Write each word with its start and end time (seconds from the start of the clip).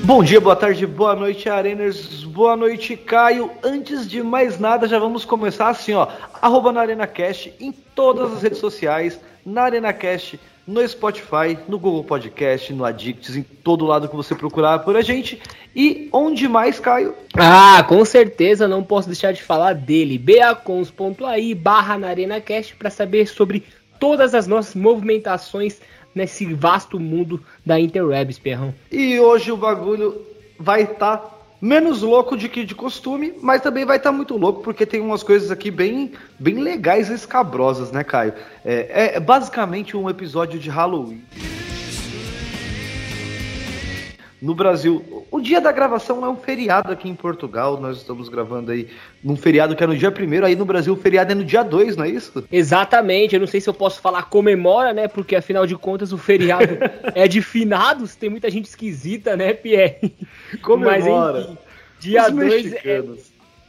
Bom 0.00 0.22
dia, 0.22 0.40
boa 0.40 0.56
tarde, 0.56 0.86
boa 0.86 1.14
noite, 1.14 1.46
Areners, 1.50 2.24
boa 2.24 2.56
noite, 2.56 2.96
Caio. 2.96 3.50
Antes 3.62 4.08
de 4.08 4.22
mais 4.22 4.58
nada, 4.58 4.88
já 4.88 4.98
vamos 4.98 5.26
começar 5.26 5.68
assim, 5.68 5.92
ó. 5.92 6.08
Arroba 6.40 6.72
na 6.72 6.80
ArenaCast 6.80 7.52
em 7.60 7.72
todas 7.72 8.32
as 8.32 8.42
redes 8.42 8.58
sociais, 8.58 9.20
na 9.44 9.64
ArenaCast, 9.64 10.40
no 10.66 10.86
Spotify, 10.88 11.58
no 11.68 11.78
Google 11.78 12.04
Podcast, 12.04 12.72
no 12.72 12.86
Addicts, 12.86 13.36
em 13.36 13.42
todo 13.42 13.84
lado 13.84 14.08
que 14.08 14.16
você 14.16 14.34
procurar 14.34 14.78
por 14.78 14.96
a 14.96 15.02
gente. 15.02 15.42
E 15.76 16.08
onde 16.10 16.48
mais, 16.48 16.80
Caio? 16.80 17.14
Ah, 17.36 17.84
com 17.86 18.02
certeza 18.02 18.66
não 18.66 18.82
posso 18.82 19.08
deixar 19.08 19.32
de 19.32 19.42
falar 19.42 19.74
dele. 19.74 20.16
beacons.ai 20.16 21.54
barra 21.54 21.98
na 21.98 22.08
ArenaCast 22.08 22.76
para 22.76 22.88
saber 22.88 23.26
sobre 23.26 23.62
todas 24.00 24.34
as 24.34 24.46
nossas 24.46 24.74
movimentações 24.74 25.80
nesse 26.14 26.52
vasto 26.54 26.98
mundo 26.98 27.42
da 27.64 27.78
interwebs, 27.78 28.38
Perrão. 28.38 28.74
E 28.90 29.18
hoje 29.18 29.52
o 29.52 29.56
bagulho 29.56 30.20
vai 30.58 30.82
estar 30.82 31.16
tá 31.18 31.30
menos 31.60 32.02
louco 32.02 32.36
de 32.36 32.48
que 32.48 32.64
de 32.64 32.74
costume, 32.74 33.34
mas 33.42 33.62
também 33.62 33.84
vai 33.84 33.96
estar 33.96 34.10
tá 34.10 34.16
muito 34.16 34.36
louco 34.36 34.62
porque 34.62 34.86
tem 34.86 35.00
umas 35.00 35.22
coisas 35.22 35.50
aqui 35.50 35.70
bem, 35.70 36.12
bem 36.38 36.56
legais 36.56 37.10
e 37.10 37.14
escabrosas, 37.14 37.90
né, 37.90 38.04
Caio? 38.04 38.32
É, 38.64 39.16
é 39.16 39.20
basicamente 39.20 39.96
um 39.96 40.08
episódio 40.08 40.58
de 40.58 40.70
Halloween 40.70 41.22
no 44.40 44.54
Brasil. 44.54 45.26
O 45.30 45.40
dia 45.40 45.60
da 45.60 45.72
gravação 45.72 46.24
é 46.24 46.28
um 46.28 46.36
feriado 46.36 46.92
aqui 46.92 47.08
em 47.08 47.14
Portugal. 47.14 47.80
Nós 47.80 47.98
estamos 47.98 48.28
gravando 48.28 48.70
aí 48.70 48.88
num 49.22 49.36
feriado 49.36 49.74
que 49.74 49.82
é 49.82 49.86
no 49.86 49.96
dia 49.96 50.10
primeiro. 50.10 50.46
Aí 50.46 50.54
no 50.54 50.64
Brasil 50.64 50.92
o 50.92 50.96
feriado 50.96 51.32
é 51.32 51.34
no 51.34 51.44
dia 51.44 51.62
2, 51.62 51.96
não 51.96 52.04
é 52.04 52.08
isso? 52.08 52.44
Exatamente. 52.50 53.34
Eu 53.34 53.40
não 53.40 53.46
sei 53.46 53.60
se 53.60 53.68
eu 53.68 53.74
posso 53.74 54.00
falar 54.00 54.24
comemora, 54.24 54.92
né? 54.92 55.08
Porque 55.08 55.36
afinal 55.36 55.66
de 55.66 55.76
contas 55.76 56.12
o 56.12 56.18
feriado 56.18 56.78
é 57.14 57.26
de 57.26 57.42
finados. 57.42 58.14
Tem 58.14 58.30
muita 58.30 58.50
gente 58.50 58.66
esquisita, 58.66 59.36
né, 59.36 59.52
Pierre? 59.52 60.14
Comemora. 60.62 61.32
Mas 61.32 61.44
enfim, 61.44 61.58
dia 61.98 62.28
2 62.28 62.72
é, 62.72 63.02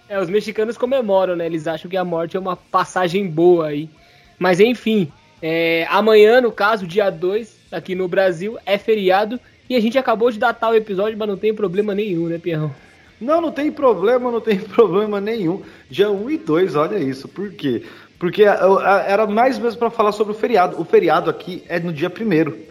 é, 0.10 0.20
os 0.20 0.30
mexicanos 0.30 0.78
comemoram, 0.78 1.36
né? 1.36 1.46
Eles 1.46 1.68
acham 1.68 1.90
que 1.90 1.98
a 1.98 2.06
morte 2.06 2.38
é 2.38 2.40
uma 2.40 2.56
passagem 2.56 3.28
boa 3.28 3.68
aí. 3.68 3.90
Mas 4.38 4.60
enfim, 4.60 5.12
é, 5.42 5.86
amanhã, 5.90 6.42
no 6.42 6.52
caso, 6.52 6.88
dia 6.88 7.10
2, 7.10 7.56
aqui 7.72 7.96
no 7.96 8.08
Brasil, 8.08 8.58
é 8.66 8.78
feriado. 8.78 9.40
E 9.70 9.76
a 9.76 9.80
gente 9.80 9.98
acabou 9.98 10.32
de 10.32 10.40
datar 10.40 10.72
o 10.72 10.76
episódio, 10.76 11.18
mas 11.18 11.28
não 11.28 11.38
tem 11.38 11.54
problema 11.54 11.94
nenhum, 11.94 12.28
né, 12.28 12.40
Pierrão? 12.40 12.74
Não, 13.22 13.40
não 13.40 13.52
tem 13.52 13.72
problema, 13.72 14.32
não 14.32 14.42
tem 14.42 14.58
problema 14.60 15.22
nenhum. 15.22 15.62
Dia 15.90 16.10
1 16.10 16.30
e 16.32 16.38
2, 16.38 16.76
olha 16.76 16.98
isso. 16.98 17.28
Por 17.28 17.52
quê? 17.52 17.84
Porque 18.18 18.44
era 18.44 19.28
mais 19.28 19.60
mesmo 19.60 19.80
para 19.80 19.90
falar 19.90 20.12
sobre 20.12 20.34
o 20.34 20.36
feriado. 20.36 20.82
O 20.82 20.84
feriado 20.84 21.30
aqui 21.30 21.64
é 21.70 21.80
no 21.80 21.94
dia 21.94 22.10
1 22.10 22.70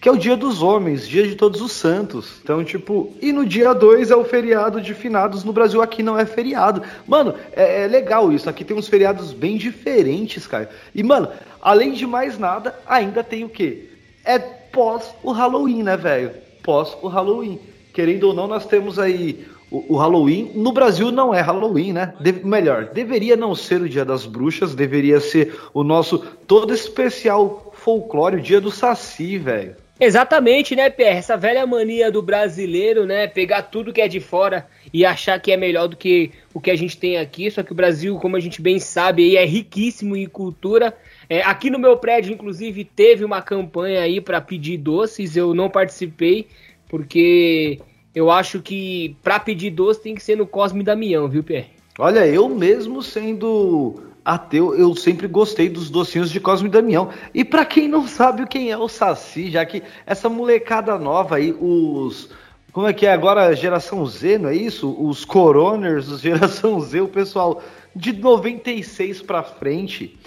que 0.00 0.08
é 0.08 0.12
o 0.12 0.16
dia 0.16 0.34
dos 0.34 0.62
homens, 0.62 1.06
dia 1.06 1.26
de 1.26 1.34
todos 1.34 1.60
os 1.60 1.72
santos. 1.72 2.40
Então, 2.42 2.64
tipo, 2.64 3.14
e 3.20 3.32
no 3.32 3.44
dia 3.44 3.74
2 3.74 4.10
é 4.10 4.16
o 4.16 4.24
feriado 4.24 4.80
de 4.80 4.94
finados. 4.94 5.44
No 5.44 5.52
Brasil 5.52 5.82
aqui 5.82 6.02
não 6.02 6.18
é 6.18 6.24
feriado. 6.24 6.82
Mano, 7.06 7.34
é, 7.52 7.82
é, 7.82 7.86
legal 7.86 8.32
isso. 8.32 8.48
Aqui 8.48 8.64
tem 8.64 8.74
uns 8.74 8.88
feriados 8.88 9.34
bem 9.34 9.58
diferentes, 9.58 10.46
cara. 10.46 10.70
E, 10.94 11.02
mano, 11.02 11.28
além 11.60 11.92
de 11.92 12.06
mais 12.06 12.38
nada, 12.38 12.74
ainda 12.86 13.22
tem 13.22 13.44
o 13.44 13.48
quê? 13.50 13.90
É 14.24 14.38
pós 14.72 15.14
o 15.22 15.32
Halloween, 15.32 15.82
né, 15.82 15.96
velho? 15.96 16.32
Pós 16.62 16.96
o 17.02 17.08
Halloween. 17.08 17.58
Querendo 17.92 18.24
ou 18.24 18.34
não, 18.34 18.46
nós 18.46 18.66
temos 18.66 18.98
aí 18.98 19.46
o, 19.70 19.94
o 19.94 19.96
Halloween. 19.96 20.52
No 20.54 20.72
Brasil 20.72 21.10
não 21.10 21.34
é 21.34 21.40
Halloween, 21.40 21.92
né? 21.92 22.14
De, 22.20 22.32
melhor, 22.32 22.86
deveria 22.86 23.36
não 23.36 23.54
ser 23.54 23.80
o 23.80 23.88
Dia 23.88 24.04
das 24.04 24.26
Bruxas, 24.26 24.74
deveria 24.74 25.20
ser 25.20 25.58
o 25.72 25.82
nosso 25.82 26.18
todo 26.46 26.74
especial 26.74 27.72
folclore, 27.74 28.36
o 28.36 28.40
Dia 28.40 28.60
do 28.60 28.70
Saci, 28.70 29.38
velho. 29.38 29.76
Exatamente, 30.00 30.74
né, 30.74 30.88
Pierre? 30.88 31.18
Essa 31.18 31.36
velha 31.36 31.66
mania 31.66 32.10
do 32.10 32.22
brasileiro, 32.22 33.04
né? 33.04 33.26
Pegar 33.26 33.64
tudo 33.64 33.92
que 33.92 34.00
é 34.00 34.08
de 34.08 34.18
fora 34.18 34.66
e 34.94 35.04
achar 35.04 35.38
que 35.38 35.52
é 35.52 35.58
melhor 35.58 35.88
do 35.88 35.96
que 35.96 36.30
o 36.54 36.60
que 36.60 36.70
a 36.70 36.76
gente 36.76 36.96
tem 36.96 37.18
aqui. 37.18 37.50
Só 37.50 37.62
que 37.62 37.72
o 37.72 37.74
Brasil, 37.74 38.16
como 38.16 38.34
a 38.34 38.40
gente 38.40 38.62
bem 38.62 38.78
sabe, 38.78 39.36
é 39.36 39.44
riquíssimo 39.44 40.16
em 40.16 40.26
cultura. 40.26 40.96
É, 41.30 41.42
aqui 41.42 41.70
no 41.70 41.78
meu 41.78 41.96
prédio, 41.96 42.32
inclusive, 42.32 42.84
teve 42.84 43.24
uma 43.24 43.40
campanha 43.40 44.00
aí 44.00 44.20
para 44.20 44.40
pedir 44.40 44.76
doces. 44.76 45.36
Eu 45.36 45.54
não 45.54 45.70
participei, 45.70 46.48
porque 46.88 47.78
eu 48.12 48.32
acho 48.32 48.60
que 48.60 49.16
para 49.22 49.38
pedir 49.38 49.70
doce 49.70 50.02
tem 50.02 50.16
que 50.16 50.24
ser 50.24 50.36
no 50.36 50.44
Cosme 50.44 50.82
Damião, 50.82 51.28
viu, 51.28 51.44
Pierre? 51.44 51.68
Olha, 52.00 52.26
eu 52.26 52.48
mesmo 52.48 53.00
sendo 53.00 54.02
ateu, 54.24 54.74
eu 54.74 54.92
sempre 54.96 55.28
gostei 55.28 55.68
dos 55.68 55.88
docinhos 55.88 56.32
de 56.32 56.40
Cosme 56.40 56.68
Damião. 56.68 57.10
E 57.32 57.44
para 57.44 57.64
quem 57.64 57.86
não 57.86 58.08
sabe 58.08 58.44
quem 58.48 58.72
é 58.72 58.76
o 58.76 58.88
Saci, 58.88 59.52
já 59.52 59.64
que 59.64 59.84
essa 60.04 60.28
molecada 60.28 60.98
nova 60.98 61.36
aí, 61.36 61.52
os. 61.60 62.28
Como 62.72 62.88
é 62.88 62.92
que 62.92 63.06
é 63.06 63.12
agora? 63.12 63.54
Geração 63.54 64.04
Z, 64.04 64.38
não 64.38 64.48
é 64.48 64.56
isso? 64.56 64.96
Os 65.00 65.24
coroners, 65.24 66.08
geração 66.20 66.80
Z, 66.80 67.02
o 67.02 67.08
pessoal 67.08 67.62
de 67.94 68.12
96 68.12 69.22
para 69.22 69.44
frente 69.44 70.18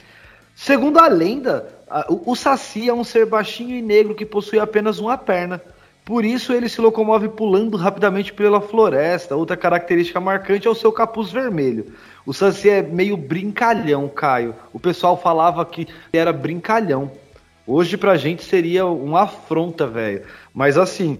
Segundo 0.63 0.97
a 0.97 1.09
lenda, 1.09 1.67
o 2.25 2.33
Saci 2.37 2.87
é 2.87 2.93
um 2.93 3.03
ser 3.03 3.25
baixinho 3.25 3.75
e 3.75 3.81
negro 3.81 4.15
que 4.15 4.25
possui 4.25 4.59
apenas 4.59 4.97
uma 4.97 5.17
perna. 5.17 5.61
Por 6.05 6.23
isso 6.23 6.53
ele 6.53 6.69
se 6.69 6.79
locomove 6.79 7.27
pulando 7.27 7.75
rapidamente 7.75 8.31
pela 8.31 8.61
floresta. 8.61 9.35
Outra 9.35 9.57
característica 9.57 10.21
marcante 10.21 10.65
é 10.65 10.71
o 10.71 10.73
seu 10.73 10.89
capuz 10.89 11.29
vermelho. 11.29 11.87
O 12.25 12.33
Saci 12.33 12.69
é 12.69 12.81
meio 12.81 13.17
brincalhão, 13.17 14.07
Caio. 14.07 14.55
O 14.71 14.79
pessoal 14.79 15.21
falava 15.21 15.65
que 15.65 15.85
era 16.13 16.31
brincalhão. 16.31 17.11
Hoje 17.67 17.97
pra 17.97 18.15
gente 18.15 18.45
seria 18.45 18.85
uma 18.85 19.23
afronta, 19.23 19.85
velho. 19.85 20.21
Mas 20.53 20.77
assim, 20.77 21.19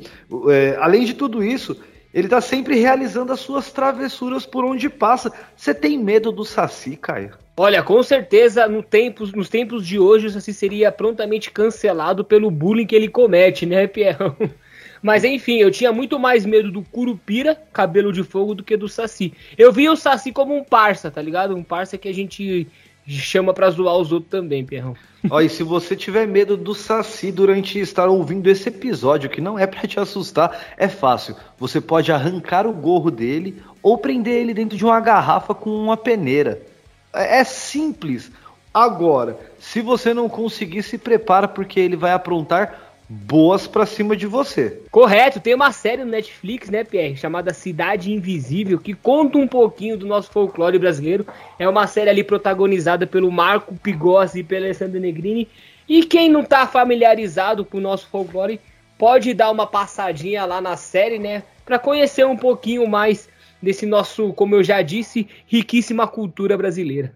é, 0.49 0.77
além 0.79 1.03
de 1.03 1.15
tudo 1.15 1.43
isso, 1.43 1.77
ele 2.13 2.27
tá 2.27 2.39
sempre 2.39 2.75
realizando 2.75 3.33
as 3.33 3.39
suas 3.39 3.71
travessuras 3.71 4.45
por 4.45 4.63
onde 4.63 4.89
passa. 4.89 5.31
Você 5.55 5.73
tem 5.73 5.97
medo 5.97 6.31
do 6.31 6.45
Saci, 6.45 6.95
Caio? 6.95 7.31
Olha, 7.57 7.81
com 7.81 8.01
certeza 8.03 8.67
no 8.67 8.83
tempos, 8.83 9.31
nos 9.33 9.49
tempos 9.49 9.85
de 9.85 9.97
hoje 9.97 10.27
o 10.27 10.29
Saci 10.29 10.53
seria 10.53 10.91
prontamente 10.91 11.49
cancelado 11.49 12.23
pelo 12.23 12.51
bullying 12.51 12.85
que 12.85 12.95
ele 12.95 13.07
comete, 13.07 13.65
né, 13.65 13.87
Pierrão? 13.87 14.35
Mas 15.01 15.23
enfim, 15.23 15.57
eu 15.57 15.69
tinha 15.69 15.91
muito 15.91 16.17
mais 16.17 16.45
medo 16.45 16.71
do 16.71 16.81
Curupira, 16.81 17.61
cabelo 17.73 18.13
de 18.13 18.23
fogo, 18.23 18.55
do 18.55 18.63
que 18.63 18.77
do 18.77 18.87
Saci. 18.87 19.33
Eu 19.57 19.71
via 19.71 19.91
o 19.91 19.97
Saci 19.97 20.31
como 20.31 20.55
um 20.55 20.63
parça, 20.63 21.11
tá 21.11 21.21
ligado? 21.21 21.55
Um 21.55 21.63
parça 21.63 21.97
que 21.97 22.07
a 22.07 22.13
gente 22.13 22.67
chama 23.07 23.53
pra 23.53 23.69
zoar 23.69 23.97
os 23.97 24.11
outros 24.11 24.31
também, 24.31 24.65
Pierrão. 24.65 24.95
Olha, 25.29 25.45
e 25.45 25.49
se 25.49 25.63
você 25.63 25.95
tiver 25.95 26.27
medo 26.27 26.57
do 26.57 26.73
Saci 26.75 27.31
durante 27.31 27.79
estar 27.79 28.07
ouvindo 28.07 28.49
esse 28.49 28.69
episódio, 28.69 29.29
que 29.29 29.41
não 29.41 29.57
é 29.57 29.65
para 29.65 29.87
te 29.87 29.99
assustar, 29.99 30.73
é 30.77 30.87
fácil. 30.87 31.35
Você 31.57 31.79
pode 31.79 32.11
arrancar 32.11 32.67
o 32.67 32.73
gorro 32.73 33.09
dele 33.09 33.61
ou 33.81 33.97
prender 33.97 34.35
ele 34.35 34.53
dentro 34.53 34.77
de 34.77 34.85
uma 34.85 34.99
garrafa 34.99 35.53
com 35.53 35.69
uma 35.69 35.97
peneira. 35.97 36.61
É, 37.13 37.39
é 37.39 37.43
simples. 37.43 38.31
Agora, 38.73 39.37
se 39.59 39.81
você 39.81 40.13
não 40.13 40.27
conseguir, 40.27 40.81
se 40.83 40.97
prepara 40.97 41.47
porque 41.47 41.79
ele 41.79 41.95
vai 41.95 42.11
aprontar 42.11 42.82
boas 43.07 43.67
para 43.67 43.85
cima 43.85 44.15
de 44.15 44.25
você. 44.25 44.81
Correto, 44.89 45.39
tem 45.39 45.53
uma 45.53 45.71
série 45.71 46.03
no 46.03 46.11
Netflix, 46.11 46.69
né, 46.69 46.83
Pierre, 46.83 47.17
chamada 47.17 47.53
Cidade 47.53 48.11
Invisível, 48.11 48.79
que 48.79 48.93
conta 48.93 49.37
um 49.37 49.47
pouquinho 49.47 49.97
do 49.97 50.05
nosso 50.05 50.31
folclore 50.31 50.79
brasileiro. 50.79 51.25
É 51.59 51.67
uma 51.67 51.87
série 51.87 52.09
ali 52.09 52.23
protagonizada 52.23 53.05
pelo 53.05 53.31
Marco 53.31 53.75
Pigossi 53.75 54.39
e 54.39 54.43
pelo 54.43 54.65
Alessandro 54.65 54.99
Negrini. 54.99 55.47
E 55.87 56.03
quem 56.03 56.29
não 56.29 56.43
tá 56.43 56.65
familiarizado 56.65 57.65
com 57.65 57.77
o 57.77 57.81
nosso 57.81 58.07
folclore, 58.07 58.59
pode 58.97 59.33
dar 59.33 59.51
uma 59.51 59.67
passadinha 59.67 60.45
lá 60.45 60.61
na 60.61 60.77
série, 60.77 61.19
né, 61.19 61.43
para 61.65 61.79
conhecer 61.79 62.25
um 62.25 62.37
pouquinho 62.37 62.87
mais 62.87 63.27
desse 63.61 63.85
nosso, 63.85 64.33
como 64.33 64.55
eu 64.55 64.63
já 64.63 64.81
disse, 64.81 65.27
riquíssima 65.47 66.07
cultura 66.07 66.57
brasileira. 66.57 67.13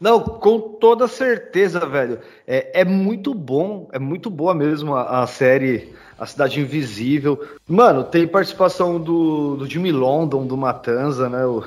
Não, 0.00 0.20
com 0.20 0.60
toda 0.60 1.08
certeza, 1.08 1.80
velho. 1.80 2.20
É, 2.46 2.80
é 2.80 2.84
muito 2.84 3.34
bom, 3.34 3.88
é 3.92 3.98
muito 3.98 4.30
boa 4.30 4.54
mesmo 4.54 4.94
a, 4.94 5.22
a, 5.22 5.26
série 5.26 5.92
A 6.18 6.24
Cidade 6.24 6.60
Invisível. 6.60 7.40
Mano, 7.66 8.04
tem 8.04 8.26
participação 8.26 9.00
do, 9.00 9.56
do 9.56 9.66
Jimmy 9.66 9.90
London, 9.90 10.46
do 10.46 10.56
Matanza, 10.56 11.28
né? 11.28 11.44
O, 11.44 11.64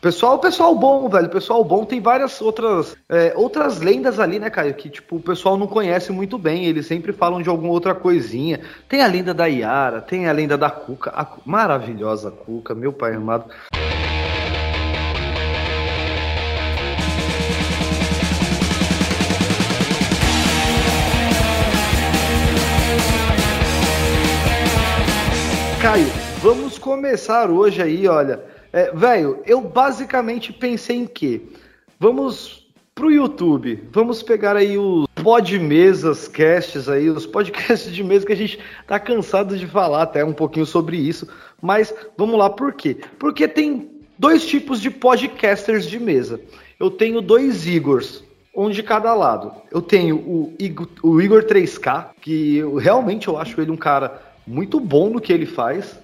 pessoal, 0.00 0.38
pessoal 0.38 0.74
bom, 0.74 1.06
velho. 1.08 1.28
Pessoal 1.28 1.62
bom. 1.62 1.84
Tem 1.84 2.00
várias 2.00 2.40
outras 2.40 2.96
é, 3.10 3.34
outras 3.36 3.78
lendas 3.78 4.18
ali, 4.18 4.38
né, 4.38 4.48
Caio? 4.48 4.72
Que 4.72 4.88
tipo 4.88 5.16
o 5.16 5.20
pessoal 5.20 5.58
não 5.58 5.66
conhece 5.66 6.10
muito 6.10 6.38
bem. 6.38 6.64
Eles 6.64 6.86
sempre 6.86 7.12
falam 7.12 7.42
de 7.42 7.50
alguma 7.50 7.72
outra 7.72 7.94
coisinha. 7.94 8.60
Tem 8.88 9.02
a 9.02 9.06
lenda 9.06 9.34
da 9.34 9.44
Yara, 9.46 10.00
tem 10.00 10.28
a 10.28 10.32
lenda 10.32 10.56
da 10.56 10.70
Cuca, 10.70 11.10
a 11.14 11.26
maravilhosa 11.44 12.30
Cuca, 12.30 12.74
meu 12.74 12.92
pai 12.92 13.14
amado. 13.14 13.50
Caio, 25.86 26.08
vamos 26.42 26.78
começar 26.78 27.48
hoje 27.48 27.80
aí, 27.80 28.08
olha. 28.08 28.42
É, 28.72 28.90
velho, 28.90 29.40
eu 29.46 29.60
basicamente 29.60 30.52
pensei 30.52 30.96
em 30.96 31.06
quê? 31.06 31.40
Vamos 32.00 32.66
pro 32.92 33.08
YouTube, 33.08 33.84
vamos 33.92 34.20
pegar 34.20 34.56
aí 34.56 34.76
os 34.76 35.06
pod 35.14 35.56
mesas, 35.60 36.26
casts 36.26 36.88
aí, 36.88 37.08
os 37.08 37.24
podcasts 37.24 37.94
de 37.94 38.02
mesa 38.02 38.26
que 38.26 38.32
a 38.32 38.36
gente 38.36 38.58
tá 38.84 38.98
cansado 38.98 39.56
de 39.56 39.64
falar 39.68 40.02
até 40.02 40.24
um 40.24 40.32
pouquinho 40.32 40.66
sobre 40.66 40.96
isso, 40.96 41.28
mas 41.62 41.94
vamos 42.18 42.36
lá, 42.36 42.50
por 42.50 42.72
quê? 42.72 42.96
Porque 43.16 43.46
tem 43.46 43.88
dois 44.18 44.44
tipos 44.44 44.80
de 44.80 44.90
podcasters 44.90 45.86
de 45.86 46.00
mesa. 46.00 46.40
Eu 46.80 46.90
tenho 46.90 47.20
dois 47.20 47.64
Igors, 47.64 48.24
um 48.56 48.70
de 48.70 48.82
cada 48.82 49.14
lado. 49.14 49.52
Eu 49.70 49.80
tenho 49.80 50.16
o 50.16 50.52
Igor, 50.58 50.88
o 51.00 51.22
Igor 51.22 51.44
3K, 51.44 52.08
que 52.20 52.56
eu, 52.56 52.74
realmente 52.74 53.28
eu 53.28 53.38
acho 53.38 53.60
ele 53.60 53.70
um 53.70 53.76
cara 53.76 54.25
muito 54.46 54.78
bom 54.78 55.10
no 55.10 55.20
que 55.20 55.32
ele 55.32 55.46
faz, 55.46 55.98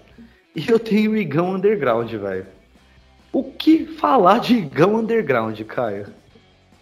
e 0.54 0.68
eu 0.68 0.78
tenho 0.78 1.12
o 1.12 1.16
Igão 1.16 1.54
Underground, 1.54 2.12
velho. 2.12 2.46
O 3.32 3.44
que 3.44 3.86
falar 3.86 4.40
de 4.40 4.54
Igão 4.54 4.96
Underground, 4.96 5.58
Caio? 5.62 6.06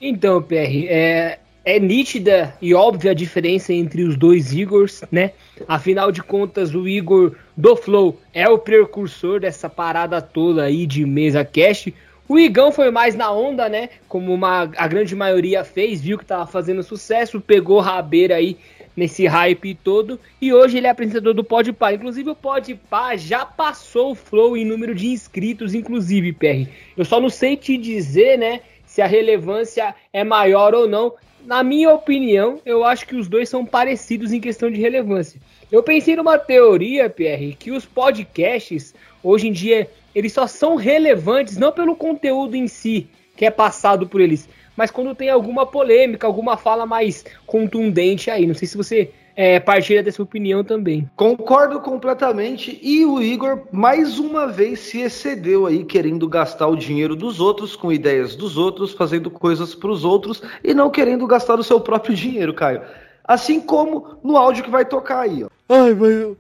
Então, 0.01 0.43
PR, 0.43 0.87
é, 0.89 1.39
é 1.65 1.79
nítida 1.79 2.55
e 2.61 2.75
óbvia 2.75 3.13
a 3.13 3.15
diferença 3.15 3.73
entre 3.73 4.03
os 4.03 4.17
dois 4.17 4.53
Igors, 4.53 5.03
né? 5.13 5.33
Afinal 5.69 6.11
de 6.11 6.23
contas, 6.23 6.75
o 6.75 6.89
Igor 6.89 7.37
do 7.57 7.77
Flow 7.77 8.19
é 8.33 8.49
o 8.49 8.59
precursor 8.59 9.41
dessa 9.41 9.69
parada 9.69 10.21
toda 10.21 10.65
aí 10.65 10.87
de 10.87 11.05
mesa 11.05 11.45
cast. 11.45 11.95
O 12.27 12.39
Igão 12.39 12.73
foi 12.73 12.91
mais 12.91 13.15
na 13.15 13.31
onda, 13.31 13.69
né? 13.69 13.91
Como 14.09 14.33
uma, 14.33 14.71
a 14.77 14.89
grande 14.89 15.15
maioria 15.15 15.63
fez, 15.63 16.01
viu 16.01 16.19
que 16.19 16.25
tava 16.25 16.47
fazendo 16.47 16.83
sucesso, 16.83 17.41
pegou 17.41 17.79
rabeira 17.81 18.37
aí 18.37 18.57
nesse 19.01 19.27
hype 19.27 19.75
todo. 19.75 20.21
E 20.41 20.53
hoje 20.53 20.77
ele 20.77 20.87
é 20.87 20.91
apresentador 20.91 21.35
do 21.35 21.43
Podpah. 21.43 21.95
Inclusive 21.95 22.31
o 22.31 22.37
Podpah 22.37 23.17
já 23.17 23.45
passou 23.45 24.13
o 24.13 24.15
Flow 24.15 24.57
em 24.57 24.65
número 24.65 24.95
de 24.95 25.09
inscritos, 25.09 25.75
inclusive, 25.75 26.33
PR. 26.33 26.71
Eu 26.97 27.05
só 27.05 27.19
não 27.19 27.31
sei 27.31 27.57
te 27.57 27.77
dizer, 27.77 28.39
né? 28.39 28.61
Se 28.85 29.01
a 29.01 29.07
relevância 29.07 29.95
é 30.13 30.23
maior 30.23 30.75
ou 30.75 30.87
não 30.87 31.15
na 31.45 31.63
minha 31.63 31.91
opinião, 31.91 32.61
eu 32.67 32.85
acho 32.85 33.07
que 33.07 33.17
os 33.17 33.27
dois 33.27 33.49
são 33.49 33.65
parecidos 33.65 34.31
em 34.31 34.41
questão 34.41 34.71
de 34.71 34.79
relevância. 34.79 35.41
Eu 35.73 35.83
pensei 35.83 36.15
numa 36.15 36.39
teoria, 36.39 37.09
Pierre, 37.09 37.57
que 37.59 37.71
os 37.71 37.87
podcasts, 37.87 38.95
hoje 39.23 39.49
em 39.49 39.53
dia, 39.53 39.89
eles 40.15 40.35
só 40.35 40.47
são 40.47 40.77
relevantes 40.77 41.57
não 41.57 41.73
pelo 41.73 41.97
conteúdo 41.97 42.57
em 42.57 42.69
si, 42.69 43.07
que 43.37 43.47
é 43.47 43.51
passado 43.51 44.07
por 44.07 44.21
eles, 44.21 44.49
mas 44.81 44.91
quando 44.91 45.15
tem 45.15 45.29
alguma 45.29 45.67
polêmica, 45.67 46.27
alguma 46.27 46.57
fala 46.57 46.87
mais 46.87 47.23
contundente 47.45 48.31
aí. 48.31 48.47
Não 48.47 48.55
sei 48.55 48.67
se 48.67 48.79
você 48.79 49.11
é, 49.37 49.61
partilha 49.61 50.03
dessa 50.03 50.23
opinião 50.23 50.65
também. 50.65 51.07
Concordo 51.15 51.81
completamente. 51.81 52.81
E 52.83 53.05
o 53.05 53.21
Igor, 53.21 53.65
mais 53.71 54.19
uma 54.19 54.47
vez, 54.47 54.81
se 54.81 55.03
excedeu 55.03 55.67
aí, 55.67 55.85
querendo 55.85 56.27
gastar 56.27 56.67
o 56.67 56.77
dinheiro 56.77 57.15
dos 57.15 57.41
outros, 57.41 57.77
com 57.77 57.93
ideias 57.93 58.35
dos 58.35 58.57
outros, 58.57 58.95
fazendo 58.95 59.31
coisas 59.31 59.75
para 59.75 59.91
os 59.91 60.03
outros 60.03 60.43
e 60.65 60.73
não 60.73 60.89
querendo 60.89 61.27
gastar 61.27 61.59
o 61.59 61.63
seu 61.63 61.79
próprio 61.79 62.15
dinheiro, 62.15 62.55
Caio. 62.55 62.81
Assim 63.23 63.61
como 63.61 64.17
no 64.25 64.35
áudio 64.39 64.65
que 64.65 64.71
vai 64.71 64.87
tocar 64.87 65.21
aí, 65.21 65.45
ó. 65.45 65.49
Ai, 65.69 65.93
vai, 65.93 66.37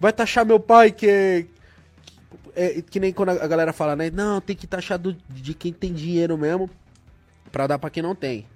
vai 0.00 0.12
taxar 0.12 0.44
meu 0.44 0.58
pai, 0.58 0.90
que 0.90 1.08
é, 1.08 1.44
é, 2.56 2.82
que 2.90 2.98
nem 2.98 3.12
quando 3.12 3.28
a 3.28 3.46
galera 3.46 3.72
fala, 3.72 3.94
né? 3.94 4.10
Não, 4.10 4.40
tem 4.40 4.56
que 4.56 4.66
taxar 4.66 4.98
do, 4.98 5.16
de 5.28 5.54
quem 5.54 5.72
tem 5.72 5.92
dinheiro 5.92 6.36
mesmo 6.36 6.68
pra 7.54 7.68
dar 7.68 7.78
pra 7.78 7.88
quem 7.88 8.02
não 8.02 8.16
tem. 8.16 8.48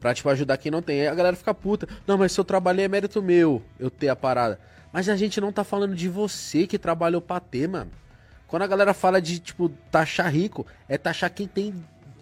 Pra, 0.00 0.14
tipo, 0.14 0.30
ajudar 0.30 0.56
quem 0.56 0.72
não 0.72 0.80
tem. 0.80 1.02
Aí 1.02 1.08
a 1.08 1.14
galera 1.14 1.36
fica 1.36 1.52
puta. 1.52 1.86
Não, 2.06 2.16
mas 2.16 2.32
se 2.32 2.40
eu 2.40 2.44
trabalhei 2.44 2.86
é 2.86 2.88
mérito 2.88 3.22
meu 3.22 3.62
eu 3.78 3.90
ter 3.90 4.08
a 4.08 4.16
parada. 4.16 4.58
Mas 4.90 5.10
a 5.10 5.16
gente 5.16 5.38
não 5.42 5.52
tá 5.52 5.62
falando 5.62 5.94
de 5.94 6.08
você 6.08 6.66
que 6.66 6.78
trabalhou 6.78 7.20
pra 7.20 7.38
ter, 7.38 7.68
mano. 7.68 7.90
Quando 8.48 8.62
a 8.62 8.66
galera 8.66 8.94
fala 8.94 9.20
de, 9.20 9.38
tipo, 9.40 9.68
taxar 9.90 10.32
rico, 10.32 10.66
é 10.88 10.96
taxar 10.96 11.30
quem 11.30 11.46
tem 11.46 11.74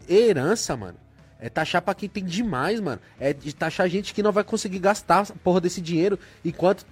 herança, 0.08 0.76
mano. 0.76 0.98
É 1.38 1.48
taxar 1.48 1.82
pra 1.82 1.94
quem 1.94 2.08
tem 2.08 2.24
demais, 2.24 2.80
mano. 2.80 3.00
É 3.20 3.32
de 3.32 3.54
taxar 3.54 3.88
gente 3.88 4.12
que 4.12 4.22
não 4.22 4.32
vai 4.32 4.42
conseguir 4.42 4.80
gastar 4.80 5.26
porra 5.44 5.60
desse 5.60 5.80
dinheiro 5.80 6.18
enquanto 6.44 6.84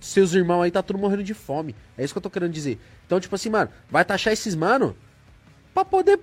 seus 0.00 0.32
irmãos 0.32 0.62
aí 0.62 0.70
tá 0.70 0.82
tudo 0.82 0.98
morrendo 0.98 1.24
de 1.24 1.34
fome. 1.34 1.76
É 1.96 2.04
isso 2.04 2.14
que 2.14 2.18
eu 2.18 2.22
tô 2.22 2.30
querendo 2.30 2.52
dizer. 2.52 2.80
Então, 3.04 3.20
tipo 3.20 3.34
assim, 3.34 3.50
mano, 3.50 3.70
vai 3.90 4.04
taxar 4.04 4.32
esses 4.32 4.54
mano 4.54 4.96
pra 5.74 5.84
poder 5.84 6.17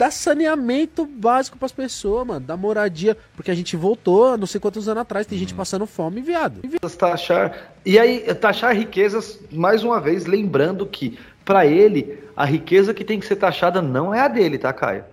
dar 0.00 0.10
saneamento 0.10 1.04
básico 1.04 1.58
pras 1.58 1.72
pessoas, 1.72 2.26
mano. 2.26 2.40
Dar 2.40 2.56
moradia. 2.56 3.14
Porque 3.36 3.50
a 3.50 3.54
gente 3.54 3.76
voltou, 3.76 4.38
não 4.38 4.46
sei 4.46 4.58
quantos 4.58 4.88
anos 4.88 5.02
atrás, 5.02 5.26
tem 5.26 5.38
gente 5.38 5.52
uhum. 5.52 5.58
passando 5.58 5.84
fome, 5.84 6.22
viado. 6.22 6.62
Taxar. 6.96 7.74
E 7.84 7.98
aí, 7.98 8.20
taxar 8.34 8.74
riquezas, 8.74 9.38
mais 9.52 9.84
uma 9.84 10.00
vez, 10.00 10.24
lembrando 10.24 10.86
que, 10.86 11.18
para 11.44 11.66
ele, 11.66 12.18
a 12.34 12.46
riqueza 12.46 12.94
que 12.94 13.04
tem 13.04 13.20
que 13.20 13.26
ser 13.26 13.36
taxada 13.36 13.82
não 13.82 14.14
é 14.14 14.20
a 14.20 14.28
dele, 14.28 14.56
tá, 14.56 14.72
Caio? 14.72 15.04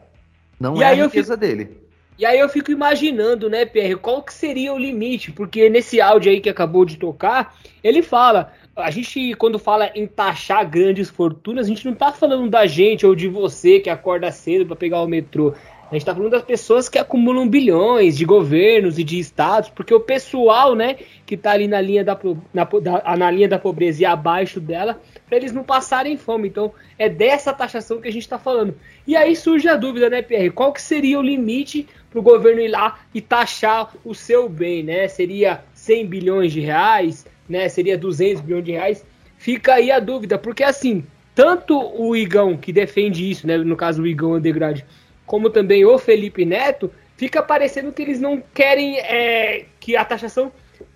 Não 0.57 0.77
e 0.77 0.83
é 0.83 0.85
a 0.85 0.93
riqueza 0.93 1.33
fico... 1.33 1.45
dele. 1.45 1.77
E 2.17 2.25
aí 2.25 2.39
eu 2.39 2.47
fico 2.47 2.71
imaginando, 2.71 3.49
né, 3.49 3.65
Pierre, 3.65 3.95
qual 3.95 4.23
que 4.23 4.33
seria 4.33 4.73
o 4.73 4.77
limite? 4.77 5.33
Porque 5.33 5.69
nesse 5.69 5.99
áudio 5.99 6.31
aí 6.31 6.39
que 6.39 6.49
acabou 6.49 6.85
de 6.85 6.97
tocar, 6.97 7.55
ele 7.83 8.01
fala: 8.01 8.53
a 8.77 8.91
gente, 8.91 9.33
quando 9.33 9.57
fala 9.57 9.91
em 9.95 10.05
taxar 10.05 10.67
grandes 10.69 11.09
fortunas, 11.09 11.65
a 11.65 11.69
gente 11.69 11.85
não 11.85 11.95
tá 11.95 12.11
falando 12.11 12.49
da 12.49 12.65
gente 12.67 13.05
ou 13.05 13.15
de 13.15 13.27
você 13.27 13.79
que 13.79 13.89
acorda 13.89 14.31
cedo 14.31 14.65
para 14.65 14.75
pegar 14.75 15.01
o 15.01 15.07
metrô. 15.07 15.53
A 15.89 15.95
gente 15.95 16.05
tá 16.05 16.13
falando 16.13 16.31
das 16.31 16.43
pessoas 16.43 16.89
que 16.89 16.99
acumulam 16.99 17.47
bilhões 17.47 18.17
de 18.17 18.25
governos 18.25 18.99
e 18.99 19.05
de 19.05 19.19
estados, 19.19 19.69
porque 19.69 19.93
o 19.93 20.01
pessoal, 20.01 20.75
né, 20.75 20.97
que 21.25 21.37
tá 21.37 21.51
ali 21.51 21.65
na 21.65 21.79
linha 21.79 22.03
da, 22.03 22.19
na, 22.53 22.67
na 23.15 23.31
linha 23.31 23.47
da 23.47 23.57
pobreza 23.57 24.01
e 24.01 24.05
abaixo 24.05 24.59
dela, 24.59 25.01
para 25.25 25.37
eles 25.37 25.53
não 25.53 25.63
passarem 25.63 26.17
fome. 26.17 26.49
Então, 26.49 26.73
é 26.99 27.07
dessa 27.07 27.53
taxação 27.53 28.01
que 28.01 28.07
a 28.09 28.11
gente 28.11 28.27
tá 28.27 28.37
falando. 28.37 28.75
E 29.07 29.15
aí 29.15 29.33
surge 29.33 29.69
a 29.69 29.77
dúvida, 29.77 30.09
né, 30.09 30.21
Pierre? 30.21 30.49
Qual 30.49 30.73
que 30.73 30.81
seria 30.81 31.17
o 31.17 31.23
limite 31.23 31.87
para 32.09 32.19
o 32.19 32.23
governo 32.23 32.59
ir 32.59 32.67
lá 32.67 32.99
e 33.13 33.21
taxar 33.21 33.93
o 34.03 34.13
seu 34.13 34.49
bem, 34.49 34.83
né? 34.83 35.07
Seria 35.07 35.63
100 35.73 36.05
bilhões 36.05 36.51
de 36.51 36.59
reais? 36.59 37.25
Né, 37.47 37.69
seria 37.69 37.97
200 37.97 38.41
bilhões 38.41 38.63
de 38.63 38.71
reais. 38.71 39.05
Fica 39.37 39.75
aí 39.75 39.91
a 39.91 39.99
dúvida, 39.99 40.37
porque 40.37 40.63
assim, 40.63 41.05
tanto 41.35 41.77
o 41.79 42.15
Igão, 42.15 42.57
que 42.57 42.73
defende 42.73 43.29
isso, 43.29 43.45
né, 43.45 43.57
no 43.57 43.75
caso 43.75 44.01
o 44.01 44.07
Igão 44.07 44.33
Underground, 44.33 44.81
como 45.25 45.49
também 45.49 45.85
o 45.85 45.97
Felipe 45.97 46.45
Neto, 46.45 46.91
fica 47.15 47.41
parecendo 47.43 47.91
que 47.91 48.01
eles 48.01 48.19
não 48.19 48.41
querem 48.53 48.97
é, 48.99 49.65
que 49.79 49.95
a 49.95 50.05
taxação 50.05 50.51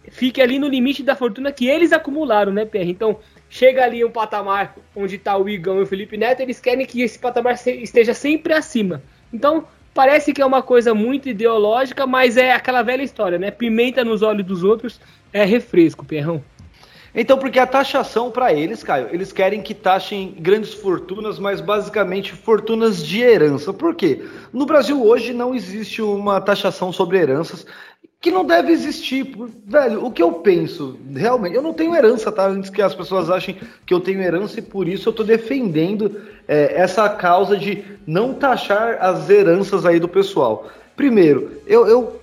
fique 0.09 0.41
ali 0.41 0.57
no 0.59 0.67
limite 0.67 1.03
da 1.03 1.15
fortuna 1.15 1.51
que 1.51 1.67
eles 1.67 1.91
acumularam, 1.91 2.51
né, 2.51 2.65
PR? 2.65 2.87
Então, 2.87 3.19
chega 3.49 3.83
ali 3.83 4.03
um 4.03 4.11
patamar 4.11 4.75
onde 4.95 5.15
está 5.15 5.37
o 5.37 5.49
Igão 5.49 5.79
e 5.79 5.83
o 5.83 5.85
Felipe 5.85 6.17
Neto, 6.17 6.41
eles 6.41 6.59
querem 6.59 6.85
que 6.85 7.01
esse 7.01 7.19
patamar 7.19 7.55
esteja 7.65 8.13
sempre 8.13 8.53
acima. 8.53 9.01
Então, 9.33 9.65
parece 9.93 10.33
que 10.33 10.41
é 10.41 10.45
uma 10.45 10.61
coisa 10.61 10.93
muito 10.93 11.29
ideológica, 11.29 12.05
mas 12.07 12.37
é 12.37 12.53
aquela 12.53 12.81
velha 12.81 13.03
história, 13.03 13.37
né? 13.37 13.51
Pimenta 13.51 14.03
nos 14.03 14.21
olhos 14.21 14.45
dos 14.45 14.63
outros 14.63 14.99
é 15.33 15.43
refresco, 15.43 16.05
Perrão. 16.05 16.43
Então, 17.13 17.37
porque 17.37 17.59
a 17.59 17.67
taxação 17.67 18.31
para 18.31 18.53
eles, 18.53 18.83
Caio, 18.83 19.09
eles 19.11 19.33
querem 19.33 19.61
que 19.61 19.73
taxem 19.73 20.33
grandes 20.39 20.73
fortunas, 20.73 21.37
mas 21.37 21.59
basicamente 21.59 22.31
fortunas 22.31 23.05
de 23.05 23.19
herança. 23.19 23.73
Por 23.73 23.93
quê? 23.93 24.23
No 24.53 24.65
Brasil 24.65 25.05
hoje 25.05 25.33
não 25.33 25.53
existe 25.53 26.01
uma 26.01 26.39
taxação 26.39 26.93
sobre 26.93 27.17
heranças 27.17 27.65
que 28.21 28.29
não 28.29 28.45
deve 28.45 28.71
existir. 28.71 29.35
Velho, 29.65 30.05
o 30.05 30.11
que 30.11 30.21
eu 30.21 30.31
penso, 30.33 30.97
realmente, 31.13 31.55
eu 31.55 31.61
não 31.61 31.73
tenho 31.73 31.95
herança, 31.95 32.31
tá? 32.31 32.47
Antes 32.47 32.69
que 32.69 32.81
as 32.81 32.93
pessoas 32.93 33.31
achem 33.31 33.57
que 33.85 33.93
eu 33.93 33.99
tenho 33.99 34.21
herança 34.21 34.59
e 34.59 34.61
por 34.61 34.87
isso 34.87 35.09
eu 35.09 35.13
tô 35.13 35.23
defendendo 35.23 36.21
é, 36.47 36.79
essa 36.79 37.09
causa 37.09 37.57
de 37.57 37.83
não 38.05 38.35
taxar 38.35 38.99
as 39.01 39.27
heranças 39.27 39.85
aí 39.85 39.99
do 39.99 40.07
pessoal. 40.07 40.69
Primeiro, 40.95 41.51
eu, 41.65 41.87
eu 41.87 42.20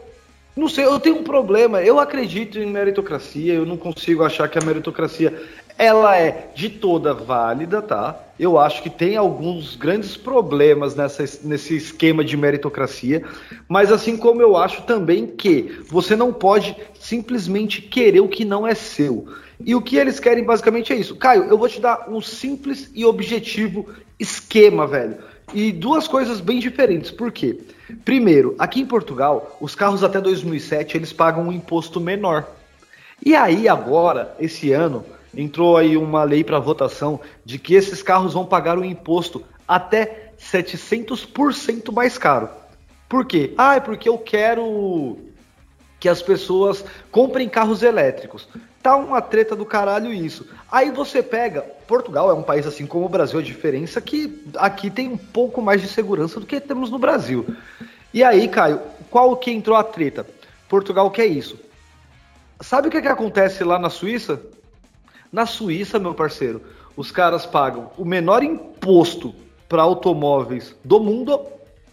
não 0.58 0.68
sei, 0.68 0.84
eu 0.84 0.98
tenho 0.98 1.18
um 1.18 1.22
problema. 1.22 1.80
Eu 1.82 2.00
acredito 2.00 2.58
em 2.58 2.66
meritocracia. 2.66 3.54
Eu 3.54 3.64
não 3.64 3.76
consigo 3.76 4.24
achar 4.24 4.48
que 4.48 4.58
a 4.58 4.64
meritocracia 4.64 5.40
ela 5.78 6.16
é 6.16 6.50
de 6.54 6.68
toda 6.68 7.14
válida, 7.14 7.80
tá? 7.80 8.20
Eu 8.38 8.58
acho 8.58 8.82
que 8.82 8.90
tem 8.90 9.16
alguns 9.16 9.76
grandes 9.76 10.16
problemas 10.16 10.96
nessa, 10.96 11.24
nesse 11.44 11.76
esquema 11.76 12.24
de 12.24 12.36
meritocracia, 12.36 13.22
mas 13.68 13.92
assim 13.92 14.16
como 14.16 14.42
eu 14.42 14.56
acho 14.56 14.82
também 14.82 15.28
que 15.28 15.80
você 15.88 16.16
não 16.16 16.32
pode 16.32 16.76
simplesmente 16.98 17.80
querer 17.80 18.20
o 18.20 18.28
que 18.28 18.44
não 18.44 18.66
é 18.66 18.74
seu. 18.74 19.28
E 19.64 19.74
o 19.74 19.80
que 19.80 19.96
eles 19.96 20.18
querem 20.18 20.44
basicamente 20.44 20.92
é 20.92 20.96
isso. 20.96 21.14
Caio, 21.14 21.44
eu 21.44 21.56
vou 21.56 21.68
te 21.68 21.80
dar 21.80 22.08
um 22.08 22.20
simples 22.20 22.90
e 22.94 23.04
objetivo 23.04 23.88
esquema, 24.18 24.86
velho. 24.86 25.18
E 25.52 25.72
duas 25.72 26.06
coisas 26.06 26.40
bem 26.40 26.58
diferentes. 26.58 27.10
Por 27.10 27.32
quê? 27.32 27.58
Primeiro, 28.04 28.54
aqui 28.58 28.80
em 28.80 28.86
Portugal, 28.86 29.56
os 29.60 29.74
carros 29.74 30.04
até 30.04 30.20
2007 30.20 30.96
eles 30.96 31.12
pagam 31.12 31.48
um 31.48 31.52
imposto 31.52 32.00
menor. 32.00 32.46
E 33.24 33.34
aí 33.34 33.68
agora, 33.68 34.34
esse 34.38 34.72
ano, 34.72 35.04
entrou 35.34 35.76
aí 35.76 35.96
uma 35.96 36.22
lei 36.22 36.44
para 36.44 36.58
votação 36.58 37.20
de 37.44 37.58
que 37.58 37.74
esses 37.74 38.02
carros 38.02 38.34
vão 38.34 38.44
pagar 38.44 38.78
um 38.78 38.84
imposto 38.84 39.42
até 39.66 40.32
700% 40.38 41.92
mais 41.92 42.16
caro. 42.18 42.48
Por 43.08 43.24
quê? 43.24 43.54
Ah, 43.56 43.76
é 43.76 43.80
porque 43.80 44.08
eu 44.08 44.18
quero 44.18 45.18
que 46.00 46.08
as 46.08 46.22
pessoas 46.22 46.84
comprem 47.10 47.48
carros 47.48 47.82
elétricos. 47.82 48.48
Tá 48.82 48.96
uma 48.96 49.20
treta 49.20 49.56
do 49.56 49.66
caralho 49.66 50.12
isso. 50.12 50.46
Aí 50.70 50.90
você 50.90 51.22
pega, 51.22 51.62
Portugal 51.86 52.30
é 52.30 52.34
um 52.34 52.42
país 52.42 52.66
assim 52.66 52.86
como 52.86 53.06
o 53.06 53.08
Brasil, 53.08 53.38
a 53.38 53.42
diferença 53.42 53.98
é 53.98 54.02
que 54.02 54.42
aqui 54.56 54.90
tem 54.90 55.08
um 55.08 55.16
pouco 55.16 55.60
mais 55.60 55.82
de 55.82 55.88
segurança 55.88 56.38
do 56.38 56.46
que 56.46 56.60
temos 56.60 56.90
no 56.90 56.98
Brasil. 56.98 57.44
E 58.14 58.22
aí, 58.22 58.48
Caio, 58.48 58.80
qual 59.10 59.36
que 59.36 59.50
entrou 59.50 59.76
a 59.76 59.82
treta? 59.82 60.26
Portugal 60.68 61.10
quer 61.10 61.26
isso. 61.26 61.58
Sabe 62.60 62.88
o 62.88 62.90
que, 62.90 63.00
que 63.00 63.08
acontece 63.08 63.64
lá 63.64 63.78
na 63.78 63.90
Suíça? 63.90 64.40
Na 65.30 65.46
Suíça, 65.46 65.98
meu 65.98 66.14
parceiro, 66.14 66.62
os 66.96 67.10
caras 67.10 67.44
pagam 67.44 67.90
o 67.96 68.04
menor 68.04 68.42
imposto 68.42 69.34
para 69.68 69.82
automóveis 69.82 70.74
do 70.84 70.98
mundo, 70.98 71.40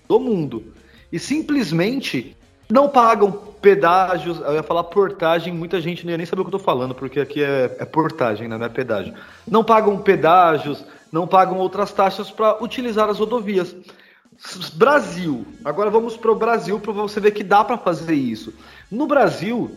do 0.07 0.19
mundo, 0.19 0.73
e 1.11 1.19
simplesmente 1.19 2.35
não 2.69 2.89
pagam 2.89 3.31
pedágios. 3.61 4.39
Eu 4.39 4.53
ia 4.53 4.63
falar 4.63 4.83
portagem, 4.85 5.53
muita 5.53 5.81
gente 5.81 6.05
não 6.05 6.11
ia 6.11 6.17
nem 6.17 6.25
saber 6.25 6.41
o 6.41 6.45
que 6.45 6.53
eu 6.53 6.59
tô 6.59 6.63
falando, 6.63 6.93
porque 6.93 7.19
aqui 7.19 7.43
é, 7.43 7.75
é 7.79 7.85
portagem, 7.85 8.47
né? 8.47 8.57
não 8.57 8.65
é 8.65 8.69
pedágio. 8.69 9.13
Não 9.47 9.63
pagam 9.63 9.97
pedágios, 9.97 10.83
não 11.11 11.27
pagam 11.27 11.57
outras 11.57 11.91
taxas 11.91 12.29
para 12.29 12.63
utilizar 12.63 13.09
as 13.09 13.19
rodovias. 13.19 13.75
Brasil. 14.73 15.45
Agora 15.63 15.89
vamos 15.89 16.17
para 16.17 16.31
o 16.31 16.35
Brasil 16.35 16.79
para 16.79 16.91
você 16.91 17.19
ver 17.19 17.31
que 17.31 17.43
dá 17.43 17.63
para 17.63 17.77
fazer 17.77 18.15
isso. 18.15 18.53
No 18.91 19.07
Brasil, 19.07 19.71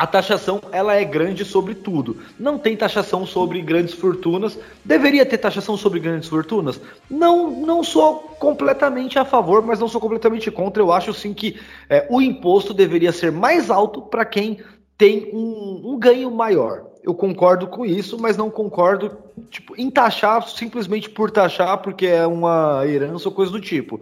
a 0.00 0.06
taxação 0.06 0.62
ela 0.72 0.94
é 0.94 1.04
grande 1.04 1.44
sobre 1.44 1.74
tudo. 1.74 2.16
Não 2.38 2.56
tem 2.56 2.74
taxação 2.74 3.26
sobre 3.26 3.60
grandes 3.60 3.92
fortunas. 3.92 4.58
Deveria 4.82 5.26
ter 5.26 5.36
taxação 5.36 5.76
sobre 5.76 6.00
grandes 6.00 6.26
fortunas? 6.26 6.80
Não, 7.10 7.50
não 7.50 7.84
sou 7.84 8.14
completamente 8.38 9.18
a 9.18 9.26
favor, 9.26 9.60
mas 9.60 9.78
não 9.78 9.88
sou 9.88 10.00
completamente 10.00 10.50
contra. 10.50 10.82
Eu 10.82 10.90
acho 10.90 11.12
sim 11.12 11.34
que 11.34 11.60
é, 11.86 12.06
o 12.08 12.22
imposto 12.22 12.72
deveria 12.72 13.12
ser 13.12 13.30
mais 13.30 13.70
alto 13.70 14.00
para 14.00 14.24
quem 14.24 14.62
tem 14.96 15.28
um, 15.34 15.92
um 15.92 15.98
ganho 15.98 16.30
maior. 16.30 16.86
Eu 17.04 17.12
concordo 17.12 17.66
com 17.66 17.84
isso, 17.84 18.18
mas 18.18 18.38
não 18.38 18.48
concordo 18.48 19.18
tipo, 19.50 19.74
em 19.76 19.90
taxar 19.90 20.48
simplesmente 20.48 21.10
por 21.10 21.30
taxar, 21.30 21.76
porque 21.76 22.06
é 22.06 22.26
uma 22.26 22.86
herança 22.86 23.28
ou 23.28 23.34
coisa 23.34 23.52
do 23.52 23.60
tipo. 23.60 24.00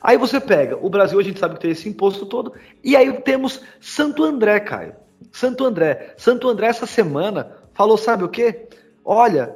Aí 0.00 0.16
você 0.16 0.40
pega, 0.40 0.78
o 0.80 0.88
Brasil 0.88 1.20
a 1.20 1.22
gente 1.22 1.38
sabe 1.38 1.56
que 1.56 1.60
tem 1.60 1.70
esse 1.70 1.86
imposto 1.86 2.24
todo, 2.24 2.54
e 2.82 2.96
aí 2.96 3.12
temos 3.20 3.60
Santo 3.78 4.24
André, 4.24 4.58
Caio. 4.60 5.03
Santo 5.32 5.64
André. 5.64 6.14
Santo 6.16 6.48
André 6.48 6.66
essa 6.66 6.86
semana 6.86 7.52
falou, 7.72 7.96
sabe 7.96 8.24
o 8.24 8.28
quê? 8.28 8.68
Olha, 9.04 9.54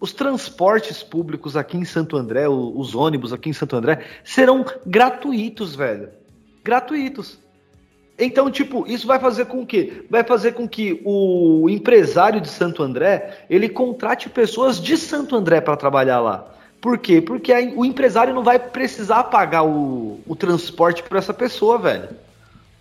os 0.00 0.12
transportes 0.12 1.02
públicos 1.02 1.56
aqui 1.56 1.76
em 1.76 1.84
Santo 1.84 2.16
André, 2.16 2.48
os 2.48 2.94
ônibus 2.94 3.32
aqui 3.32 3.50
em 3.50 3.52
Santo 3.52 3.76
André, 3.76 4.04
serão 4.24 4.64
gratuitos, 4.84 5.74
velho. 5.74 6.10
Gratuitos. 6.62 7.38
Então, 8.18 8.50
tipo, 8.50 8.86
isso 8.86 9.06
vai 9.06 9.18
fazer 9.18 9.44
com 9.46 9.66
que 9.66 10.06
vai 10.08 10.24
fazer 10.24 10.52
com 10.52 10.66
que 10.66 11.02
o 11.04 11.68
empresário 11.68 12.40
de 12.40 12.48
Santo 12.48 12.82
André 12.82 13.44
ele 13.50 13.68
contrate 13.68 14.30
pessoas 14.30 14.80
de 14.80 14.96
Santo 14.96 15.36
André 15.36 15.60
para 15.60 15.76
trabalhar 15.76 16.20
lá. 16.20 16.50
Por 16.80 16.98
quê? 16.98 17.20
Porque 17.20 17.52
o 17.74 17.84
empresário 17.84 18.34
não 18.34 18.42
vai 18.42 18.58
precisar 18.58 19.24
pagar 19.24 19.64
o, 19.64 20.20
o 20.26 20.36
transporte 20.36 21.02
para 21.02 21.18
essa 21.18 21.34
pessoa, 21.34 21.78
velho. 21.78 22.08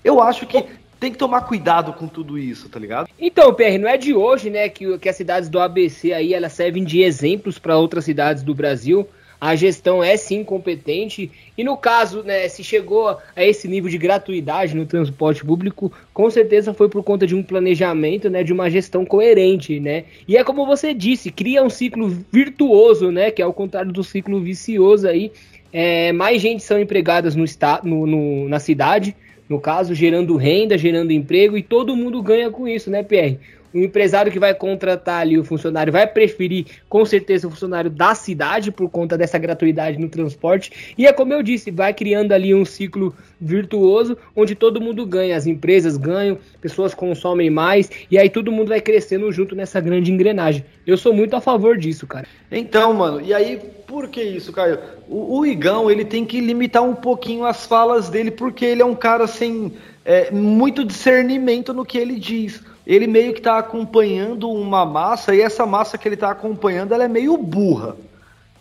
Eu 0.03 0.21
acho 0.21 0.45
que 0.45 0.65
tem 1.05 1.12
que 1.12 1.19
tomar 1.19 1.41
cuidado 1.41 1.93
com 1.93 2.07
tudo 2.07 2.35
isso, 2.35 2.67
tá 2.67 2.79
ligado? 2.79 3.07
Então, 3.19 3.53
PR, 3.53 3.77
não 3.79 3.88
é 3.88 3.95
de 3.95 4.15
hoje, 4.15 4.50
né, 4.50 4.67
que, 4.67 4.97
que 4.97 5.07
as 5.07 5.15
cidades 5.15 5.50
do 5.50 5.59
ABC 5.59 6.12
aí, 6.12 6.33
elas 6.33 6.53
servem 6.53 6.83
de 6.83 7.03
exemplos 7.03 7.59
para 7.59 7.77
outras 7.77 8.05
cidades 8.05 8.41
do 8.41 8.55
Brasil. 8.55 9.07
A 9.39 9.55
gestão 9.55 10.03
é 10.03 10.17
sim 10.17 10.43
competente 10.43 11.29
e 11.55 11.63
no 11.63 11.77
caso, 11.77 12.24
né, 12.24 12.47
se 12.47 12.63
chegou 12.63 13.09
a 13.35 13.45
esse 13.45 13.67
nível 13.67 13.88
de 13.88 14.00
gratuidade 14.00 14.75
no 14.75 14.88
transporte 14.88 15.45
público, 15.45 15.91
com 16.12 16.27
certeza 16.31 16.74
foi 16.74 16.89
por 16.89 17.03
conta 17.03 17.27
de 17.27 17.35
um 17.35 17.43
planejamento, 17.43 18.27
né, 18.27 18.43
de 18.43 18.51
uma 18.51 18.67
gestão 18.67 19.05
coerente, 19.05 19.79
né? 19.79 20.05
E 20.27 20.38
é 20.38 20.43
como 20.43 20.65
você 20.65 20.91
disse, 20.91 21.29
cria 21.29 21.63
um 21.63 21.69
ciclo 21.69 22.07
virtuoso, 22.31 23.12
né, 23.12 23.29
que 23.29 23.41
é 23.43 23.45
o 23.45 23.53
contrário 23.53 23.91
do 23.91 24.03
ciclo 24.03 24.41
vicioso 24.41 25.07
aí. 25.07 25.31
É, 25.71 26.12
mais 26.13 26.41
gente 26.41 26.63
são 26.63 26.79
empregadas 26.79 27.35
no, 27.35 27.45
no, 27.83 28.07
no 28.07 28.50
na 28.50 28.59
cidade, 28.59 29.15
no 29.47 29.59
caso, 29.59 29.93
gerando 29.93 30.35
renda, 30.37 30.77
gerando 30.77 31.11
emprego, 31.11 31.57
e 31.57 31.63
todo 31.63 31.95
mundo 31.95 32.21
ganha 32.21 32.49
com 32.49 32.67
isso, 32.67 32.89
né, 32.89 33.03
Pierre? 33.03 33.39
O 33.75 33.79
empresário 33.79 34.32
que 34.32 34.39
vai 34.39 34.55
contratar 34.55 35.20
ali 35.20 35.38
o 35.38 35.44
funcionário 35.44 35.91
vai 35.91 36.08
preferir, 36.08 36.65
com 36.88 37.03
certeza, 37.03 37.46
o 37.46 37.51
funcionário 37.51 37.89
da 37.89 38.15
cidade 38.15 38.72
por 38.72 38.89
conta 38.89 39.17
dessa 39.17 39.38
gratuidade 39.38 40.00
no 40.00 40.08
transporte. 40.08 40.94
E 40.98 41.05
é 41.05 41.12
como 41.12 41.34
eu 41.34 41.44
disse, 41.44 41.72
vai 41.72 41.94
criando 41.94 42.32
ali 42.32 42.55
um 42.55 42.63
ciclo 42.63 43.13
virtuoso 43.39 44.17
onde 44.34 44.55
todo 44.55 44.79
mundo 44.79 45.05
ganha, 45.05 45.36
as 45.36 45.46
empresas 45.46 45.98
ganham, 45.98 46.39
pessoas 46.62 46.94
consomem 46.94 47.50
mais 47.50 47.91
e 48.10 48.17
aí 48.17 48.29
todo 48.29 48.50
mundo 48.50 48.70
vai 48.70 48.79
crescendo 48.79 49.29
junto 49.29 49.53
nessa 49.58 49.82
grande 49.82 50.10
engrenagem. 50.10 50.63
Eu 50.88 50.96
sou 50.96 51.13
muito 51.13 51.36
a 51.36 51.41
favor 51.41 51.77
disso, 51.77 52.08
cara. 52.08 52.25
Então, 52.50 52.94
mano, 52.94 53.20
e 53.20 53.34
aí 53.34 53.60
por 53.86 54.08
que 54.08 54.24
isso, 54.24 54.53
Caio? 54.53 54.79
O, 55.10 55.39
o 55.39 55.46
Igão 55.46 55.91
ele 55.91 56.05
tem 56.05 56.24
que 56.24 56.39
limitar 56.39 56.82
um 56.82 56.96
pouquinho 56.96 57.44
as 57.44 57.65
falas 57.65 58.08
dele 58.08 58.32
porque 58.32 58.63
ele 58.63 58.82
é 58.82 58.86
um 58.86 58.96
cara 58.96 59.27
sem 59.27 59.74
é, 60.05 60.32
muito 60.32 60.86
discernimento 60.86 61.74
no 61.74 61.84
que 61.84 61.98
ele 61.98 62.17
diz 62.17 62.63
ele 62.85 63.07
meio 63.07 63.33
que 63.33 63.39
está 63.39 63.57
acompanhando 63.57 64.49
uma 64.49 64.85
massa 64.85 65.33
e 65.33 65.41
essa 65.41 65.65
massa 65.65 65.97
que 65.97 66.07
ele 66.07 66.15
está 66.15 66.29
acompanhando 66.31 66.93
ela 66.93 67.03
é 67.03 67.07
meio 67.07 67.37
burra. 67.37 67.95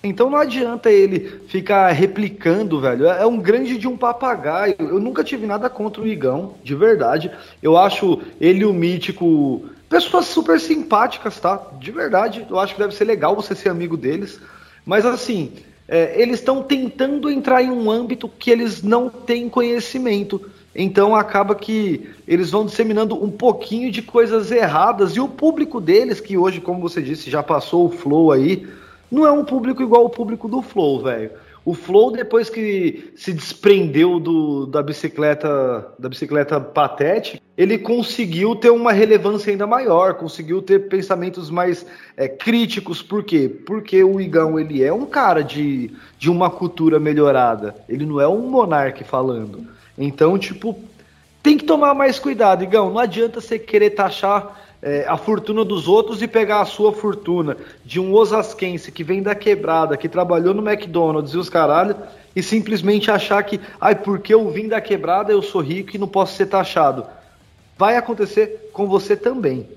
Então 0.03 0.29
não 0.29 0.37
adianta 0.37 0.91
ele 0.91 1.41
ficar 1.49 1.91
replicando, 1.93 2.81
velho. 2.81 3.07
É 3.07 3.27
um 3.27 3.39
grande 3.39 3.79
de 3.79 3.89
um 3.89 3.97
papagaio. 3.97 4.77
Eu 4.79 5.01
nunca 5.01 5.25
tive 5.25 5.47
nada 5.47 5.71
contra 5.71 6.03
o 6.03 6.07
Igão, 6.07 6.55
de 6.63 6.75
verdade. 6.75 7.31
Eu 7.63 7.77
acho 7.77 8.21
ele 8.39 8.67
o 8.67 8.73
Mítico 8.73 9.65
pessoas 9.89 10.27
super 10.27 10.61
simpáticas, 10.61 11.41
tá? 11.41 11.71
De 11.79 11.91
verdade. 11.91 12.47
Eu 12.49 12.59
acho 12.59 12.75
que 12.75 12.81
deve 12.81 12.95
ser 12.95 13.05
legal 13.05 13.35
você 13.35 13.55
ser 13.55 13.71
amigo 13.71 13.97
deles. 13.97 14.39
Mas 14.85 15.07
assim, 15.07 15.53
é, 15.89 16.21
eles 16.21 16.39
estão 16.39 16.63
tentando 16.63 17.31
entrar 17.31 17.63
em 17.63 17.71
um 17.71 17.91
âmbito 17.91 18.29
que 18.29 18.51
eles 18.51 18.83
não 18.83 19.09
têm 19.09 19.49
conhecimento. 19.49 20.51
Então 20.75 21.15
acaba 21.15 21.55
que 21.55 22.11
eles 22.27 22.51
vão 22.51 22.67
disseminando 22.67 23.23
um 23.23 23.31
pouquinho 23.31 23.93
de 23.93 24.03
coisas 24.03 24.51
erradas 24.51 25.13
e 25.13 25.21
o 25.21 25.29
público 25.29 25.81
deles, 25.81 26.21
que 26.21 26.37
hoje, 26.37 26.61
como 26.61 26.81
você 26.81 27.01
disse, 27.01 27.31
já 27.31 27.43
passou 27.43 27.87
o 27.87 27.91
Flow 27.91 28.33
aí, 28.33 28.67
não 29.11 29.25
é 29.25 29.31
um 29.31 29.45
público 29.45 29.83
igual 29.83 30.05
o 30.05 30.11
público 30.11 30.49
do 30.49 30.61
Flow, 30.61 31.03
velho. 31.03 31.31
O 31.65 31.73
Flow, 31.73 32.11
depois 32.11 32.51
que 32.51 33.13
se 33.17 33.33
desprendeu 33.33 34.21
do, 34.21 34.67
da 34.67 34.83
bicicleta 34.83 35.95
da 35.99 36.11
bicicleta 36.11 36.61
Patete, 36.61 37.41
ele 37.57 37.79
conseguiu 37.79 38.55
ter 38.55 38.69
uma 38.69 38.93
relevância 38.93 39.51
ainda 39.51 39.67
maior, 39.67 40.15
conseguiu 40.15 40.61
ter 40.61 40.89
pensamentos 40.89 41.49
mais 41.49 41.87
é, 42.19 42.29
críticos. 42.29 43.01
Por 43.01 43.25
quê? 43.25 43.49
Porque 43.49 44.05
o 44.05 44.21
Igão 44.21 44.61
ele 44.61 44.83
é 44.83 44.93
um 44.93 45.07
cara 45.07 45.43
de, 45.43 45.91
de 46.19 46.29
uma 46.29 46.51
cultura 46.51 47.01
melhorada. 47.01 47.75
Ele 47.89 48.05
não 48.05 48.21
é 48.21 48.29
um 48.29 48.47
monarca 48.51 49.03
falando. 49.03 49.67
Então, 49.97 50.39
tipo, 50.39 50.79
tem 51.43 51.57
que 51.57 51.65
tomar 51.65 51.95
mais 51.95 52.19
cuidado, 52.19 52.65
Igão. 52.65 52.91
Não 52.91 52.99
adianta 52.99 53.41
você 53.41 53.59
querer 53.59 53.91
taxar 53.91 54.61
é, 54.83 55.07
a 55.09 55.17
fortuna 55.17 55.65
dos 55.65 55.89
outros 55.89 56.21
e 56.21 56.29
pegar 56.29 56.61
a 56.61 56.67
sua 56.67 56.93
fortuna 56.93 57.57
de 57.85 57.99
um 57.99 58.13
osasquense 58.13 58.93
que 58.93 59.03
vem 59.03 59.23
da 59.23 59.35
quebrada, 59.35 59.97
que 59.97 60.09
trabalhou 60.09 60.53
no 60.53 60.69
McDonald's 60.69 61.33
e 61.33 61.39
os 61.39 61.49
caralho, 61.49 61.97
e 62.35 62.43
simplesmente 62.43 63.11
achar 63.11 63.43
que, 63.43 63.61
ai, 63.81 63.95
porque 63.95 64.35
eu 64.35 64.51
vim 64.51 64.69
da 64.69 64.81
quebrada, 64.81 65.33
eu 65.33 65.41
sou 65.41 65.61
rico 65.61 65.95
e 65.95 65.99
não 65.99 66.09
posso 66.09 66.37
ser 66.37 66.47
taxado. 66.47 67.07
Vai 67.79 67.97
acontecer 67.97 68.71
com 68.73 68.87
você 68.87 69.17
também. 69.17 69.69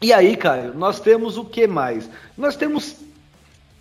E 0.00 0.12
aí, 0.12 0.36
Caio, 0.36 0.74
nós 0.74 1.00
temos 1.00 1.36
o 1.36 1.44
que 1.44 1.66
mais? 1.66 2.08
Nós 2.36 2.54
temos 2.56 2.96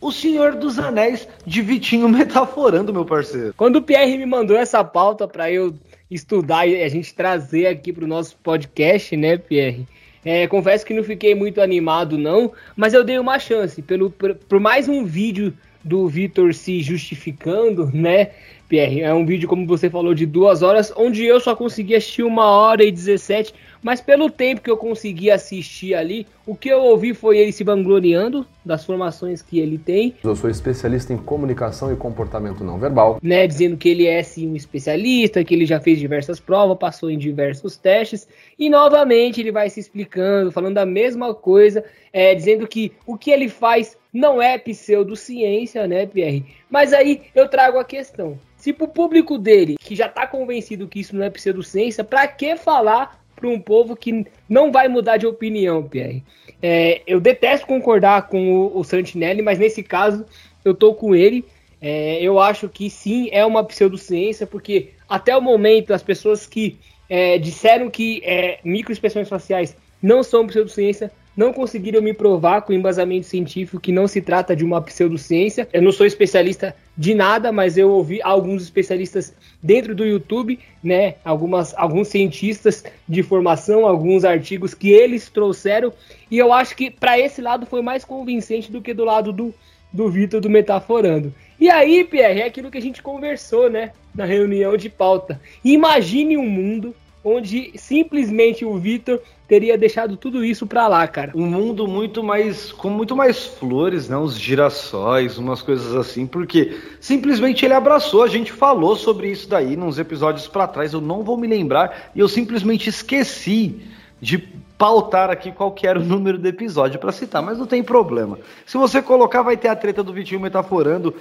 o 0.01 0.11
Senhor 0.11 0.55
dos 0.55 0.79
Anéis 0.79 1.27
de 1.45 1.61
Vitinho 1.61 2.09
metaforando, 2.09 2.91
meu 2.91 3.05
parceiro. 3.05 3.53
Quando 3.55 3.77
o 3.77 3.81
Pierre 3.81 4.17
me 4.17 4.25
mandou 4.25 4.57
essa 4.57 4.83
pauta 4.83 5.27
para 5.27 5.51
eu 5.51 5.75
estudar 6.09 6.65
e 6.65 6.81
a 6.81 6.89
gente 6.89 7.13
trazer 7.13 7.67
aqui 7.67 7.93
para 7.93 8.05
o 8.05 8.07
nosso 8.07 8.35
podcast, 8.37 9.15
né, 9.15 9.37
Pierre? 9.37 9.87
É, 10.25 10.47
confesso 10.47 10.85
que 10.85 10.93
não 10.93 11.03
fiquei 11.03 11.35
muito 11.35 11.61
animado, 11.61 12.17
não, 12.17 12.51
mas 12.75 12.93
eu 12.93 13.03
dei 13.03 13.19
uma 13.19 13.37
chance. 13.37 13.81
Pelo, 13.81 14.09
por, 14.09 14.33
por 14.33 14.59
mais 14.59 14.89
um 14.89 15.05
vídeo 15.05 15.53
do 15.87 16.07
Vitor 16.07 16.53
se 16.53 16.81
justificando, 16.81 17.89
né, 17.93 18.31
Pierre? 18.67 19.01
É 19.01 19.13
um 19.13 19.25
vídeo, 19.25 19.47
como 19.47 19.65
você 19.65 19.89
falou, 19.89 20.13
de 20.13 20.25
duas 20.25 20.61
horas, 20.61 20.91
onde 20.95 21.25
eu 21.25 21.39
só 21.39 21.55
consegui 21.55 21.95
assistir 21.95 22.23
uma 22.23 22.45
hora 22.45 22.83
e 22.83 22.91
17 22.91 23.53
mas 23.81 24.01
pelo 24.01 24.29
tempo 24.29 24.61
que 24.61 24.69
eu 24.69 24.77
consegui 24.77 25.29
assistir 25.29 25.93
ali, 25.93 26.27
o 26.45 26.55
que 26.55 26.69
eu 26.69 26.81
ouvi 26.81 27.13
foi 27.13 27.37
ele 27.37 27.51
se 27.51 27.63
vangloriando 27.63 28.45
das 28.65 28.83
formações 28.83 29.41
que 29.41 29.59
ele 29.59 29.77
tem. 29.77 30.15
Eu 30.23 30.35
sou 30.35 30.49
especialista 30.49 31.13
em 31.13 31.17
comunicação 31.17 31.91
e 31.91 31.95
comportamento 31.95 32.63
não 32.63 32.77
verbal. 32.77 33.19
Né, 33.21 33.47
dizendo 33.47 33.77
que 33.77 33.89
ele 33.89 34.05
é 34.05 34.21
sim 34.23 34.49
um 34.49 34.55
especialista, 34.55 35.43
que 35.43 35.53
ele 35.53 35.65
já 35.65 35.79
fez 35.79 35.99
diversas 35.99 36.39
provas, 36.39 36.77
passou 36.77 37.09
em 37.09 37.17
diversos 37.17 37.77
testes. 37.77 38.27
E 38.57 38.69
novamente 38.69 39.39
ele 39.39 39.51
vai 39.51 39.69
se 39.69 39.79
explicando, 39.79 40.51
falando 40.51 40.77
a 40.77 40.85
mesma 40.85 41.33
coisa, 41.33 41.83
é, 42.11 42.33
dizendo 42.33 42.67
que 42.67 42.91
o 43.05 43.17
que 43.17 43.31
ele 43.31 43.47
faz 43.47 43.96
não 44.13 44.41
é 44.41 44.57
pseudociência, 44.57 45.87
né, 45.87 46.05
Pierre? 46.05 46.45
Mas 46.69 46.93
aí 46.93 47.23
eu 47.35 47.47
trago 47.47 47.77
a 47.77 47.85
questão. 47.85 48.39
Se 48.55 48.73
pro 48.73 48.87
público 48.87 49.37
dele, 49.37 49.77
que 49.79 49.95
já 49.95 50.09
tá 50.09 50.25
convencido 50.25 50.87
que 50.87 50.99
isso 50.99 51.15
não 51.15 51.23
é 51.23 51.29
pseudociência, 51.29 52.03
para 52.03 52.27
que 52.27 52.55
falar 52.55 53.23
para 53.35 53.47
um 53.47 53.59
povo 53.59 53.95
que 53.95 54.25
não 54.49 54.71
vai 54.71 54.87
mudar 54.87 55.17
de 55.17 55.27
opinião, 55.27 55.83
Pierre. 55.83 56.23
É, 56.61 57.01
eu 57.05 57.19
detesto 57.19 57.67
concordar 57.67 58.27
com 58.27 58.51
o, 58.51 58.79
o 58.79 58.83
Santinelli, 58.83 59.43
mas 59.43 59.59
nesse 59.59 59.83
caso 59.83 60.25
eu 60.65 60.73
tô 60.73 60.93
com 60.95 61.15
ele. 61.15 61.45
É, 61.79 62.19
eu 62.19 62.39
acho 62.39 62.67
que 62.67 62.89
sim, 62.89 63.29
é 63.31 63.45
uma 63.45 63.63
pseudociência, 63.63 64.47
porque 64.47 64.89
até 65.07 65.37
o 65.37 65.41
momento 65.41 65.93
as 65.93 66.01
pessoas 66.01 66.47
que 66.47 66.79
é, 67.07 67.37
disseram 67.37 67.89
que 67.89 68.21
é, 68.25 68.59
microexpressões 68.63 69.29
faciais 69.29 69.77
não 70.01 70.23
são 70.23 70.47
pseudociência 70.47 71.11
não 71.37 71.53
conseguiram 71.53 72.01
me 72.01 72.13
provar 72.13 72.63
com 72.63 72.73
embasamento 72.73 73.27
científico 73.27 73.79
que 73.79 73.91
não 73.91 74.07
se 74.07 74.19
trata 74.19 74.55
de 74.55 74.65
uma 74.65 74.81
pseudociência. 74.81 75.69
Eu 75.71 75.83
não 75.83 75.91
sou 75.91 76.07
especialista 76.07 76.75
de 76.97 77.13
nada, 77.13 77.51
mas 77.51 77.77
eu 77.77 77.91
ouvi 77.91 78.19
alguns 78.23 78.63
especialistas 78.63 79.35
dentro 79.61 79.93
do 79.93 80.03
YouTube, 80.03 80.59
né? 80.83 81.13
Algumas, 81.23 81.75
alguns 81.77 82.07
cientistas 82.07 82.83
de 83.07 83.21
formação, 83.21 83.85
alguns 83.85 84.25
artigos 84.25 84.73
que 84.73 84.89
eles 84.89 85.29
trouxeram, 85.29 85.93
e 86.31 86.39
eu 86.39 86.51
acho 86.51 86.75
que 86.75 86.89
para 86.89 87.19
esse 87.19 87.39
lado 87.39 87.67
foi 87.67 87.83
mais 87.83 88.03
convincente 88.03 88.71
do 88.71 88.81
que 88.81 88.91
do 88.91 89.05
lado 89.05 89.31
do, 89.31 89.53
do 89.93 90.09
Vitor 90.09 90.41
do 90.41 90.49
Metaforando. 90.49 91.31
E 91.59 91.69
aí, 91.69 92.03
Pierre, 92.03 92.41
é 92.41 92.45
aquilo 92.45 92.71
que 92.71 92.77
a 92.79 92.81
gente 92.81 93.03
conversou, 93.03 93.69
né? 93.69 93.91
Na 94.13 94.25
reunião 94.25 94.75
de 94.75 94.89
pauta. 94.89 95.39
Imagine 95.63 96.35
um 96.35 96.49
mundo 96.49 96.95
onde 97.27 97.73
simplesmente 97.75 98.63
o 98.63 98.77
Vitor 98.77 99.19
teria 99.47 99.77
deixado 99.77 100.15
tudo 100.15 100.43
isso 100.43 100.65
pra 100.65 100.87
lá, 100.87 101.07
cara. 101.07 101.31
Um 101.35 101.45
mundo 101.45 101.87
muito 101.87 102.23
mais. 102.23 102.71
com 102.71 102.89
muito 102.89 103.15
mais 103.15 103.45
flores, 103.45 104.07
né? 104.07 104.17
Uns 104.17 104.37
girassóis, 104.37 105.37
umas 105.37 105.61
coisas 105.61 105.93
assim, 105.95 106.25
porque 106.25 106.77
simplesmente 106.99 107.65
ele 107.65 107.73
abraçou. 107.73 108.23
A 108.23 108.27
gente 108.27 108.51
falou 108.51 108.95
sobre 108.95 109.29
isso 109.29 109.49
daí 109.49 109.75
nos 109.75 109.99
episódios 109.99 110.47
para 110.47 110.67
trás, 110.67 110.93
eu 110.93 111.01
não 111.01 111.23
vou 111.23 111.37
me 111.37 111.47
lembrar, 111.47 112.11
e 112.15 112.19
eu 112.19 112.27
simplesmente 112.27 112.89
esqueci 112.89 113.81
de 114.21 114.37
pautar 114.77 115.29
aqui 115.29 115.51
qual 115.51 115.71
que 115.71 115.87
era 115.87 115.99
o 115.99 116.03
número 116.03 116.37
do 116.37 116.47
episódio 116.47 116.99
para 116.99 117.11
citar, 117.11 117.41
mas 117.41 117.57
não 117.57 117.65
tem 117.65 117.83
problema. 117.83 118.39
Se 118.65 118.77
você 118.77 119.01
colocar, 119.01 119.41
vai 119.41 119.57
ter 119.57 119.69
a 119.69 119.75
treta 119.75 120.03
do 120.03 120.13
Vitinho 120.13 120.39
metaforando. 120.39 121.15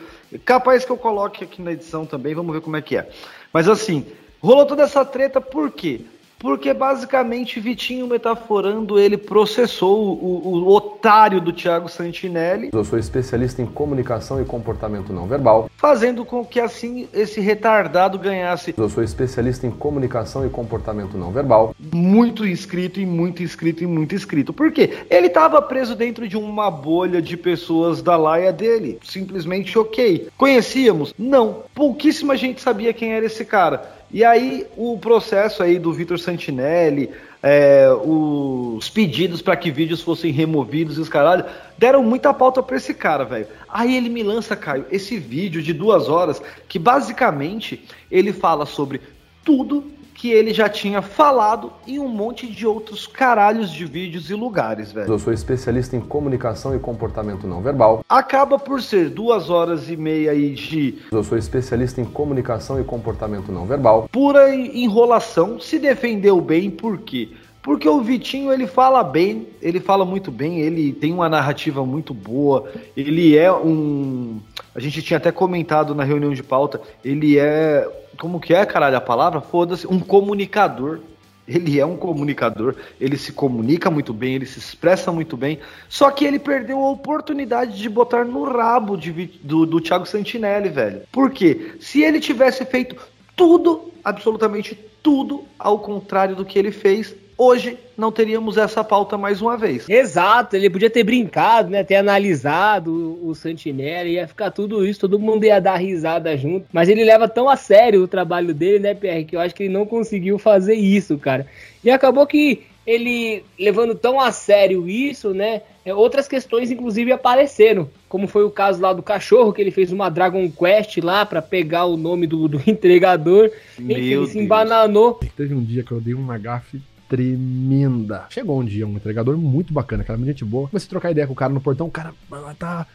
Capaz 0.45 0.85
que 0.85 0.93
eu 0.93 0.97
coloque 0.97 1.43
aqui 1.43 1.63
na 1.63 1.73
edição 1.73 2.05
também, 2.05 2.35
vamos 2.35 2.55
ver 2.55 2.61
como 2.61 2.77
é 2.77 2.83
que 2.83 2.97
é. 2.97 3.09
Mas 3.53 3.69
assim, 3.69 4.05
Rolou 4.41 4.67
toda 4.67 4.83
essa 4.83 5.05
treta 5.05 5.41
por 5.41 5.71
quê? 5.71 6.03
Porque 6.39 6.75
basicamente 6.75 7.59
Vitinho 7.61 8.07
metaforando, 8.07 8.99
ele 8.99 9.17
processou 9.17 9.99
o, 9.99 10.47
o, 10.47 10.69
otário 10.69 11.41
do 11.41 11.53
Thiago 11.53 11.89
Santinelli. 11.89 12.71
Eu 12.73 12.85
sou 12.85 12.99
especialista 12.99 13.63
em 13.63 13.67
comunicação 13.67 14.41
e 14.41 14.45
comportamento 14.45 15.15
não 15.15 15.27
verbal. 15.27 15.71
Fazendo 15.79 16.27
com 16.27 16.45
que 16.45 16.61
assim 16.61 17.09
esse 17.15 17.41
retardado 17.41 18.19
ganhasse. 18.19 18.75
Eu 18.77 18.89
sou 18.91 19.03
especialista 19.03 19.67
em 19.67 19.71
comunicação 19.71 20.45
e 20.47 20.51
comportamento 20.51 21.17
não 21.17 21.33
verbal. 21.33 21.75
Muito 21.93 22.47
inscrito 22.47 23.01
e 23.01 23.07
muito 23.07 23.43
inscrito 23.43 23.83
e 23.83 23.87
muito 23.87 24.15
inscrito. 24.15 24.53
Por 24.53 24.71
quê? 24.71 24.99
Ele 25.09 25.29
estava 25.29 25.63
preso 25.63 25.97
dentro 25.97 26.29
de 26.29 26.37
uma 26.37 26.71
bolha 26.71 27.23
de 27.23 27.37
pessoas 27.37 28.03
da 28.03 28.17
laia 28.17 28.53
dele. 28.53 28.99
Simplesmente 29.03 29.79
ok. 29.79 30.29
Conhecíamos? 30.37 31.15
Não. 31.19 31.63
Pouquíssima 31.75 32.37
gente 32.37 32.61
sabia 32.61 32.93
quem 32.93 33.15
era 33.15 33.25
esse 33.25 33.45
cara. 33.45 33.96
E 34.11 34.25
aí 34.25 34.67
o 34.77 34.99
processo 34.99 35.63
aí 35.63 35.79
do 35.79 35.93
Vitor 35.93 36.19
Santinelli, 36.19 37.11
é, 37.43 37.89
os 37.91 38.89
pedidos 38.89 39.43
para 39.43 39.57
que 39.57 39.71
vídeos 39.71 40.01
fossem 40.01 40.33
removidos 40.33 40.97
e 40.97 41.01
os 41.01 41.09
caralho, 41.09 41.45
deram 41.77 42.03
muita 42.03 42.33
pauta 42.33 42.63
para 42.63 42.77
esse 42.77 42.95
cara, 42.95 43.25
velho. 43.25 43.47
Aí 43.69 43.97
ele 43.97 44.09
me 44.09 44.23
lança, 44.23 44.57
Caio, 44.57 44.87
esse 44.91 45.19
vídeo 45.19 45.63
de 45.63 45.73
duas 45.73 46.09
horas 46.09 46.41
que 46.69 46.79
basicamente 46.79 47.85
ele 48.11 48.33
fala 48.33 48.65
sobre 48.65 49.01
tudo 49.45 49.85
que 50.17 50.31
ele 50.31 50.53
já 50.53 50.69
tinha 50.69 51.03
falado 51.03 51.71
em 51.87 51.99
um 51.99 52.09
monte 52.09 52.47
de 52.47 52.67
outros 52.67 53.07
caralhos 53.07 53.71
de 53.71 53.85
vídeos 53.85 54.31
e 54.31 54.35
lugares, 54.35 54.91
velho. 54.91 55.13
Eu 55.13 55.19
sou 55.19 55.33
especialista 55.33 55.95
em 55.95 56.01
comunicação 56.01 56.75
e 56.75 56.79
comportamento 56.79 57.47
não 57.47 57.61
verbal. 57.61 58.03
Acaba 58.09 58.59
por 58.59 58.83
ser 58.83 59.11
duas 59.11 59.51
horas 59.51 59.91
e 59.91 59.97
meia 59.97 60.31
aí 60.31 60.55
de. 60.55 60.99
Eu 61.13 61.23
sou 61.23 61.37
especialista 61.37 62.01
em 62.01 62.05
comunicação 62.05 62.81
e 62.81 62.85
comportamento 62.85 63.53
não 63.53 63.67
verbal. 63.67 64.09
Pura 64.11 64.55
enrolação, 64.55 65.61
se 65.61 65.79
defendeu 65.79 66.41
bem, 66.41 66.71
por 66.71 66.99
quê? 66.99 67.29
Porque 67.63 67.89
o 67.89 68.01
Vitinho 68.01 68.53
ele 68.53 68.67
fala 68.67 69.03
bem, 69.03 69.49
ele 69.61 69.81
fala 69.81 70.05
muito 70.05 70.31
bem, 70.31 70.61
ele 70.61 70.93
tem 70.93 71.13
uma 71.13 71.29
narrativa 71.29 71.85
muito 71.85 72.15
boa, 72.15 72.71
ele 72.97 73.37
é 73.37 73.53
um. 73.53 74.41
A 74.73 74.79
gente 74.79 75.03
tinha 75.03 75.17
até 75.17 75.33
comentado 75.33 75.93
na 75.93 76.05
reunião 76.05 76.33
de 76.33 76.45
pauta, 76.45 76.81
ele 77.05 77.37
é 77.39 77.87
como 78.19 78.41
que 78.41 78.55
é, 78.55 78.65
caralho, 78.65 78.97
a 78.97 79.01
palavra? 79.01 79.41
Foda-se, 79.41 79.87
um 79.87 80.01
comunicador. 80.01 81.01
Ele 81.47 81.79
é 81.79 81.87
um 81.87 81.97
comunicador, 81.97 82.75
ele 83.01 83.17
se 83.17 83.31
comunica 83.31 83.89
muito 83.89 84.13
bem, 84.13 84.35
ele 84.35 84.47
se 84.47 84.59
expressa 84.59 85.13
muito 85.13 85.37
bem, 85.37 85.61
só 85.89 86.11
que 86.11 86.25
ele 86.25 86.41
perdeu 86.41 86.77
a 86.81 86.91
oportunidade 86.91 87.79
de 87.79 87.89
botar 87.89 88.25
no 88.25 88.43
rabo 88.43 88.97
de, 88.97 89.13
do, 89.45 89.65
do 89.65 89.81
Thiago 89.81 90.07
Santinelli, 90.07 90.69
velho. 90.69 91.03
Por 91.13 91.31
quê? 91.31 91.77
Se 91.79 92.03
ele 92.03 92.19
tivesse 92.19 92.65
feito 92.65 92.97
tudo, 93.37 93.93
absolutamente 94.03 94.77
tudo, 95.01 95.45
ao 95.57 95.79
contrário 95.79 96.35
do 96.35 96.45
que 96.45 96.59
ele 96.59 96.73
fez, 96.73 97.15
hoje 97.37 97.79
não 97.97 98.11
teríamos 98.11 98.57
essa 98.57 98.83
pauta 98.83 99.19
mais 99.19 99.41
uma 99.43 99.57
vez. 99.57 99.89
Exato, 99.89 100.57
ele 100.57 100.71
podia 100.71 100.91
ter 100.91 101.05
brincado, 101.05 101.71
né, 101.71 101.85
ter 101.85 101.97
analisado 101.97 102.91
o, 102.91 103.29
o 103.29 103.35
Santinelli, 103.35 104.13
ia 104.13 104.29
ficar 104.29 104.51
tudo 104.51 104.87
isso, 104.87 105.01
todo 105.01 105.19
mundo 105.19 105.45
ia 105.45 105.61
dar 105.61 105.77
risada 105.77 106.37
junto, 106.37 106.67
mas 106.73 106.89
ele 106.89 107.05
leva 107.05 107.29
tão 107.29 107.49
a 107.49 107.57
sério 107.57 108.03
o 108.03 108.09
trabalho 108.09 108.55
dele, 108.55 108.79
né, 108.79 108.95
Pierre, 108.95 109.25
que 109.25 109.37
eu 109.37 109.41
acho 109.41 109.55
que 109.55 109.65
ele 109.65 109.73
não 109.73 109.87
conseguiu 109.87 110.39
fazer 110.39 110.75
isso, 110.75 111.19
cara. 111.19 111.47
E 111.85 111.91
acabou 111.91 112.27
que 112.27 112.63
ele 112.87 113.43
levando 113.59 113.95
tão 113.95 114.21
a 114.21 114.31
sério 114.31 114.89
isso, 114.89 115.35
né, 115.35 115.63
é, 115.85 115.95
outras 115.95 116.29
questões 116.29 116.71
inclusive 116.71 117.13
apareceram, 117.13 117.89
como 118.09 118.29
foi 118.29 118.45
o 118.45 118.51
caso 118.51 118.81
lá 118.81 118.93
do 118.93 119.03
cachorro, 119.03 119.53
que 119.53 119.61
ele 119.61 119.71
fez 119.71 119.91
uma 119.93 120.09
Dragon 120.09 120.51
Quest 120.51 120.99
lá 120.99 121.25
para 121.27 121.43
pegar 121.43 121.87
o 121.87 121.97
nome 121.97 122.27
do, 122.27 122.47
do 122.47 122.63
entregador, 122.67 123.51
Meu 123.79 123.99
Enfim, 123.99 124.11
ele 124.11 124.27
se 124.27 124.39
embananou. 124.39 125.19
Teve 125.37 125.55
um 125.55 125.63
dia 125.63 125.83
que 125.83 125.93
eu 125.93 126.01
dei 126.01 126.15
uma 126.15 126.39
gafe 126.39 126.81
tremenda. 127.09 128.27
Chegou 128.31 128.61
um 128.61 128.65
dia 128.65 128.87
um 128.87 128.97
entregador 128.97 129.37
muito 129.37 129.73
bacana, 129.73 130.03
aquela 130.03 130.19
gente 130.19 130.45
boa. 130.45 130.69
Comecei 130.69 130.87
a 130.87 130.91
trocar 130.91 131.11
ideia 131.11 131.27
com 131.27 131.33
o 131.33 131.37
cara 131.37 131.53
no 131.53 131.61
portão. 131.61 131.87
O 131.87 131.91
cara, 131.91 132.13
tá. 132.59 132.87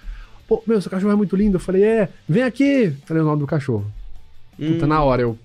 Pô, 0.48 0.62
meu, 0.68 0.82
seu 0.82 0.92
cachorro 0.92 1.14
é 1.14 1.16
muito 1.16 1.36
lindo. 1.36 1.56
Eu 1.56 1.60
falei, 1.60 1.84
é, 1.84 2.10
vem 2.28 2.44
aqui. 2.44 2.92
Falei 3.06 3.24
o 3.24 3.26
nome 3.26 3.40
do 3.40 3.48
cachorro. 3.48 3.86
Hum. 4.60 4.74
Puta, 4.74 4.88
na 4.88 5.04
hora 5.04 5.22
eu. 5.22 5.38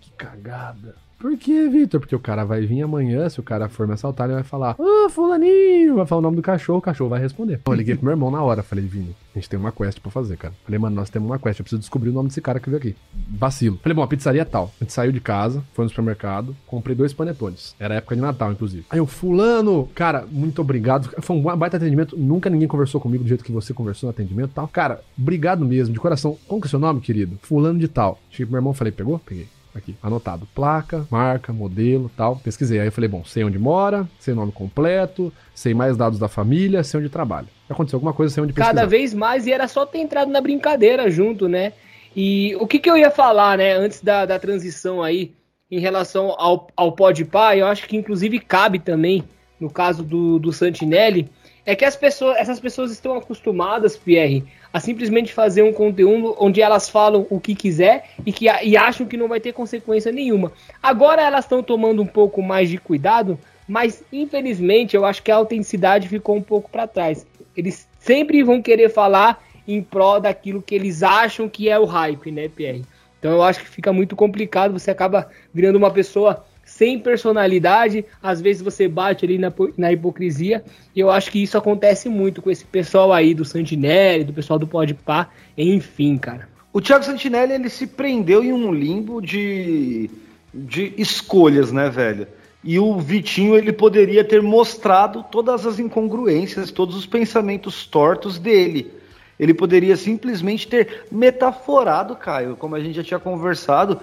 Que 0.00 0.10
cagada. 0.12 0.96
Por 1.22 1.36
que, 1.36 1.68
Vitor? 1.68 2.00
Porque 2.00 2.16
o 2.16 2.18
cara 2.18 2.44
vai 2.44 2.62
vir 2.62 2.82
amanhã, 2.82 3.28
se 3.28 3.38
o 3.38 3.44
cara 3.44 3.68
for 3.68 3.86
me 3.86 3.94
assaltar, 3.94 4.26
ele 4.26 4.34
vai 4.34 4.42
falar, 4.42 4.74
ô, 4.76 5.06
oh, 5.06 5.08
fulaninho, 5.08 5.94
vai 5.94 6.04
falar 6.04 6.18
o 6.18 6.22
nome 6.22 6.34
do 6.34 6.42
cachorro, 6.42 6.80
o 6.80 6.82
cachorro 6.82 7.10
vai 7.10 7.20
responder. 7.20 7.60
Então, 7.62 7.72
eu 7.72 7.78
liguei 7.78 7.94
pro 7.94 8.06
meu 8.06 8.12
irmão 8.12 8.28
na 8.28 8.42
hora, 8.42 8.60
falei, 8.60 8.84
Vini, 8.84 9.14
a 9.32 9.38
gente 9.38 9.48
tem 9.48 9.56
uma 9.56 9.70
quest 9.70 10.00
pra 10.00 10.10
fazer, 10.10 10.36
cara. 10.36 10.52
Falei, 10.64 10.80
mano, 10.80 10.96
nós 10.96 11.10
temos 11.10 11.30
uma 11.30 11.38
quest, 11.38 11.60
eu 11.60 11.62
preciso 11.62 11.78
descobrir 11.78 12.10
o 12.10 12.12
nome 12.12 12.26
desse 12.26 12.40
cara 12.40 12.58
que 12.58 12.68
veio 12.68 12.78
aqui. 12.78 12.96
Vacilo. 13.30 13.78
Falei, 13.80 13.94
bom, 13.94 14.02
a 14.02 14.08
pizzaria 14.08 14.42
é 14.42 14.44
tal. 14.44 14.72
A 14.80 14.82
gente 14.82 14.92
saiu 14.92 15.12
de 15.12 15.20
casa, 15.20 15.62
foi 15.74 15.84
no 15.84 15.90
supermercado, 15.90 16.56
comprei 16.66 16.96
dois 16.96 17.12
panetones. 17.12 17.76
Era 17.78 17.94
época 17.94 18.16
de 18.16 18.20
Natal, 18.20 18.50
inclusive. 18.50 18.84
Aí 18.90 19.00
o 19.00 19.06
fulano, 19.06 19.88
cara, 19.94 20.26
muito 20.28 20.60
obrigado. 20.60 21.08
Foi 21.20 21.36
um 21.36 21.42
baita 21.56 21.76
atendimento, 21.76 22.18
nunca 22.18 22.50
ninguém 22.50 22.66
conversou 22.66 23.00
comigo 23.00 23.22
do 23.22 23.28
jeito 23.28 23.44
que 23.44 23.52
você 23.52 23.72
conversou 23.72 24.08
no 24.08 24.10
atendimento 24.10 24.50
e 24.50 24.54
tal. 24.54 24.66
Cara, 24.66 25.00
obrigado 25.16 25.64
mesmo, 25.64 25.94
de 25.94 26.00
coração. 26.00 26.36
Como 26.48 26.60
que 26.60 26.66
é 26.66 26.68
o 26.68 26.70
seu 26.70 26.80
nome, 26.80 27.00
querido? 27.00 27.38
Fulano 27.42 27.78
de 27.78 27.86
tal. 27.86 28.18
Cheguei 28.28 28.46
pro 28.46 28.54
meu 28.54 28.58
irmão, 28.58 28.74
falei, 28.74 28.92
pegou? 28.92 29.20
Peguei. 29.20 29.46
Aqui, 29.74 29.96
anotado. 30.02 30.46
Placa, 30.54 31.06
marca, 31.10 31.52
modelo, 31.52 32.10
tal. 32.16 32.36
Pesquisei. 32.36 32.78
Aí 32.78 32.88
eu 32.88 32.92
falei, 32.92 33.08
bom, 33.08 33.24
sei 33.24 33.42
onde 33.42 33.58
mora, 33.58 34.06
sei 34.18 34.34
nome 34.34 34.52
completo, 34.52 35.32
sei 35.54 35.72
mais 35.72 35.96
dados 35.96 36.18
da 36.18 36.28
família, 36.28 36.84
sei 36.84 37.00
onde 37.00 37.08
trabalha. 37.08 37.46
Aconteceu 37.68 37.96
alguma 37.96 38.12
coisa, 38.12 38.34
sei 38.34 38.42
onde 38.42 38.52
pesquisar. 38.52 38.74
Cada 38.74 38.86
vez 38.86 39.14
mais, 39.14 39.46
e 39.46 39.52
era 39.52 39.66
só 39.66 39.86
ter 39.86 39.98
entrado 39.98 40.30
na 40.30 40.40
brincadeira 40.40 41.10
junto, 41.10 41.48
né? 41.48 41.72
E 42.14 42.54
o 42.60 42.66
que, 42.66 42.78
que 42.78 42.90
eu 42.90 42.96
ia 42.96 43.10
falar, 43.10 43.56
né, 43.56 43.72
antes 43.72 44.02
da, 44.02 44.26
da 44.26 44.38
transição 44.38 45.02
aí, 45.02 45.32
em 45.70 45.80
relação 45.80 46.34
ao, 46.36 46.68
ao 46.76 46.92
Podpah, 46.92 47.56
eu 47.56 47.66
acho 47.66 47.88
que 47.88 47.96
inclusive 47.96 48.38
cabe 48.38 48.78
também, 48.78 49.24
no 49.58 49.70
caso 49.70 50.02
do, 50.02 50.38
do 50.38 50.52
Santinelli, 50.52 51.30
é 51.64 51.76
que 51.76 51.84
as 51.84 51.94
pessoas, 51.94 52.36
essas 52.38 52.58
pessoas 52.58 52.90
estão 52.90 53.16
acostumadas, 53.16 53.96
Pierre, 53.96 54.44
a 54.72 54.80
simplesmente 54.80 55.32
fazer 55.32 55.62
um 55.62 55.72
conteúdo 55.72 56.34
onde 56.38 56.60
elas 56.60 56.88
falam 56.88 57.26
o 57.30 57.40
que 57.40 57.54
quiser 57.54 58.10
e, 58.26 58.32
que, 58.32 58.46
e 58.46 58.76
acham 58.76 59.06
que 59.06 59.16
não 59.16 59.28
vai 59.28 59.38
ter 59.38 59.52
consequência 59.52 60.10
nenhuma. 60.10 60.52
Agora 60.82 61.22
elas 61.22 61.44
estão 61.44 61.62
tomando 61.62 62.02
um 62.02 62.06
pouco 62.06 62.42
mais 62.42 62.68
de 62.68 62.78
cuidado, 62.78 63.38
mas 63.68 64.02
infelizmente 64.12 64.96
eu 64.96 65.04
acho 65.04 65.22
que 65.22 65.30
a 65.30 65.36
autenticidade 65.36 66.08
ficou 66.08 66.36
um 66.36 66.42
pouco 66.42 66.68
para 66.70 66.86
trás. 66.86 67.26
Eles 67.56 67.88
sempre 68.00 68.42
vão 68.42 68.60
querer 68.60 68.88
falar 68.88 69.42
em 69.68 69.80
prol 69.82 70.20
daquilo 70.20 70.62
que 70.62 70.74
eles 70.74 71.02
acham 71.02 71.48
que 71.48 71.68
é 71.68 71.78
o 71.78 71.84
hype, 71.84 72.32
né, 72.32 72.48
Pierre? 72.48 72.84
Então 73.20 73.30
eu 73.30 73.42
acho 73.42 73.60
que 73.60 73.68
fica 73.68 73.92
muito 73.92 74.16
complicado, 74.16 74.72
você 74.72 74.90
acaba 74.90 75.30
virando 75.54 75.76
uma 75.76 75.92
pessoa 75.92 76.44
sem 76.72 76.98
personalidade, 76.98 78.04
às 78.22 78.40
vezes 78.40 78.62
você 78.62 78.88
bate 78.88 79.26
ali 79.26 79.36
na, 79.36 79.52
na 79.76 79.92
hipocrisia, 79.92 80.64
e 80.96 81.00
eu 81.00 81.10
acho 81.10 81.30
que 81.30 81.42
isso 81.42 81.58
acontece 81.58 82.08
muito 82.08 82.40
com 82.40 82.50
esse 82.50 82.64
pessoal 82.64 83.12
aí 83.12 83.34
do 83.34 83.44
Santinelli, 83.44 84.24
do 84.24 84.32
pessoal 84.32 84.58
do 84.58 84.66
Podpah, 84.66 85.28
enfim, 85.56 86.16
cara. 86.16 86.48
O 86.72 86.80
Thiago 86.80 87.04
Santinelli, 87.04 87.52
ele 87.52 87.68
se 87.68 87.86
prendeu 87.86 88.42
em 88.42 88.54
um 88.54 88.72
limbo 88.72 89.20
de, 89.20 90.08
de 90.52 90.94
escolhas, 90.96 91.70
né, 91.70 91.90
velho? 91.90 92.26
E 92.64 92.78
o 92.78 92.98
Vitinho 92.98 93.54
ele 93.54 93.72
poderia 93.72 94.24
ter 94.24 94.40
mostrado 94.40 95.22
todas 95.30 95.66
as 95.66 95.78
incongruências, 95.78 96.70
todos 96.70 96.96
os 96.96 97.04
pensamentos 97.04 97.86
tortos 97.86 98.38
dele. 98.38 98.90
Ele 99.38 99.52
poderia 99.52 99.96
simplesmente 99.96 100.66
ter 100.66 101.04
metaforado, 101.12 102.16
Caio, 102.16 102.56
como 102.56 102.74
a 102.74 102.80
gente 102.80 102.94
já 102.94 103.04
tinha 103.04 103.20
conversado, 103.20 104.00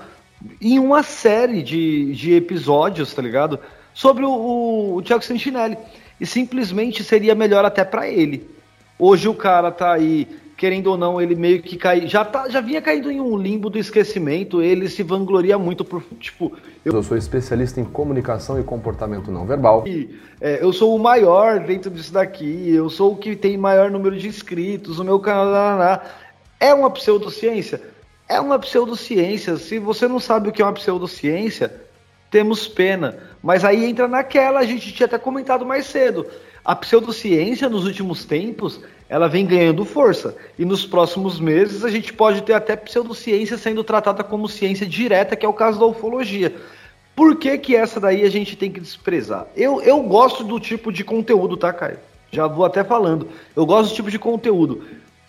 em 0.62 0.80
uma 0.80 1.04
série 1.04 1.62
de, 1.62 2.13
de 2.13 2.34
episódios, 2.34 3.13
tá 3.13 3.21
ligado? 3.21 3.60
Sobre 3.93 4.23
o, 4.25 4.30
o, 4.30 4.95
o 4.95 5.02
Thiago 5.02 5.23
Santinelli. 5.23 5.78
E 6.19 6.25
simplesmente 6.25 7.04
seria 7.04 7.34
melhor 7.34 7.63
até 7.65 7.84
para 7.84 8.08
ele. 8.08 8.49
Hoje 8.97 9.28
o 9.28 9.34
cara 9.34 9.71
tá 9.71 9.93
aí 9.93 10.28
querendo 10.60 10.88
ou 10.88 10.97
não, 10.97 11.21
ele 11.21 11.36
meio 11.36 11.62
que 11.62 11.78
cai, 11.78 12.06
já 12.06 12.25
tá, 12.25 12.49
já 12.49 12.60
vinha 12.60 12.82
caindo 12.82 13.10
em 13.10 13.21
um 13.21 13.38
limbo 13.38 13.69
do 13.69 13.80
esquecimento, 13.80 14.62
ele 14.62 14.89
se 14.89 15.02
vangloria 15.04 15.58
muito 15.58 15.86
por, 15.86 16.04
tipo, 16.19 16.52
eu, 16.84 16.91
eu 16.91 17.02
sou 17.02 17.15
especialista 17.15 17.80
em 17.80 17.86
comunicação 17.86 18.60
e 18.60 18.63
comportamento 18.63 19.32
não 19.32 19.45
verbal. 19.45 19.88
E, 19.88 20.19
é, 20.41 20.62
eu 20.62 20.73
sou 20.73 20.93
o 20.93 20.99
maior 20.99 21.62
dentro 21.62 21.89
disso 21.89 22.12
daqui, 22.12 22.73
eu 22.75 22.89
sou 22.89 23.13
o 23.13 23.15
que 23.15 23.38
tem 23.38 23.58
maior 23.58 23.89
número 23.89 24.17
de 24.17 24.28
inscritos, 24.28 24.99
o 24.99 25.04
meu 25.06 25.17
canal 25.17 26.02
é 26.60 26.73
uma 26.73 26.89
pseudociência. 26.89 27.82
É 28.30 28.39
uma 28.39 28.60
pseudociência. 28.60 29.58
Se 29.58 29.80
você 29.80 30.08
não 30.08 30.20
sabe 30.20 30.50
o 30.50 30.52
que 30.52 30.62
é 30.62 30.65
uma 30.65 30.74
pseudociência, 30.74 31.74
temos 32.30 32.68
pena. 32.68 33.18
Mas 33.42 33.65
aí 33.65 33.84
entra 33.84 34.08
naquela, 34.08 34.60
a 34.60 34.65
gente 34.65 34.94
tinha 34.94 35.08
até 35.08 35.18
comentado 35.18 35.65
mais 35.65 35.88
cedo. 35.88 36.28
A 36.63 36.76
pseudociência 36.76 37.68
nos 37.68 37.86
últimos 37.86 38.26
tempos 38.26 38.80
ela 39.10 39.28
vem 39.28 39.48
ganhando 39.48 39.84
força. 39.84 40.36
E 40.60 40.63
nos 40.63 40.86
próximos 40.86 41.39
meses 41.39 41.84
a 41.84 41.89
gente 41.89 42.13
pode 42.13 42.44
ter 42.44 42.54
até 42.54 42.76
pseudociência 42.76 43.58
sendo 43.58 43.84
tratada 43.84 44.24
como 44.24 44.48
ciência 44.48 44.86
direta, 44.86 45.36
que 45.36 45.46
é 45.46 45.50
o 45.50 45.54
caso 45.54 45.80
da 45.80 45.88
ufologia. 45.88 46.56
Por 47.15 47.36
que, 47.36 47.58
que 47.58 47.76
essa 47.76 48.00
daí 48.00 48.24
a 48.24 48.30
gente 48.30 48.56
tem 48.56 48.72
que 48.72 48.80
desprezar? 48.80 49.48
Eu, 49.56 49.82
eu 49.82 50.02
gosto 50.04 50.44
do 50.44 50.60
tipo 50.60 50.92
de 50.92 51.04
conteúdo, 51.04 51.58
tá, 51.58 51.74
Caio? 51.74 51.98
Já 52.32 52.46
vou 52.46 52.63
até 52.63 52.84
falando. 52.84 53.28
Eu 53.56 53.65
gosto 53.65 53.89
do 53.89 53.96
tipo 53.96 54.12
de 54.12 54.20
conteúdo 54.20 54.84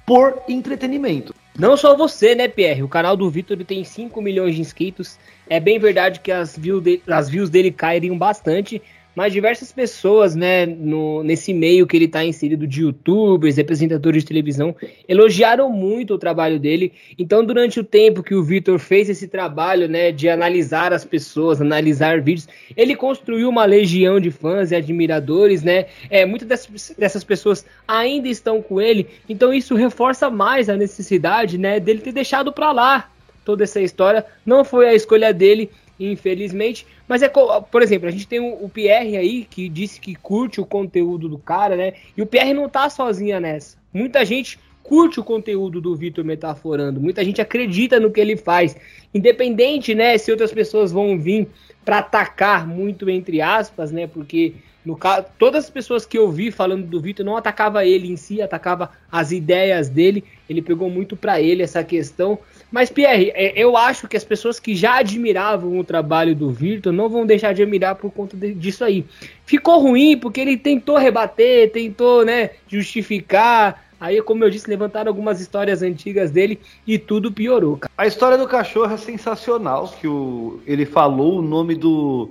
por 0.05 0.43
entretenimento. 0.47 1.35
Não 1.59 1.77
só 1.77 1.97
você, 1.97 2.35
né, 2.35 2.49
Pierre? 2.49 2.83
O 2.83 2.89
canal 2.89 3.17
do 3.17 3.31
Vitor 3.31 3.57
tem 3.65 3.85
5 3.85 4.23
milhões 4.23 4.55
de 4.55 4.61
inscritos. 4.61 5.19
É 5.49 5.59
bem 5.59 5.79
verdade 5.79 6.21
que 6.21 6.31
as 6.31 6.57
views, 6.57 6.83
de, 6.83 7.03
as 7.07 7.29
views 7.29 7.51
dele 7.51 7.71
cairiam 7.71 8.17
bastante, 8.17 8.81
mas 9.14 9.33
diversas 9.33 9.73
pessoas, 9.73 10.35
né, 10.35 10.66
no, 10.66 11.23
nesse 11.23 11.53
meio 11.53 11.87
que 11.87 11.96
ele 11.96 12.05
está 12.05 12.25
inserido 12.25 12.66
de 12.66 12.83
youtubers, 12.83 13.59
apresentadores 13.59 14.23
de 14.23 14.29
televisão, 14.29 14.75
elogiaram 15.09 15.70
muito 15.70 16.14
o 16.14 16.18
trabalho 16.18 16.59
dele. 16.59 16.92
Então, 17.18 17.44
durante 17.44 17.81
o 17.81 17.85
tempo 17.85 18.23
que 18.23 18.35
o 18.35 18.42
Vitor 18.42 18.79
fez 18.79 19.09
esse 19.09 19.29
trabalho, 19.29 19.88
né, 19.88 20.12
de 20.12 20.29
analisar 20.29 20.92
as 20.92 21.05
pessoas, 21.05 21.61
analisar 21.61 22.20
vídeos, 22.20 22.49
ele 22.77 22.94
construiu 22.94 23.49
uma 23.49 23.64
legião 23.64 24.20
de 24.20 24.31
fãs 24.31 24.70
e 24.70 24.77
admiradores, 24.77 25.62
né? 25.62 25.87
É, 26.09 26.25
muitas 26.25 26.49
dessas, 26.49 26.94
dessas 26.99 27.25
pessoas 27.25 27.64
ainda 27.87 28.29
estão 28.29 28.62
com 28.62 28.81
ele, 28.81 29.07
então 29.29 29.53
isso 29.53 29.75
reforça 29.75 30.31
mais 30.31 30.68
a 30.68 30.77
necessidade, 30.77 31.59
né, 31.59 31.81
dele 31.81 32.01
ter 32.01 32.12
deixado 32.12 32.53
para 32.53 32.73
lá 32.73 33.11
toda 33.44 33.64
essa 33.64 33.81
história. 33.81 34.25
Não 34.44 34.64
foi 34.64 34.88
a 34.88 34.94
escolha 34.94 35.33
dele, 35.33 35.70
infelizmente. 35.99 36.87
Mas 37.11 37.23
é, 37.23 37.29
por 37.29 37.83
exemplo, 37.83 38.07
a 38.07 38.11
gente 38.12 38.29
tem 38.29 38.38
o, 38.38 38.68
Pierre 38.68 39.16
aí 39.16 39.44
que 39.44 39.68
disse 39.68 40.01
que 40.01 40.14
curte 40.14 40.61
o 40.61 40.64
conteúdo 40.64 41.29
do 41.29 41.38
cara, 41.38 41.75
né? 41.75 41.94
E 42.16 42.23
o 42.23 42.27
Pierre 42.27 42.55
não 42.55 42.68
tá 42.68 42.88
sozinha 42.88 43.40
nessa. 43.40 43.77
Muita 43.92 44.25
gente 44.25 44.61
curte 44.81 45.18
o 45.18 45.25
conteúdo 45.25 45.81
do 45.81 45.96
Vitor 45.96 46.25
metaforando, 46.25 47.01
muita 47.01 47.25
gente 47.25 47.40
acredita 47.40 47.99
no 47.99 48.12
que 48.12 48.20
ele 48.20 48.37
faz, 48.37 48.77
independente, 49.12 49.92
né, 49.92 50.16
se 50.18 50.31
outras 50.31 50.53
pessoas 50.53 50.90
vão 50.90 51.18
vir 51.18 51.49
para 51.85 51.99
atacar 51.99 52.66
muito 52.66 53.11
entre 53.11 53.40
aspas, 53.40 53.90
né? 53.90 54.07
Porque 54.07 54.55
no 54.85 54.96
caso, 54.96 55.27
todas 55.37 55.64
as 55.64 55.70
pessoas 55.70 56.07
que 56.07 56.16
eu 56.16 56.31
vi 56.31 56.53
falando 56.53 56.87
do 56.87 57.01
Vitor 57.01 57.27
não 57.27 57.37
atacava 57.37 57.85
ele 57.85 58.09
em 58.09 58.16
si, 58.16 58.40
atacava 58.40 58.92
as 59.11 59.33
ideias 59.33 59.88
dele. 59.88 60.23
Ele 60.49 60.62
pegou 60.62 60.88
muito 60.88 61.16
para 61.16 61.40
ele 61.40 61.62
essa 61.62 61.83
questão. 61.83 62.38
Mas, 62.71 62.89
Pierre, 62.89 63.33
é, 63.35 63.53
eu 63.61 63.77
acho 63.77 64.07
que 64.07 64.17
as 64.17 64.25
pessoas 64.25 64.61
que 64.61 64.75
já 64.75 64.99
admiravam 64.99 65.79
o 65.79 65.85
trabalho 65.85 66.35
do 66.35 66.51
Virtus 66.51 66.95
não 66.95 67.09
vão 67.09 67.27
deixar 67.27 67.53
de 67.53 67.63
admirar 67.63 67.97
por 67.97 68.11
conta 68.13 68.37
disso 68.37 68.85
aí. 68.85 69.05
Ficou 69.45 69.81
ruim 69.81 70.17
porque 70.17 70.41
ele 70.41 70.57
tentou 70.57 70.97
rebater, 70.97 71.71
tentou 71.73 72.25
né, 72.25 72.51
justificar. 72.69 73.85
Aí, 74.01 74.23
como 74.23 74.45
eu 74.45 74.51
disse, 74.51 74.71
levantaram 74.71 75.11
algumas 75.11 75.41
histórias 75.41 75.83
antigas 75.83 76.31
dele 76.31 76.61
e 76.87 76.99
tudo 76.99 77.33
piorou. 77.33 77.77
Cara. 77.77 77.93
A 77.99 78.07
história 78.07 78.39
do 78.39 78.47
cachorro 78.47 78.95
é 78.95 78.97
sensacional, 78.97 79.89
que 80.01 80.07
o, 80.07 80.61
ele 80.67 80.87
falou 80.87 81.41
o 81.41 81.43
nome 81.43 81.75
do, 81.75 82.31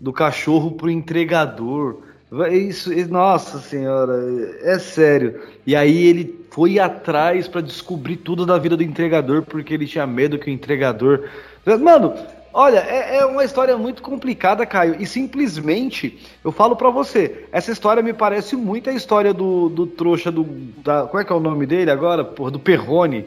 do 0.00 0.12
cachorro 0.12 0.70
pro 0.70 0.88
entregador. 0.88 1.98
Isso, 2.50 2.90
nossa 3.10 3.58
senhora, 3.58 4.14
é 4.62 4.78
sério. 4.78 5.40
E 5.66 5.76
aí 5.76 6.06
ele 6.06 6.41
foi 6.52 6.78
atrás 6.78 7.48
para 7.48 7.62
descobrir 7.62 8.16
tudo 8.16 8.44
da 8.44 8.58
vida 8.58 8.76
do 8.76 8.82
entregador, 8.82 9.42
porque 9.42 9.72
ele 9.72 9.86
tinha 9.86 10.06
medo 10.06 10.38
que 10.38 10.50
o 10.50 10.52
entregador. 10.52 11.28
Mano, 11.80 12.14
olha, 12.52 12.78
é, 12.80 13.18
é 13.18 13.24
uma 13.24 13.42
história 13.42 13.76
muito 13.78 14.02
complicada, 14.02 14.66
Caio. 14.66 14.96
E 15.00 15.06
simplesmente, 15.06 16.18
eu 16.44 16.52
falo 16.52 16.76
para 16.76 16.90
você, 16.90 17.46
essa 17.50 17.72
história 17.72 18.02
me 18.02 18.12
parece 18.12 18.54
muito 18.54 18.90
a 18.90 18.92
história 18.92 19.32
do, 19.32 19.70
do 19.70 19.86
trouxa 19.86 20.30
do. 20.30 20.44
Da, 20.84 21.06
qual 21.06 21.22
é 21.22 21.24
que 21.24 21.32
é 21.32 21.36
o 21.36 21.40
nome 21.40 21.64
dele 21.64 21.90
agora? 21.90 22.22
Porra, 22.22 22.50
do 22.50 22.58
Perrone. 22.58 23.24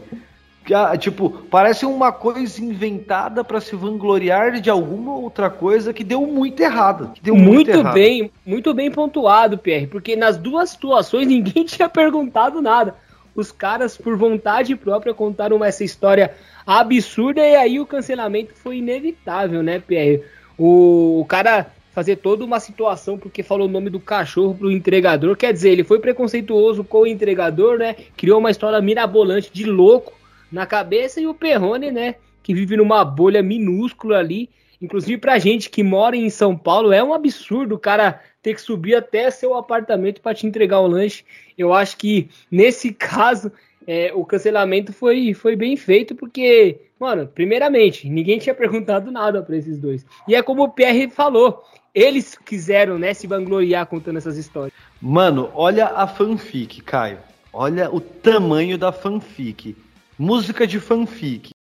Ah, 0.73 0.97
tipo, 0.97 1.29
parece 1.29 1.85
uma 1.85 2.11
coisa 2.11 2.63
inventada 2.63 3.43
para 3.43 3.61
se 3.61 3.75
vangloriar 3.75 4.59
de 4.59 4.69
alguma 4.69 5.15
outra 5.15 5.47
coisa 5.47 5.93
que 5.93 6.03
deu 6.03 6.25
muito 6.25 6.59
errado. 6.59 7.11
Deu 7.21 7.35
muito, 7.35 7.71
muito 7.71 7.93
bem, 7.93 8.31
muito 8.43 8.73
bem 8.73 8.89
pontuado, 8.89 9.59
Pierre, 9.59 9.85
porque 9.85 10.15
nas 10.15 10.37
duas 10.37 10.71
situações 10.71 11.27
ninguém 11.27 11.65
tinha 11.65 11.87
perguntado 11.87 12.63
nada. 12.63 12.95
Os 13.35 13.51
caras, 13.51 13.97
por 13.97 14.15
vontade 14.17 14.75
própria, 14.75 15.13
contaram 15.13 15.63
essa 15.63 15.83
história 15.83 16.33
absurda 16.65 17.41
e 17.41 17.55
aí 17.55 17.79
o 17.79 17.85
cancelamento 17.85 18.53
foi 18.55 18.77
inevitável, 18.77 19.61
né, 19.61 19.79
Pierre? 19.79 20.23
O, 20.57 21.19
o 21.19 21.25
cara 21.25 21.67
fazer 21.93 22.17
toda 22.17 22.43
uma 22.43 22.59
situação 22.59 23.17
porque 23.17 23.41
falou 23.41 23.67
o 23.67 23.71
nome 23.71 23.89
do 23.89 23.99
cachorro 23.99 24.53
pro 24.53 24.71
entregador, 24.71 25.35
quer 25.35 25.53
dizer, 25.53 25.69
ele 25.69 25.83
foi 25.83 25.99
preconceituoso 25.99 26.83
com 26.83 27.01
o 27.01 27.07
entregador, 27.07 27.77
né? 27.77 27.95
Criou 28.17 28.39
uma 28.39 28.51
história 28.51 28.81
mirabolante 28.81 29.49
de 29.51 29.65
louco 29.65 30.13
na 30.51 30.65
cabeça 30.65 31.21
e 31.21 31.27
o 31.27 31.33
Perrone, 31.33 31.91
né, 31.91 32.15
que 32.45 32.53
vive 32.53 32.77
numa 32.77 33.03
bolha 33.03 33.41
minúscula 33.41 34.19
ali. 34.19 34.51
Inclusive 34.79 35.17
pra 35.17 35.39
gente 35.39 35.67
que 35.67 35.81
mora 35.81 36.15
em 36.15 36.29
São 36.29 36.55
Paulo, 36.55 36.93
é 36.93 37.03
um 37.03 37.11
absurdo 37.11 37.73
o 37.73 37.79
cara 37.79 38.21
ter 38.39 38.53
que 38.53 38.61
subir 38.61 38.93
até 38.93 39.31
seu 39.31 39.55
apartamento 39.55 40.21
para 40.21 40.35
te 40.35 40.45
entregar 40.45 40.79
o 40.79 40.85
lanche. 40.87 41.23
Eu 41.57 41.73
acho 41.73 41.97
que 41.97 42.29
nesse 42.51 42.93
caso 42.93 43.51
é, 43.87 44.11
o 44.13 44.23
cancelamento 44.23 44.93
foi, 44.93 45.33
foi 45.33 45.55
bem 45.55 45.75
feito 45.75 46.13
porque, 46.13 46.81
mano, 46.99 47.25
primeiramente, 47.25 48.07
ninguém 48.07 48.37
tinha 48.37 48.53
perguntado 48.53 49.09
nada 49.09 49.41
para 49.41 49.57
esses 49.57 49.79
dois. 49.79 50.05
E 50.27 50.35
é 50.35 50.43
como 50.43 50.65
o 50.65 50.69
Pierre 50.69 51.09
falou, 51.09 51.63
eles 51.95 52.37
quiseram, 52.45 52.99
né, 52.99 53.11
se 53.15 53.25
vangloriar 53.25 53.87
contando 53.87 54.17
essas 54.17 54.37
histórias. 54.37 54.77
Mano, 55.01 55.49
olha 55.55 55.87
a 55.87 56.05
fanfic, 56.05 56.83
Caio. 56.83 57.17
Olha 57.51 57.89
o 57.91 57.99
tamanho 57.99 58.77
da 58.77 58.91
fanfic. 58.91 59.75
Música 60.19 60.67
de 60.67 60.79
fanfic. 60.79 61.54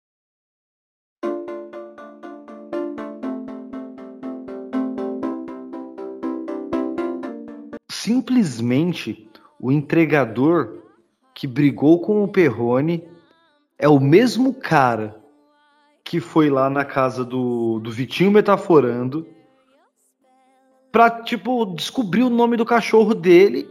Simplesmente 8.03 9.31
o 9.61 9.71
entregador 9.71 10.83
que 11.33 11.47
brigou 11.47 12.01
com 12.01 12.25
o 12.25 12.27
Perrone 12.27 13.09
é 13.79 13.88
o 13.88 14.01
mesmo 14.01 14.53
cara 14.53 15.23
que 16.03 16.19
foi 16.19 16.51
lá 16.51 16.69
na 16.69 16.85
casa 16.85 17.25
do, 17.25 17.79
do 17.79 17.93
Vitinho 17.93 18.33
metaforando 18.33 19.25
pra, 20.91 21.11
tipo, 21.11 21.65
descobrir 21.65 22.25
o 22.25 22.29
nome 22.29 22.57
do 22.57 22.67
cachorro 22.67 23.15
dele, 23.15 23.71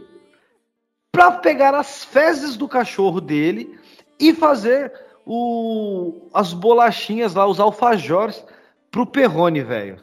pra 1.12 1.32
pegar 1.32 1.74
as 1.74 2.02
fezes 2.02 2.56
do 2.56 2.66
cachorro 2.66 3.20
dele 3.20 3.78
e 4.18 4.32
fazer 4.32 4.90
o, 5.26 6.30
as 6.32 6.54
bolachinhas 6.54 7.34
lá, 7.34 7.46
os 7.46 7.60
alfajores 7.60 8.42
pro 8.90 9.04
Perrone, 9.04 9.62
velho. 9.62 10.02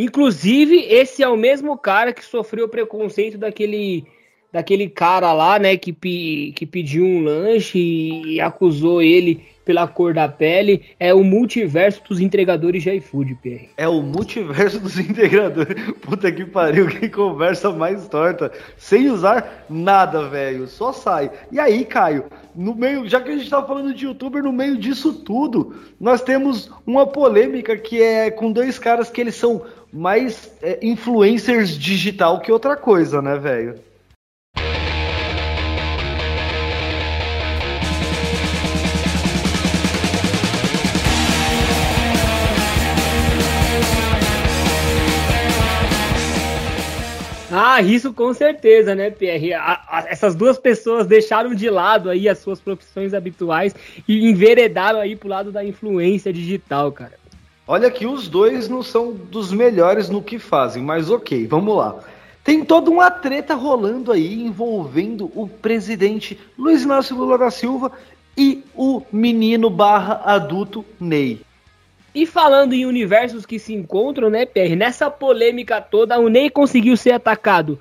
Inclusive, 0.00 0.76
esse 0.88 1.24
é 1.24 1.28
o 1.28 1.36
mesmo 1.36 1.76
cara 1.76 2.12
que 2.12 2.24
sofreu 2.24 2.68
preconceito 2.68 3.36
daquele 3.36 4.06
daquele 4.52 4.88
cara 4.88 5.32
lá, 5.32 5.58
né, 5.58 5.76
que, 5.76 5.92
que 5.92 6.64
pediu 6.64 7.04
um 7.04 7.22
lanche 7.22 7.78
e 7.78 8.40
acusou 8.40 9.02
ele 9.02 9.44
pela 9.68 9.86
cor 9.86 10.14
da 10.14 10.26
pele. 10.26 10.82
É 10.98 11.12
o 11.12 11.22
multiverso 11.22 12.02
dos 12.08 12.20
entregadores 12.20 12.82
de 12.82 12.90
iFood, 12.96 13.34
PR. 13.34 13.68
É 13.76 13.86
o 13.86 14.00
multiverso 14.00 14.80
dos 14.80 14.98
entregadores. 14.98 15.76
Puta 16.00 16.32
que 16.32 16.46
pariu, 16.46 16.88
que 16.88 17.10
conversa 17.10 17.70
mais 17.70 18.08
torta. 18.08 18.50
Sem 18.78 19.10
usar 19.10 19.66
nada, 19.68 20.26
velho. 20.26 20.66
Só 20.66 20.90
sai. 20.94 21.30
E 21.52 21.60
aí, 21.60 21.84
Caio, 21.84 22.24
no 22.54 22.74
meio, 22.74 23.06
já 23.06 23.20
que 23.20 23.30
a 23.30 23.36
gente 23.36 23.50
tá 23.50 23.62
falando 23.62 23.92
de 23.92 24.06
youtuber, 24.06 24.42
no 24.42 24.52
meio 24.52 24.78
disso 24.78 25.12
tudo, 25.12 25.76
nós 26.00 26.22
temos 26.22 26.70
uma 26.86 27.06
polêmica 27.06 27.76
que 27.76 28.02
é 28.02 28.30
com 28.30 28.50
dois 28.50 28.78
caras 28.78 29.10
que 29.10 29.20
eles 29.20 29.34
são 29.34 29.62
mais 29.92 30.50
é, 30.62 30.78
influencers 30.82 31.70
digital 31.70 32.40
que 32.40 32.52
outra 32.52 32.76
coisa, 32.76 33.22
né, 33.22 33.36
velho? 33.38 33.78
Ah, 47.50 47.80
isso 47.80 48.12
com 48.12 48.32
certeza, 48.34 48.94
né, 48.94 49.10
Pierre? 49.10 49.54
A, 49.54 49.82
a, 49.88 50.04
essas 50.08 50.34
duas 50.36 50.58
pessoas 50.58 51.06
deixaram 51.06 51.54
de 51.54 51.68
lado 51.70 52.10
aí 52.10 52.28
as 52.28 52.38
suas 52.38 52.60
profissões 52.60 53.14
habituais 53.14 53.74
e 54.06 54.28
enveredaram 54.28 55.00
aí 55.00 55.16
pro 55.16 55.28
lado 55.28 55.50
da 55.50 55.64
influência 55.64 56.32
digital, 56.32 56.92
cara. 56.92 57.17
Olha 57.70 57.90
que 57.90 58.06
os 58.06 58.28
dois 58.28 58.66
não 58.66 58.82
são 58.82 59.12
dos 59.12 59.52
melhores 59.52 60.08
no 60.08 60.22
que 60.22 60.38
fazem, 60.38 60.82
mas 60.82 61.10
ok, 61.10 61.46
vamos 61.46 61.76
lá. 61.76 62.00
Tem 62.42 62.64
toda 62.64 62.90
uma 62.90 63.10
treta 63.10 63.54
rolando 63.54 64.10
aí 64.10 64.42
envolvendo 64.42 65.30
o 65.34 65.46
presidente 65.46 66.40
Luiz 66.56 66.82
Inácio 66.84 67.14
Lula 67.14 67.36
da 67.36 67.50
Silva 67.50 67.92
e 68.34 68.64
o 68.74 69.02
menino 69.12 69.68
barra 69.68 70.22
adulto 70.24 70.82
Ney. 70.98 71.42
E 72.14 72.24
falando 72.24 72.72
em 72.72 72.86
universos 72.86 73.44
que 73.44 73.58
se 73.58 73.74
encontram, 73.74 74.30
né, 74.30 74.46
PR? 74.46 74.74
Nessa 74.74 75.10
polêmica 75.10 75.78
toda, 75.78 76.18
o 76.18 76.28
Ney 76.28 76.48
conseguiu 76.48 76.96
ser 76.96 77.12
atacado 77.12 77.78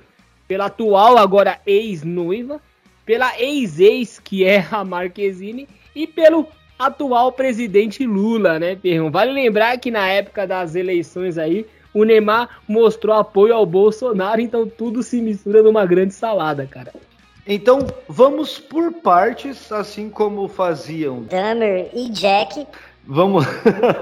pela 0.49 0.65
atual, 0.65 1.17
agora 1.17 1.61
ex-noiva, 1.65 2.59
pela 3.05 3.39
ex-ex, 3.39 4.19
que 4.19 4.43
é 4.43 4.67
a 4.69 4.83
Marquezine, 4.83 5.65
e 5.95 6.05
pelo 6.05 6.45
atual 6.77 7.31
presidente 7.31 8.05
Lula, 8.05 8.59
né, 8.59 8.75
Perrão? 8.75 9.09
Vale 9.09 9.31
lembrar 9.31 9.77
que 9.77 9.91
na 9.91 10.07
época 10.07 10.45
das 10.45 10.75
eleições 10.75 11.37
aí, 11.37 11.65
o 11.93 12.03
Neymar 12.03 12.49
mostrou 12.67 13.15
apoio 13.15 13.53
ao 13.53 13.65
Bolsonaro, 13.65 14.39
então 14.39 14.67
tudo 14.67 15.01
se 15.01 15.21
mistura 15.21 15.63
numa 15.63 15.85
grande 15.85 16.13
salada, 16.13 16.65
cara. 16.65 16.93
Então, 17.45 17.87
vamos 18.09 18.59
por 18.59 18.91
partes, 18.91 19.71
assim 19.71 20.09
como 20.09 20.47
faziam 20.49 21.23
Dahmer 21.23 21.89
e 21.93 22.09
Jack. 22.09 22.67
Vamos. 23.05 23.45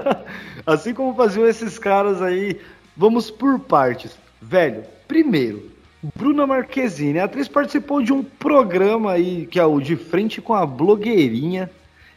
assim 0.66 0.92
como 0.92 1.14
faziam 1.14 1.46
esses 1.46 1.78
caras 1.78 2.20
aí, 2.20 2.60
vamos 2.96 3.30
por 3.30 3.60
partes. 3.60 4.18
Velho, 4.42 4.82
primeiro, 5.06 5.70
Bruna 6.14 6.46
Marquezine, 6.46 7.20
a 7.20 7.24
atriz 7.24 7.48
participou 7.48 8.02
de 8.02 8.12
um 8.12 8.22
programa 8.22 9.12
aí, 9.12 9.46
que 9.46 9.58
é 9.58 9.64
o 9.64 9.80
De 9.80 9.96
Frente 9.96 10.40
com 10.40 10.52
a 10.52 10.66
Blogueirinha. 10.66 11.70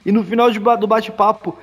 E 0.06 0.12
no 0.12 0.24
final 0.24 0.50
de, 0.50 0.60
do 0.60 0.88
bate-papo, 0.88 1.58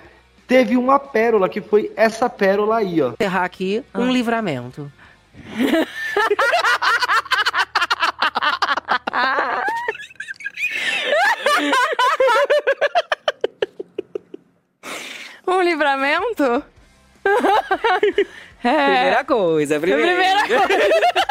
teve 0.46 0.76
uma 0.76 0.98
pérola, 0.98 1.48
que 1.48 1.60
foi 1.60 1.92
essa 1.96 2.28
pérola 2.28 2.76
aí, 2.76 3.00
ó. 3.02 3.12
Encerrar 3.12 3.44
aqui 3.44 3.82
um 3.94 4.04
ah. 4.04 4.12
livramento. 4.12 4.92
um 15.46 15.62
livramento? 15.62 16.64
é. 18.62 18.92
Primeira 18.92 19.24
coisa, 19.24 19.80
primeira, 19.80 20.06
primeira 20.06 20.46
coisa. 20.46 21.26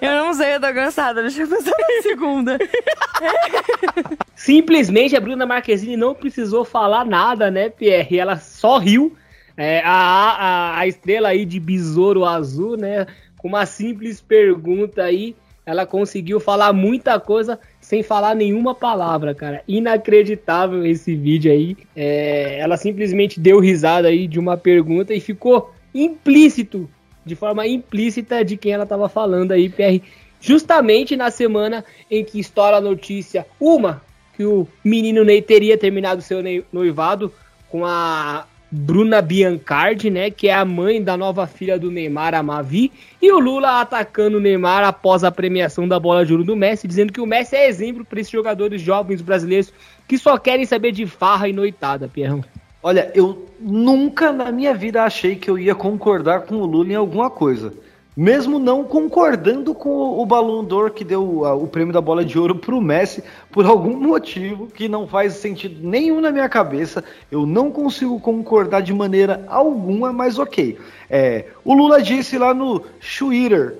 eu 0.00 0.24
não 0.24 0.34
sei, 0.34 0.54
eu 0.54 0.60
tô 0.60 0.72
cansada. 0.72 1.22
Deixa 1.22 1.42
eu 1.42 1.48
pensar 1.48 1.70
na 1.70 2.02
segunda. 2.02 2.58
Simplesmente 4.44 5.14
a 5.14 5.20
Bruna 5.20 5.46
Marquezine 5.46 5.96
não 5.96 6.16
precisou 6.16 6.64
falar 6.64 7.04
nada, 7.04 7.48
né, 7.48 7.68
Pierre? 7.68 8.18
Ela 8.18 8.36
só 8.38 8.76
riu. 8.76 9.16
É, 9.56 9.80
a, 9.84 9.92
a, 9.92 10.78
a 10.80 10.86
estrela 10.88 11.28
aí 11.28 11.44
de 11.44 11.60
besouro 11.60 12.24
azul, 12.24 12.76
né? 12.76 13.06
Com 13.38 13.46
uma 13.46 13.64
simples 13.66 14.20
pergunta 14.20 15.04
aí, 15.04 15.36
ela 15.64 15.86
conseguiu 15.86 16.40
falar 16.40 16.72
muita 16.72 17.20
coisa 17.20 17.56
sem 17.80 18.02
falar 18.02 18.34
nenhuma 18.34 18.74
palavra, 18.74 19.32
cara. 19.32 19.62
Inacreditável 19.68 20.84
esse 20.84 21.14
vídeo 21.14 21.52
aí. 21.52 21.76
É, 21.94 22.58
ela 22.58 22.76
simplesmente 22.76 23.38
deu 23.38 23.60
risada 23.60 24.08
aí 24.08 24.26
de 24.26 24.40
uma 24.40 24.56
pergunta 24.56 25.14
e 25.14 25.20
ficou 25.20 25.72
implícito, 25.94 26.90
de 27.24 27.36
forma 27.36 27.64
implícita, 27.64 28.44
de 28.44 28.56
quem 28.56 28.72
ela 28.72 28.82
estava 28.82 29.08
falando 29.08 29.52
aí, 29.52 29.68
PR. 29.68 30.04
Justamente 30.40 31.14
na 31.14 31.30
semana 31.30 31.84
em 32.10 32.24
que 32.24 32.40
estoura 32.40 32.78
a 32.78 32.80
notícia, 32.80 33.46
uma, 33.60 34.02
que 34.42 34.46
o 34.46 34.66
menino 34.84 35.22
Ney 35.22 35.40
teria 35.40 35.78
terminado 35.78 36.20
seu 36.20 36.38
noivado 36.72 37.32
com 37.68 37.86
a 37.86 38.44
Bruna 38.72 39.22
Biancardi, 39.22 40.10
né, 40.10 40.30
que 40.30 40.48
é 40.48 40.54
a 40.54 40.64
mãe 40.64 41.00
da 41.00 41.16
nova 41.16 41.46
filha 41.46 41.78
do 41.78 41.92
Neymar, 41.92 42.34
a 42.34 42.42
Mavi, 42.42 42.90
e 43.20 43.30
o 43.30 43.38
Lula 43.38 43.80
atacando 43.80 44.38
o 44.38 44.40
Neymar 44.40 44.82
após 44.82 45.22
a 45.22 45.30
premiação 45.30 45.86
da 45.86 46.00
bola 46.00 46.26
de 46.26 46.32
ouro 46.32 46.42
do 46.42 46.56
Messi, 46.56 46.88
dizendo 46.88 47.12
que 47.12 47.20
o 47.20 47.26
Messi 47.26 47.54
é 47.54 47.68
exemplo 47.68 48.04
para 48.04 48.18
esses 48.18 48.32
jogadores 48.32 48.80
jovens 48.80 49.22
brasileiros 49.22 49.72
que 50.08 50.18
só 50.18 50.36
querem 50.36 50.66
saber 50.66 50.90
de 50.90 51.06
farra 51.06 51.48
e 51.48 51.52
noitada, 51.52 52.08
Pierrão. 52.08 52.42
Olha, 52.82 53.12
eu 53.14 53.46
nunca 53.60 54.32
na 54.32 54.50
minha 54.50 54.74
vida 54.74 55.04
achei 55.04 55.36
que 55.36 55.48
eu 55.48 55.56
ia 55.56 55.74
concordar 55.74 56.40
com 56.40 56.56
o 56.56 56.66
Lula 56.66 56.92
em 56.92 56.96
alguma 56.96 57.30
coisa 57.30 57.72
mesmo 58.16 58.58
não 58.58 58.84
concordando 58.84 59.74
com 59.74 60.20
o, 60.20 60.26
Ballon 60.26 60.62
d'Or 60.62 60.90
que 60.90 61.04
deu 61.04 61.44
a, 61.44 61.54
o 61.54 61.66
prêmio 61.66 61.92
da 61.92 62.00
bola 62.00 62.24
de 62.24 62.38
ouro 62.38 62.54
para 62.54 62.74
o 62.74 62.80
Messi, 62.80 63.22
por 63.50 63.64
algum 63.64 63.96
motivo 63.96 64.66
que 64.66 64.88
não 64.88 65.06
faz 65.06 65.34
sentido 65.34 65.86
nenhum 65.86 66.20
na 66.20 66.30
minha 66.30 66.48
cabeça, 66.48 67.02
eu 67.30 67.46
não 67.46 67.70
consigo 67.70 68.20
concordar 68.20 68.82
de 68.82 68.92
maneira 68.92 69.44
alguma, 69.48 70.12
mas 70.12 70.38
ok. 70.38 70.78
É, 71.08 71.46
o 71.64 71.74
Lula 71.74 72.02
disse 72.02 72.36
lá 72.36 72.52
no 72.52 72.80
Twitter, 72.80 73.76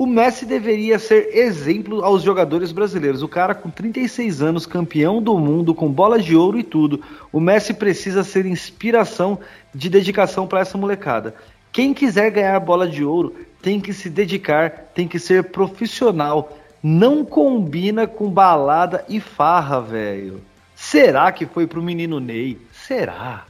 o 0.00 0.06
Messi 0.06 0.46
deveria 0.46 0.98
ser 0.98 1.36
exemplo 1.36 2.02
aos 2.02 2.22
jogadores 2.22 2.72
brasileiros. 2.72 3.22
O 3.22 3.28
cara 3.28 3.54
com 3.54 3.68
36 3.68 4.40
anos, 4.40 4.64
campeão 4.64 5.22
do 5.22 5.38
mundo, 5.38 5.74
com 5.74 5.92
bola 5.92 6.18
de 6.18 6.34
ouro 6.34 6.58
e 6.58 6.62
tudo. 6.62 7.02
O 7.30 7.38
Messi 7.38 7.74
precisa 7.74 8.24
ser 8.24 8.46
inspiração 8.46 9.38
de 9.74 9.90
dedicação 9.90 10.46
para 10.46 10.60
essa 10.60 10.78
molecada. 10.78 11.34
Quem 11.70 11.92
quiser 11.92 12.30
ganhar 12.30 12.58
bola 12.60 12.88
de 12.88 13.04
ouro 13.04 13.34
tem 13.62 13.80
que 13.80 13.92
se 13.92 14.08
dedicar, 14.08 14.90
tem 14.94 15.06
que 15.06 15.18
ser 15.18 15.44
profissional. 15.44 16.56
Não 16.82 17.24
combina 17.24 18.06
com 18.06 18.30
balada 18.30 19.04
e 19.08 19.20
farra, 19.20 19.80
velho. 19.80 20.40
Será 20.74 21.30
que 21.30 21.44
foi 21.44 21.66
pro 21.66 21.82
menino 21.82 22.18
Ney? 22.18 22.56
Será? 22.72 23.46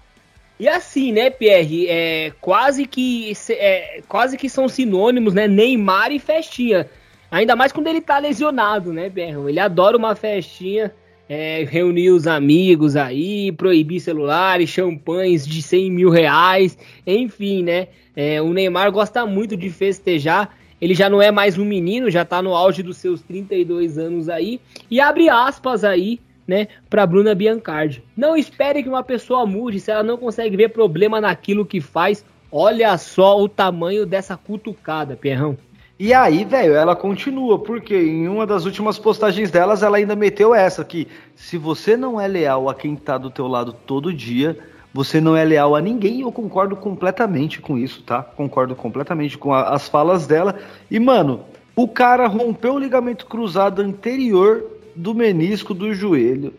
E 0.58 0.68
assim, 0.68 1.12
né, 1.12 1.30
Pierre? 1.30 1.86
É, 1.88 2.32
quase 2.40 2.86
que 2.86 3.32
é, 3.50 4.02
quase 4.06 4.36
que 4.36 4.48
são 4.48 4.68
sinônimos, 4.68 5.32
né? 5.32 5.46
Neymar 5.46 6.12
e 6.12 6.18
festinha. 6.18 6.90
Ainda 7.30 7.54
mais 7.54 7.70
quando 7.70 7.86
ele 7.86 8.00
tá 8.00 8.18
lesionado, 8.18 8.92
né, 8.92 9.08
Pierre? 9.08 9.36
Ele 9.48 9.60
adora 9.60 9.96
uma 9.96 10.16
festinha, 10.16 10.92
é, 11.30 11.64
reunir 11.64 12.10
os 12.10 12.26
amigos 12.26 12.96
aí, 12.96 13.52
proibir 13.52 14.00
celulares, 14.00 14.68
champanhes 14.68 15.46
de 15.46 15.62
100 15.62 15.88
mil 15.88 16.10
reais, 16.10 16.76
enfim, 17.06 17.62
né? 17.62 17.86
É, 18.16 18.42
o 18.42 18.52
Neymar 18.52 18.90
gosta 18.90 19.24
muito 19.24 19.56
de 19.56 19.70
festejar. 19.70 20.56
Ele 20.80 20.92
já 20.92 21.08
não 21.08 21.22
é 21.22 21.30
mais 21.30 21.56
um 21.56 21.64
menino, 21.64 22.10
já 22.10 22.24
tá 22.24 22.42
no 22.42 22.52
auge 22.52 22.82
dos 22.82 22.96
seus 22.96 23.22
32 23.22 23.96
anos 23.96 24.28
aí. 24.28 24.60
E 24.90 25.00
abre 25.00 25.28
aspas 25.28 25.84
aí, 25.84 26.18
né, 26.48 26.66
pra 26.88 27.06
Bruna 27.06 27.32
Biancardi. 27.32 28.02
Não 28.16 28.36
espere 28.36 28.82
que 28.82 28.88
uma 28.88 29.04
pessoa 29.04 29.46
mude 29.46 29.78
se 29.78 29.92
ela 29.92 30.02
não 30.02 30.16
consegue 30.16 30.56
ver 30.56 30.70
problema 30.70 31.20
naquilo 31.20 31.64
que 31.64 31.80
faz. 31.80 32.24
Olha 32.50 32.98
só 32.98 33.40
o 33.40 33.48
tamanho 33.48 34.04
dessa 34.04 34.36
cutucada, 34.36 35.14
Pierrão. 35.14 35.56
E 36.02 36.14
aí, 36.14 36.46
velho, 36.46 36.72
ela 36.72 36.96
continua, 36.96 37.58
porque 37.58 37.94
em 37.94 38.26
uma 38.26 38.46
das 38.46 38.64
últimas 38.64 38.98
postagens 38.98 39.50
delas, 39.50 39.82
ela 39.82 39.98
ainda 39.98 40.16
meteu 40.16 40.54
essa, 40.54 40.82
que 40.82 41.06
se 41.36 41.58
você 41.58 41.94
não 41.94 42.18
é 42.18 42.26
leal 42.26 42.70
a 42.70 42.74
quem 42.74 42.96
tá 42.96 43.18
do 43.18 43.30
teu 43.30 43.46
lado 43.46 43.74
todo 43.74 44.10
dia, 44.10 44.58
você 44.94 45.20
não 45.20 45.36
é 45.36 45.44
leal 45.44 45.76
a 45.76 45.80
ninguém 45.82 46.22
eu 46.22 46.32
concordo 46.32 46.74
completamente 46.74 47.60
com 47.60 47.76
isso, 47.76 48.02
tá? 48.02 48.22
Concordo 48.22 48.74
completamente 48.74 49.36
com 49.36 49.52
a, 49.52 49.74
as 49.74 49.90
falas 49.90 50.26
dela. 50.26 50.58
E, 50.90 50.98
mano, 50.98 51.42
o 51.76 51.86
cara 51.86 52.26
rompeu 52.26 52.76
o 52.76 52.78
ligamento 52.78 53.26
cruzado 53.26 53.82
anterior 53.82 54.64
do 54.96 55.14
menisco 55.14 55.74
do 55.74 55.92
joelho. 55.92 56.54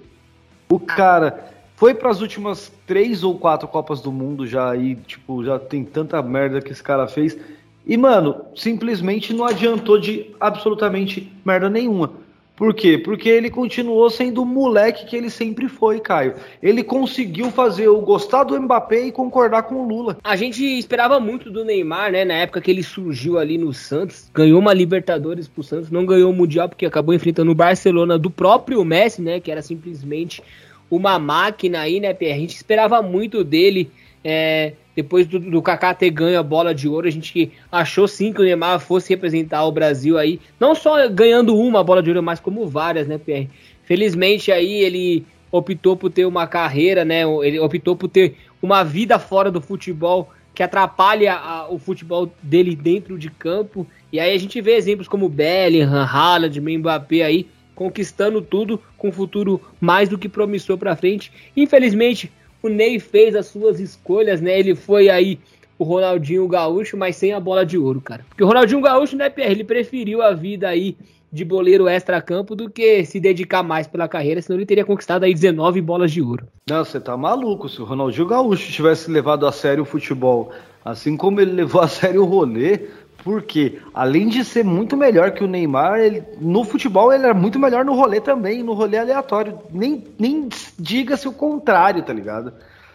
O 0.70 0.80
cara 0.80 1.52
foi 1.76 1.96
para 1.96 2.12
as 2.12 2.22
últimas 2.22 2.72
três 2.86 3.24
ou 3.24 3.40
quatro 3.40 3.68
Copas 3.68 4.02
do 4.02 4.12
Mundo 4.12 4.46
já 4.46 4.76
e, 4.76 4.94
tipo, 4.98 5.44
já 5.44 5.58
tem 5.58 5.84
tanta 5.84 6.22
merda 6.22 6.62
que 6.62 6.72
esse 6.72 6.84
cara 6.84 7.08
fez. 7.08 7.36
E, 7.86 7.98
mano, 7.98 8.46
simplesmente 8.56 9.34
não 9.34 9.46
adiantou 9.46 10.00
de 10.00 10.28
absolutamente 10.40 11.32
merda 11.44 11.70
nenhuma. 11.70 12.22
Por 12.62 12.76
quê? 12.76 12.96
Porque 12.96 13.28
ele 13.28 13.50
continuou 13.50 14.08
sendo 14.12 14.44
o 14.44 14.46
moleque 14.46 15.08
que 15.08 15.16
ele 15.16 15.32
sempre 15.32 15.68
foi, 15.68 16.00
Caio. 16.00 16.36
Ele 16.62 16.84
conseguiu 16.84 17.50
fazer 17.50 17.88
o 17.88 18.02
gostar 18.02 18.44
do 18.44 18.62
Mbappé 18.62 19.08
e 19.08 19.12
concordar 19.12 19.64
com 19.64 19.76
o 19.76 19.88
Lula. 19.88 20.20
A 20.24 20.36
gente 20.36 20.64
esperava 20.64 21.20
muito 21.20 21.50
do 21.50 21.66
Neymar, 21.66 22.12
né? 22.12 22.24
Na 22.24 22.36
época 22.36 22.62
que 22.62 22.70
ele 22.70 22.84
surgiu 22.84 23.40
ali 23.40 23.58
no 23.58 23.74
Santos, 23.74 24.30
ganhou 24.32 24.60
uma 24.60 24.76
Libertadores 24.76 25.48
pro 25.48 25.64
Santos, 25.64 25.90
não 25.90 26.06
ganhou 26.06 26.30
o 26.30 26.36
Mundial 26.36 26.70
porque 26.70 26.86
acabou 26.86 27.16
enfrentando 27.16 27.50
o 27.50 27.56
Barcelona 27.56 28.16
do 28.16 28.30
próprio 28.30 28.86
Messi, 28.86 29.24
né? 29.24 29.40
Que 29.40 29.50
era 29.50 29.64
simplesmente 29.64 30.44
uma 30.88 31.18
máquina 31.18 31.80
aí, 31.80 32.00
né? 32.00 32.16
A 32.16 32.38
gente 32.38 32.54
esperava 32.54 33.02
muito 33.02 33.44
dele 33.44 33.90
é, 34.24 34.74
depois 34.96 35.26
do, 35.28 35.40
do 35.40 35.62
Kaká 35.62 35.94
ter 35.94 36.10
ganho 36.10 36.40
a 36.40 36.44
bola 36.44 36.74
de 36.74 36.88
ouro, 36.88 37.08
a 37.08 37.12
gente 37.12 37.52
achou 37.72 38.08
sim 38.08 38.34
que 38.34 38.42
o 38.42 38.44
Neymar 38.44 38.80
fosse 38.80 39.10
representar 39.10 39.66
o 39.66 39.72
Brasil 39.72 40.18
aí, 40.18 40.40
não 40.60 40.76
só 40.76 41.08
ganhando 41.10 41.56
uma 41.58 41.84
bola 41.84 42.04
de 42.04 42.10
ouro, 42.10 42.22
mas 42.22 42.40
como 42.40 42.68
várias, 42.68 43.08
né, 43.08 43.18
Pierre? 43.18 43.50
Felizmente 43.84 44.52
aí 44.52 44.74
ele 44.74 45.26
optou 45.52 45.98
por 45.98 46.10
ter 46.10 46.26
uma 46.26 46.48
carreira, 46.48 47.04
né? 47.04 47.24
Ele 47.44 47.60
optou 47.60 47.96
por 47.96 48.08
ter 48.08 48.38
uma 48.62 48.84
vida 48.84 49.20
fora 49.20 49.52
do 49.52 49.60
futebol 49.60 50.30
que 50.54 50.64
atrapalha 50.64 51.34
a, 51.34 51.70
o 51.70 51.78
futebol 51.78 52.32
dele 52.42 52.76
dentro 52.76 53.18
de 53.18 53.30
campo. 53.30 53.86
E 54.12 54.20
aí 54.20 54.34
a 54.34 54.38
gente 54.38 54.62
vê 54.62 54.76
exemplos 54.76 55.08
como 55.08 55.30
Bellingham, 55.30 56.06
Haaland, 56.06 56.60
Mbappé 56.60 57.24
aí 57.24 57.48
conquistando 57.74 58.42
tudo 58.42 58.80
com 58.98 59.10
um 59.10 59.12
futuro 59.12 59.60
mais 59.80 60.08
do 60.08 60.18
que 60.18 60.30
promissor 60.30 60.78
para 60.78 60.96
frente. 60.96 61.32
Infelizmente, 61.56 62.32
o 62.62 62.70
Ney 62.70 63.00
fez 63.00 63.36
as 63.36 63.48
suas 63.48 63.80
escolhas, 63.80 64.42
né? 64.42 64.60
Ele 64.60 64.76
foi 64.76 65.10
aí 65.10 65.40
o 65.78 65.84
Ronaldinho 65.84 66.48
Gaúcho, 66.48 66.96
mas 66.96 67.16
sem 67.16 67.34
a 67.34 67.40
bola 67.40 67.66
de 67.66 67.78
ouro, 67.78 68.00
cara. 68.00 68.24
Porque 68.30 68.44
o 68.44 68.48
Ronaldinho 68.48 68.82
Gaúcho, 68.82 69.16
né, 69.16 69.30
Pierre, 69.30 69.52
ele 69.52 69.64
preferiu 69.64 70.22
a 70.22 70.32
vida 70.32 70.68
aí 70.68 70.96
de 71.32 71.46
boleiro 71.46 71.88
extra-campo 71.88 72.56
do 72.56 72.70
que 72.70 73.06
se 73.06 73.20
dedicar 73.20 73.64
mais 73.64 73.88
pela 73.88 74.08
carreira, 74.08 74.42
senão 74.42 74.60
ele 74.60 74.66
teria 74.66 74.86
conquistado 74.86 75.24
aí 75.24 75.34
19 75.34 75.82
bolas 75.82 76.12
de 76.12 76.22
ouro. 76.22 76.46
Não, 76.70 76.84
você 76.84 77.00
tá 77.00 77.16
maluco. 77.16 77.70
Se 77.70 77.82
o 77.82 77.86
Ronaldinho 77.86 78.28
Gaúcho 78.28 78.72
tivesse 78.72 79.10
levado 79.10 79.48
a 79.48 79.52
sério 79.52 79.84
o 79.84 79.86
futebol, 79.86 80.52
assim 80.84 81.16
como 81.16 81.40
ele 81.40 81.54
levou 81.54 81.82
a 81.82 81.88
sério 81.88 82.22
o 82.22 82.26
rolê, 82.26 82.88
porque 83.24 83.80
além 83.94 84.28
de 84.28 84.44
ser 84.44 84.64
muito 84.64 84.98
melhor 84.98 85.32
que 85.32 85.44
o 85.44 85.48
Neymar, 85.48 86.00
ele, 86.00 86.24
no 86.40 86.64
futebol 86.64 87.14
ele 87.14 87.24
era 87.24 87.34
muito 87.34 87.60
melhor 87.60 87.86
no 87.86 87.94
rolê 87.94 88.20
também, 88.20 88.64
no 88.64 88.74
rolê 88.74 88.98
aleatório. 88.98 89.60
Nem, 89.72 90.04
nem 90.18 90.50
diga-se 90.78 91.28
o 91.28 91.32
contrário, 91.34 92.04
tá 92.04 92.14
ligado? 92.14 92.54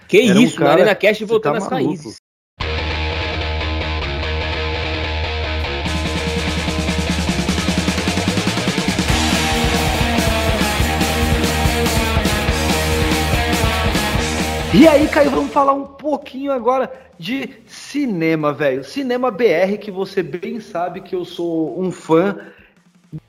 Que 0.09 0.29
Era 0.29 0.39
um 0.39 0.43
isso, 0.43 0.57
cara- 0.57 0.85
na 0.85 0.91
Arena 0.93 1.15
você 1.15 1.25
voltando 1.25 1.53
tá 1.53 1.59
às 1.59 1.69
raízes. 1.69 2.17
E 14.75 14.87
aí, 14.87 15.09
Caio, 15.09 15.31
vamos 15.31 15.53
falar 15.53 15.73
um 15.73 15.85
pouquinho 15.87 16.53
agora 16.53 16.93
de 17.19 17.49
cinema, 17.90 18.53
velho. 18.53 18.85
Cinema 18.85 19.31
BR, 19.31 19.79
que 19.81 19.90
você 19.90 20.22
bem 20.22 20.61
sabe 20.61 21.01
que 21.01 21.14
eu 21.14 21.25
sou 21.25 21.81
um 21.81 21.90
fã 21.90 22.37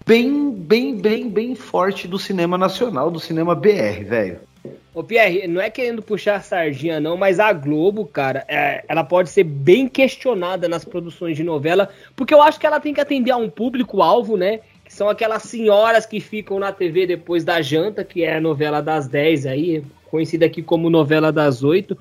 bem, 0.05 0.51
bem, 0.51 0.95
bem, 0.95 1.29
bem 1.29 1.55
forte 1.55 2.07
do 2.07 2.17
cinema 2.17 2.57
nacional, 2.57 3.11
do 3.11 3.19
cinema 3.19 3.53
BR, 3.53 4.03
velho. 4.03 4.39
Ô 4.93 5.03
Pierre, 5.03 5.47
não 5.47 5.61
é 5.61 5.69
querendo 5.69 6.01
puxar 6.01 6.41
sardinha 6.43 6.99
não, 6.99 7.15
mas 7.15 7.39
a 7.39 7.53
Globo, 7.53 8.05
cara, 8.05 8.43
é, 8.47 8.83
ela 8.87 9.03
pode 9.03 9.29
ser 9.29 9.43
bem 9.43 9.87
questionada 9.87 10.67
nas 10.67 10.83
produções 10.83 11.37
de 11.37 11.43
novela, 11.43 11.89
porque 12.15 12.33
eu 12.33 12.41
acho 12.41 12.59
que 12.59 12.65
ela 12.65 12.79
tem 12.79 12.95
que 12.95 12.99
atender 12.99 13.29
a 13.29 13.37
um 13.37 13.49
público-alvo, 13.49 14.35
né? 14.35 14.59
Que 14.83 14.91
são 14.91 15.07
aquelas 15.07 15.43
senhoras 15.43 16.05
que 16.07 16.19
ficam 16.19 16.57
na 16.57 16.71
TV 16.71 17.05
depois 17.05 17.43
da 17.43 17.61
janta, 17.61 18.03
que 18.03 18.23
é 18.23 18.37
a 18.37 18.41
novela 18.41 18.81
das 18.81 19.07
10 19.07 19.45
aí, 19.45 19.83
conhecida 20.09 20.47
aqui 20.47 20.63
como 20.63 20.89
novela 20.89 21.31
das 21.31 21.63
8. 21.63 21.95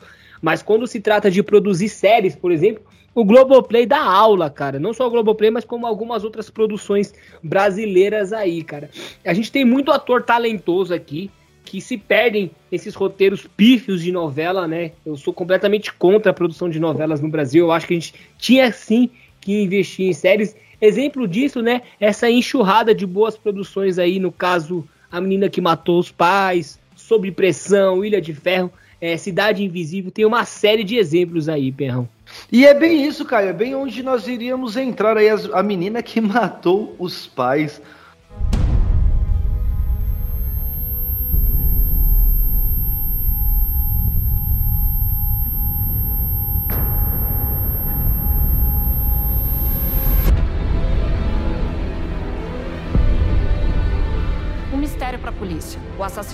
Mas 0.47 0.63
quando 0.63 0.87
se 0.87 1.01
trata 1.01 1.29
de 1.29 1.43
produzir 1.43 1.89
séries, 1.89 2.37
por 2.37 2.53
exemplo, 2.53 2.81
o 3.13 3.25
Globoplay 3.25 3.85
dá 3.85 4.01
aula, 4.01 4.49
cara. 4.49 4.79
Não 4.79 4.95
só 4.95 5.09
o 5.09 5.11
Globoplay, 5.11 5.51
mas 5.51 5.65
como 5.65 5.89
algumas 5.89 6.23
outras 6.23 6.49
produções 6.49 7.13
brasileiras 7.43 8.33
aí, 8.33 8.63
cara. 8.63 8.89
A 9.25 9.35
gente 9.35 9.51
tem 9.51 9.65
muito 9.65 9.91
ator 9.91 10.23
talentoso 10.23 10.95
aqui 10.95 11.33
que 11.65 11.81
se 11.81 11.99
perdem 11.99 12.53
nesses 12.71 12.95
roteiros 12.95 13.45
pífios 13.57 14.01
de 14.01 14.13
novela, 14.13 14.69
né? 14.69 14.93
Eu 15.05 15.17
sou 15.17 15.35
completamente 15.35 15.93
contra 15.93 16.31
a 16.31 16.35
produção 16.35 16.71
de 16.71 16.79
novelas 16.79 17.21
no 17.21 17.29
Brasil. 17.29 17.65
Eu 17.65 17.73
acho 17.73 17.89
que 17.89 17.95
a 17.95 17.99
gente 17.99 18.15
tinha 18.39 18.71
sim 18.71 19.11
que 19.41 19.65
investir 19.65 20.07
em 20.07 20.13
séries. 20.13 20.55
Exemplo 20.81 21.27
disso, 21.27 21.61
né? 21.61 21.83
Essa 21.99 22.31
enxurrada 22.31 22.95
de 22.95 23.05
boas 23.05 23.37
produções 23.37 23.99
aí, 23.99 24.21
no 24.21 24.31
caso, 24.31 24.87
A 25.11 25.21
Menina 25.21 25.49
que 25.49 25.61
Matou 25.61 25.99
os 25.99 26.13
Pais, 26.13 26.79
Sob 26.95 27.29
Pressão, 27.33 28.05
Ilha 28.05 28.21
de 28.21 28.33
Ferro, 28.33 28.71
é, 29.01 29.17
Cidade 29.17 29.63
Invisível. 29.63 30.11
Tem 30.11 30.25
uma 30.25 30.45
série 30.45 30.85
de 30.85 30.97
exemplos 30.97 31.49
aí, 31.49 31.71
Perrão. 31.71 32.09
E 32.51 32.67
é 32.67 32.75
bem 32.75 33.07
isso, 33.07 33.25
Caio, 33.25 33.49
é 33.49 33.53
bem 33.53 33.75
onde 33.75 34.03
nós 34.03 34.27
iríamos 34.27 34.77
entrar 34.77 35.17
aí, 35.17 35.29
a 35.53 35.63
menina 35.63 36.03
que 36.03 36.21
matou 36.23 36.95
os 36.99 37.27
pais. 37.27 37.81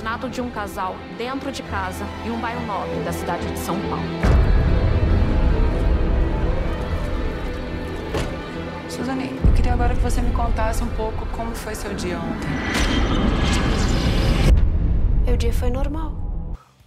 Assassinato 0.03 0.29
de 0.29 0.41
um 0.41 0.51
casal 0.51 0.97
dentro 1.17 1.53
de 1.53 1.63
casa 1.63 2.05
em 2.27 2.31
um 2.31 2.39
bairro 2.41 2.67
nobre 2.67 2.99
da 3.05 3.13
cidade 3.13 3.47
de 3.47 3.59
São 3.59 3.77
Paulo. 3.83 4.03
Suzane, 8.89 9.31
eu 9.47 9.53
queria 9.55 9.73
agora 9.73 9.95
que 9.95 10.01
você 10.01 10.21
me 10.21 10.33
contasse 10.33 10.83
um 10.83 10.89
pouco 10.89 11.25
como 11.37 11.55
foi 11.55 11.77
seu 11.77 11.95
dia 11.95 12.19
ontem. 12.19 12.49
Meu 15.25 15.37
dia 15.37 15.53
foi 15.53 15.71
normal. 15.71 16.13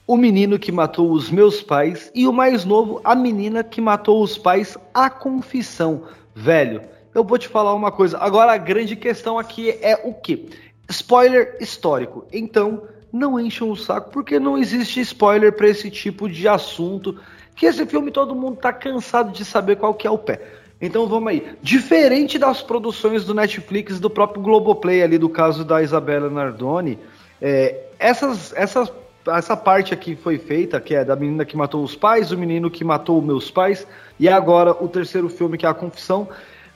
O 0.05 0.17
menino 0.17 0.59
que 0.59 0.71
matou 0.71 1.11
os 1.11 1.31
meus 1.31 1.61
pais 1.61 2.11
e 2.13 2.27
o 2.27 2.33
mais 2.33 2.65
novo, 2.65 2.99
a 3.03 3.15
menina 3.15 3.63
que 3.63 3.79
matou 3.79 4.21
os 4.21 4.37
pais, 4.37 4.77
a 4.93 5.09
confissão. 5.09 6.03
Velho, 6.35 6.81
eu 7.13 7.23
vou 7.23 7.37
te 7.37 7.47
falar 7.47 7.73
uma 7.73 7.91
coisa. 7.91 8.17
Agora 8.17 8.51
a 8.51 8.57
grande 8.57 8.95
questão 8.95 9.39
aqui 9.39 9.71
é 9.81 10.01
o 10.03 10.13
quê? 10.13 10.49
Spoiler 10.89 11.57
histórico. 11.59 12.25
Então, 12.31 12.83
não 13.15 13.39
encham 13.39 13.69
o 13.69 13.77
saco 13.77 14.11
porque 14.11 14.39
não 14.39 14.57
existe 14.57 14.99
spoiler 14.99 15.53
para 15.53 15.69
esse 15.69 15.89
tipo 15.89 16.27
de 16.27 16.47
assunto. 16.47 17.17
Que 17.55 17.65
esse 17.65 17.85
filme 17.85 18.11
todo 18.11 18.35
mundo 18.35 18.57
tá 18.57 18.73
cansado 18.73 19.31
de 19.31 19.45
saber 19.45 19.77
qual 19.77 19.93
que 19.93 20.05
é 20.05 20.11
o 20.11 20.17
pé. 20.17 20.41
Então 20.81 21.07
vamos 21.07 21.29
aí. 21.29 21.55
Diferente 21.61 22.37
das 22.37 22.61
produções 22.61 23.23
do 23.23 23.33
Netflix, 23.33 23.99
do 23.99 24.09
próprio 24.09 24.41
Globoplay 24.41 25.01
ali, 25.01 25.17
do 25.17 25.29
caso 25.29 25.63
da 25.63 25.81
Isabela 25.81 26.29
Nardoni, 26.29 26.99
é, 27.41 27.83
essas, 27.97 28.53
essas, 28.53 28.91
essa 29.25 29.55
parte 29.55 29.93
aqui 29.93 30.17
foi 30.17 30.37
feita, 30.37 30.81
que 30.81 30.93
é 30.93 31.05
da 31.05 31.15
menina 31.15 31.45
que 31.45 31.55
matou 31.55 31.81
os 31.81 31.95
pais, 31.95 32.31
o 32.31 32.37
menino 32.37 32.69
que 32.69 32.83
matou 32.83 33.21
meus 33.21 33.49
pais, 33.49 33.87
e 34.19 34.27
agora 34.27 34.71
o 34.71 34.89
terceiro 34.89 35.29
filme, 35.29 35.57
que 35.57 35.65
é 35.65 35.69
a 35.69 35.73
Confissão, 35.73 36.27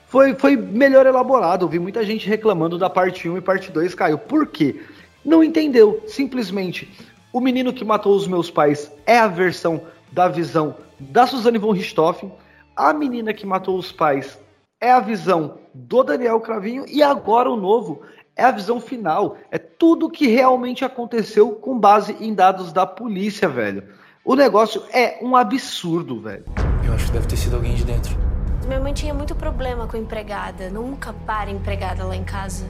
foi, 0.08 0.34
foi 0.34 0.56
melhor 0.56 1.06
elaborado. 1.06 1.66
Eu 1.66 1.70
vi 1.70 1.78
muita 1.78 2.06
gente 2.06 2.28
reclamando 2.28 2.78
da 2.78 2.90
parte 2.90 3.28
1 3.28 3.38
e 3.38 3.42
parte 3.42 3.70
2, 3.70 3.94
Caio. 3.94 4.18
Por 4.18 4.48
quê? 4.48 4.80
Não 5.24 5.44
entendeu. 5.44 6.04
Simplesmente, 6.08 6.90
o 7.32 7.40
menino 7.40 7.74
que 7.74 7.86
matou 7.86 8.16
os 8.16 8.28
meus 8.28 8.50
pais 8.50 8.92
é 9.06 9.20
a 9.20 9.28
versão 9.28 9.82
da 10.12 10.28
visão 10.28 10.76
da 11.00 11.28
Suzane 11.28 11.58
von 11.58 11.72
Richthofen. 11.72 12.32
A 12.76 12.94
menina 12.94 13.34
que 13.34 13.46
matou 13.46 13.78
os 13.78 13.92
pais 13.92 14.40
é 14.82 14.92
a 14.92 15.00
visão 15.00 15.60
do 15.74 16.04
Daniel 16.04 16.40
Cravinho. 16.40 16.86
E 16.88 17.04
agora 17.04 17.50
o 17.50 17.58
novo 17.58 18.02
é 18.36 18.44
a 18.44 18.52
visão 18.52 18.80
final. 18.80 19.38
É 19.52 19.58
tudo 19.58 20.10
que 20.10 20.28
realmente 20.28 20.86
aconteceu 20.86 21.52
com 21.52 21.78
base 21.78 22.16
em 22.20 22.34
dados 22.34 22.72
da 22.72 22.86
polícia, 22.86 23.48
velho. 23.48 23.84
O 24.24 24.36
negócio 24.36 24.84
é 24.94 25.20
um 25.22 25.36
absurdo, 25.36 26.22
velho. 26.22 26.46
Eu 26.86 26.94
acho 26.94 27.08
que 27.08 27.12
deve 27.12 27.28
ter 27.28 27.38
sido 27.38 27.56
alguém 27.56 27.76
de 27.76 27.84
dentro. 27.84 28.18
Minha 28.66 28.80
mãe 28.80 28.94
tinha 28.94 29.14
muito 29.14 29.36
problema 29.36 29.88
com 29.88 29.98
empregada. 29.98 30.70
Nunca 30.70 31.14
para 31.14 31.52
empregada 31.52 32.04
lá 32.06 32.16
em 32.16 32.24
casa. 32.24 32.66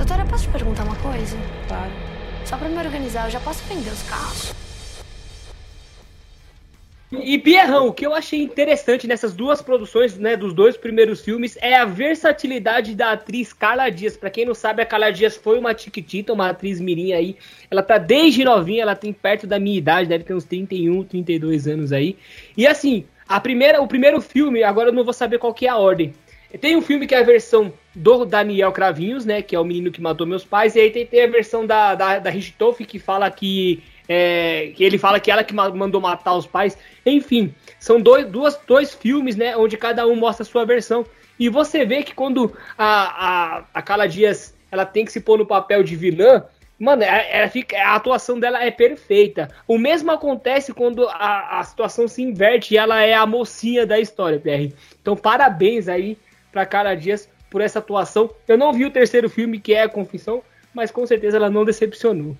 Doutora, 0.00 0.24
posso 0.24 0.44
te 0.44 0.50
perguntar 0.50 0.84
uma 0.84 0.96
coisa? 0.96 1.36
Claro. 1.68 1.92
Só 2.46 2.56
pra 2.56 2.70
me 2.70 2.78
organizar, 2.78 3.26
eu 3.26 3.30
já 3.32 3.38
posso 3.38 3.62
vender 3.64 3.90
os 3.90 4.02
carros? 4.04 4.54
E 7.12 7.36
Pierrão, 7.36 7.88
o 7.88 7.92
que 7.92 8.06
eu 8.06 8.14
achei 8.14 8.40
interessante 8.40 9.06
nessas 9.06 9.34
duas 9.34 9.60
produções, 9.60 10.16
né, 10.16 10.38
dos 10.38 10.54
dois 10.54 10.74
primeiros 10.74 11.20
filmes, 11.20 11.58
é 11.60 11.76
a 11.76 11.84
versatilidade 11.84 12.94
da 12.94 13.12
atriz 13.12 13.52
Carla 13.52 13.90
Dias. 13.90 14.16
Pra 14.16 14.30
quem 14.30 14.46
não 14.46 14.54
sabe, 14.54 14.80
a 14.80 14.86
Carla 14.86 15.10
Dias 15.10 15.36
foi 15.36 15.58
uma 15.58 15.74
tiquitita, 15.74 16.32
uma 16.32 16.48
atriz 16.48 16.80
mirim 16.80 17.12
aí. 17.12 17.36
Ela 17.70 17.82
tá 17.82 17.98
desde 17.98 18.42
novinha, 18.42 18.80
ela 18.80 18.96
tem 18.96 19.12
perto 19.12 19.46
da 19.46 19.60
minha 19.60 19.76
idade, 19.76 20.08
deve 20.08 20.24
ter 20.24 20.32
uns 20.32 20.44
31, 20.44 21.04
32 21.04 21.68
anos 21.68 21.92
aí. 21.92 22.16
E 22.56 22.66
assim, 22.66 23.04
a 23.28 23.38
primeira, 23.38 23.82
o 23.82 23.86
primeiro 23.86 24.18
filme, 24.22 24.62
agora 24.62 24.88
eu 24.88 24.94
não 24.94 25.04
vou 25.04 25.12
saber 25.12 25.38
qual 25.38 25.52
que 25.52 25.66
é 25.66 25.68
a 25.68 25.76
ordem. 25.76 26.14
Tem 26.58 26.76
um 26.76 26.82
filme 26.82 27.06
que 27.06 27.14
é 27.14 27.18
a 27.18 27.24
versão 27.24 27.72
do 27.94 28.24
Daniel 28.24 28.72
Cravinhos, 28.72 29.24
né, 29.24 29.42
que 29.42 29.54
é 29.54 29.60
o 29.60 29.64
menino 29.64 29.90
que 29.90 30.00
matou 30.00 30.26
meus 30.26 30.44
pais, 30.44 30.74
e 30.74 30.80
aí 30.80 30.90
tem, 30.90 31.06
tem 31.06 31.22
a 31.22 31.26
versão 31.26 31.66
da, 31.66 31.94
da, 31.94 32.18
da 32.18 32.30
Richthofen, 32.30 32.86
que 32.86 32.98
fala 32.98 33.30
que 33.30 33.82
é, 34.08 34.72
que 34.74 34.82
ele 34.82 34.98
fala 34.98 35.20
que 35.20 35.30
ela 35.30 35.44
que 35.44 35.54
ma- 35.54 35.70
mandou 35.70 36.00
matar 36.00 36.34
os 36.34 36.46
pais. 36.46 36.76
Enfim, 37.06 37.54
são 37.78 38.00
dois, 38.00 38.26
duas, 38.26 38.58
dois 38.66 38.92
filmes, 38.92 39.36
né? 39.36 39.56
Onde 39.56 39.76
cada 39.76 40.04
um 40.04 40.16
mostra 40.16 40.42
a 40.42 40.46
sua 40.46 40.64
versão. 40.64 41.06
E 41.38 41.48
você 41.48 41.84
vê 41.84 42.02
que 42.02 42.12
quando 42.12 42.52
a, 42.76 43.58
a, 43.58 43.64
a 43.72 43.82
Carla 43.82 44.08
Dias 44.08 44.52
ela 44.72 44.84
tem 44.84 45.04
que 45.04 45.12
se 45.12 45.20
pôr 45.20 45.38
no 45.38 45.46
papel 45.46 45.84
de 45.84 45.94
vilã, 45.94 46.44
Mano, 46.80 47.02
ela, 47.02 47.20
ela 47.20 47.48
fica, 47.48 47.76
a 47.76 47.94
atuação 47.94 48.40
dela 48.40 48.64
é 48.64 48.70
perfeita. 48.70 49.50
O 49.68 49.76
mesmo 49.76 50.10
acontece 50.10 50.72
quando 50.72 51.06
a, 51.10 51.60
a 51.60 51.62
situação 51.62 52.08
se 52.08 52.22
inverte 52.22 52.72
e 52.72 52.78
ela 52.78 53.02
é 53.02 53.12
a 53.12 53.26
mocinha 53.26 53.86
da 53.86 54.00
história, 54.00 54.40
PR. 54.40 54.74
Então, 54.98 55.14
parabéns 55.14 55.88
aí 55.88 56.16
pra 56.52 56.66
Cara 56.66 56.94
Dias 56.94 57.28
por 57.50 57.60
essa 57.60 57.78
atuação. 57.78 58.30
Eu 58.46 58.56
não 58.56 58.72
vi 58.72 58.84
o 58.84 58.90
terceiro 58.90 59.28
filme, 59.28 59.58
que 59.58 59.74
é 59.74 59.82
a 59.82 59.88
Confissão, 59.88 60.42
mas 60.74 60.90
com 60.90 61.06
certeza 61.06 61.36
ela 61.36 61.50
não 61.50 61.64
decepcionou. 61.64 62.36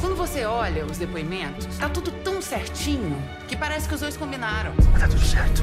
Quando 0.00 0.16
você 0.16 0.44
olha 0.44 0.84
os 0.84 0.98
depoimentos, 0.98 1.66
tá 1.78 1.88
tudo 1.88 2.10
tão 2.22 2.40
certinho 2.40 3.16
que 3.48 3.56
parece 3.56 3.88
que 3.88 3.94
os 3.94 4.00
dois 4.00 4.16
combinaram. 4.16 4.72
Tá 4.98 5.06
tudo 5.08 5.20
certo. 5.20 5.62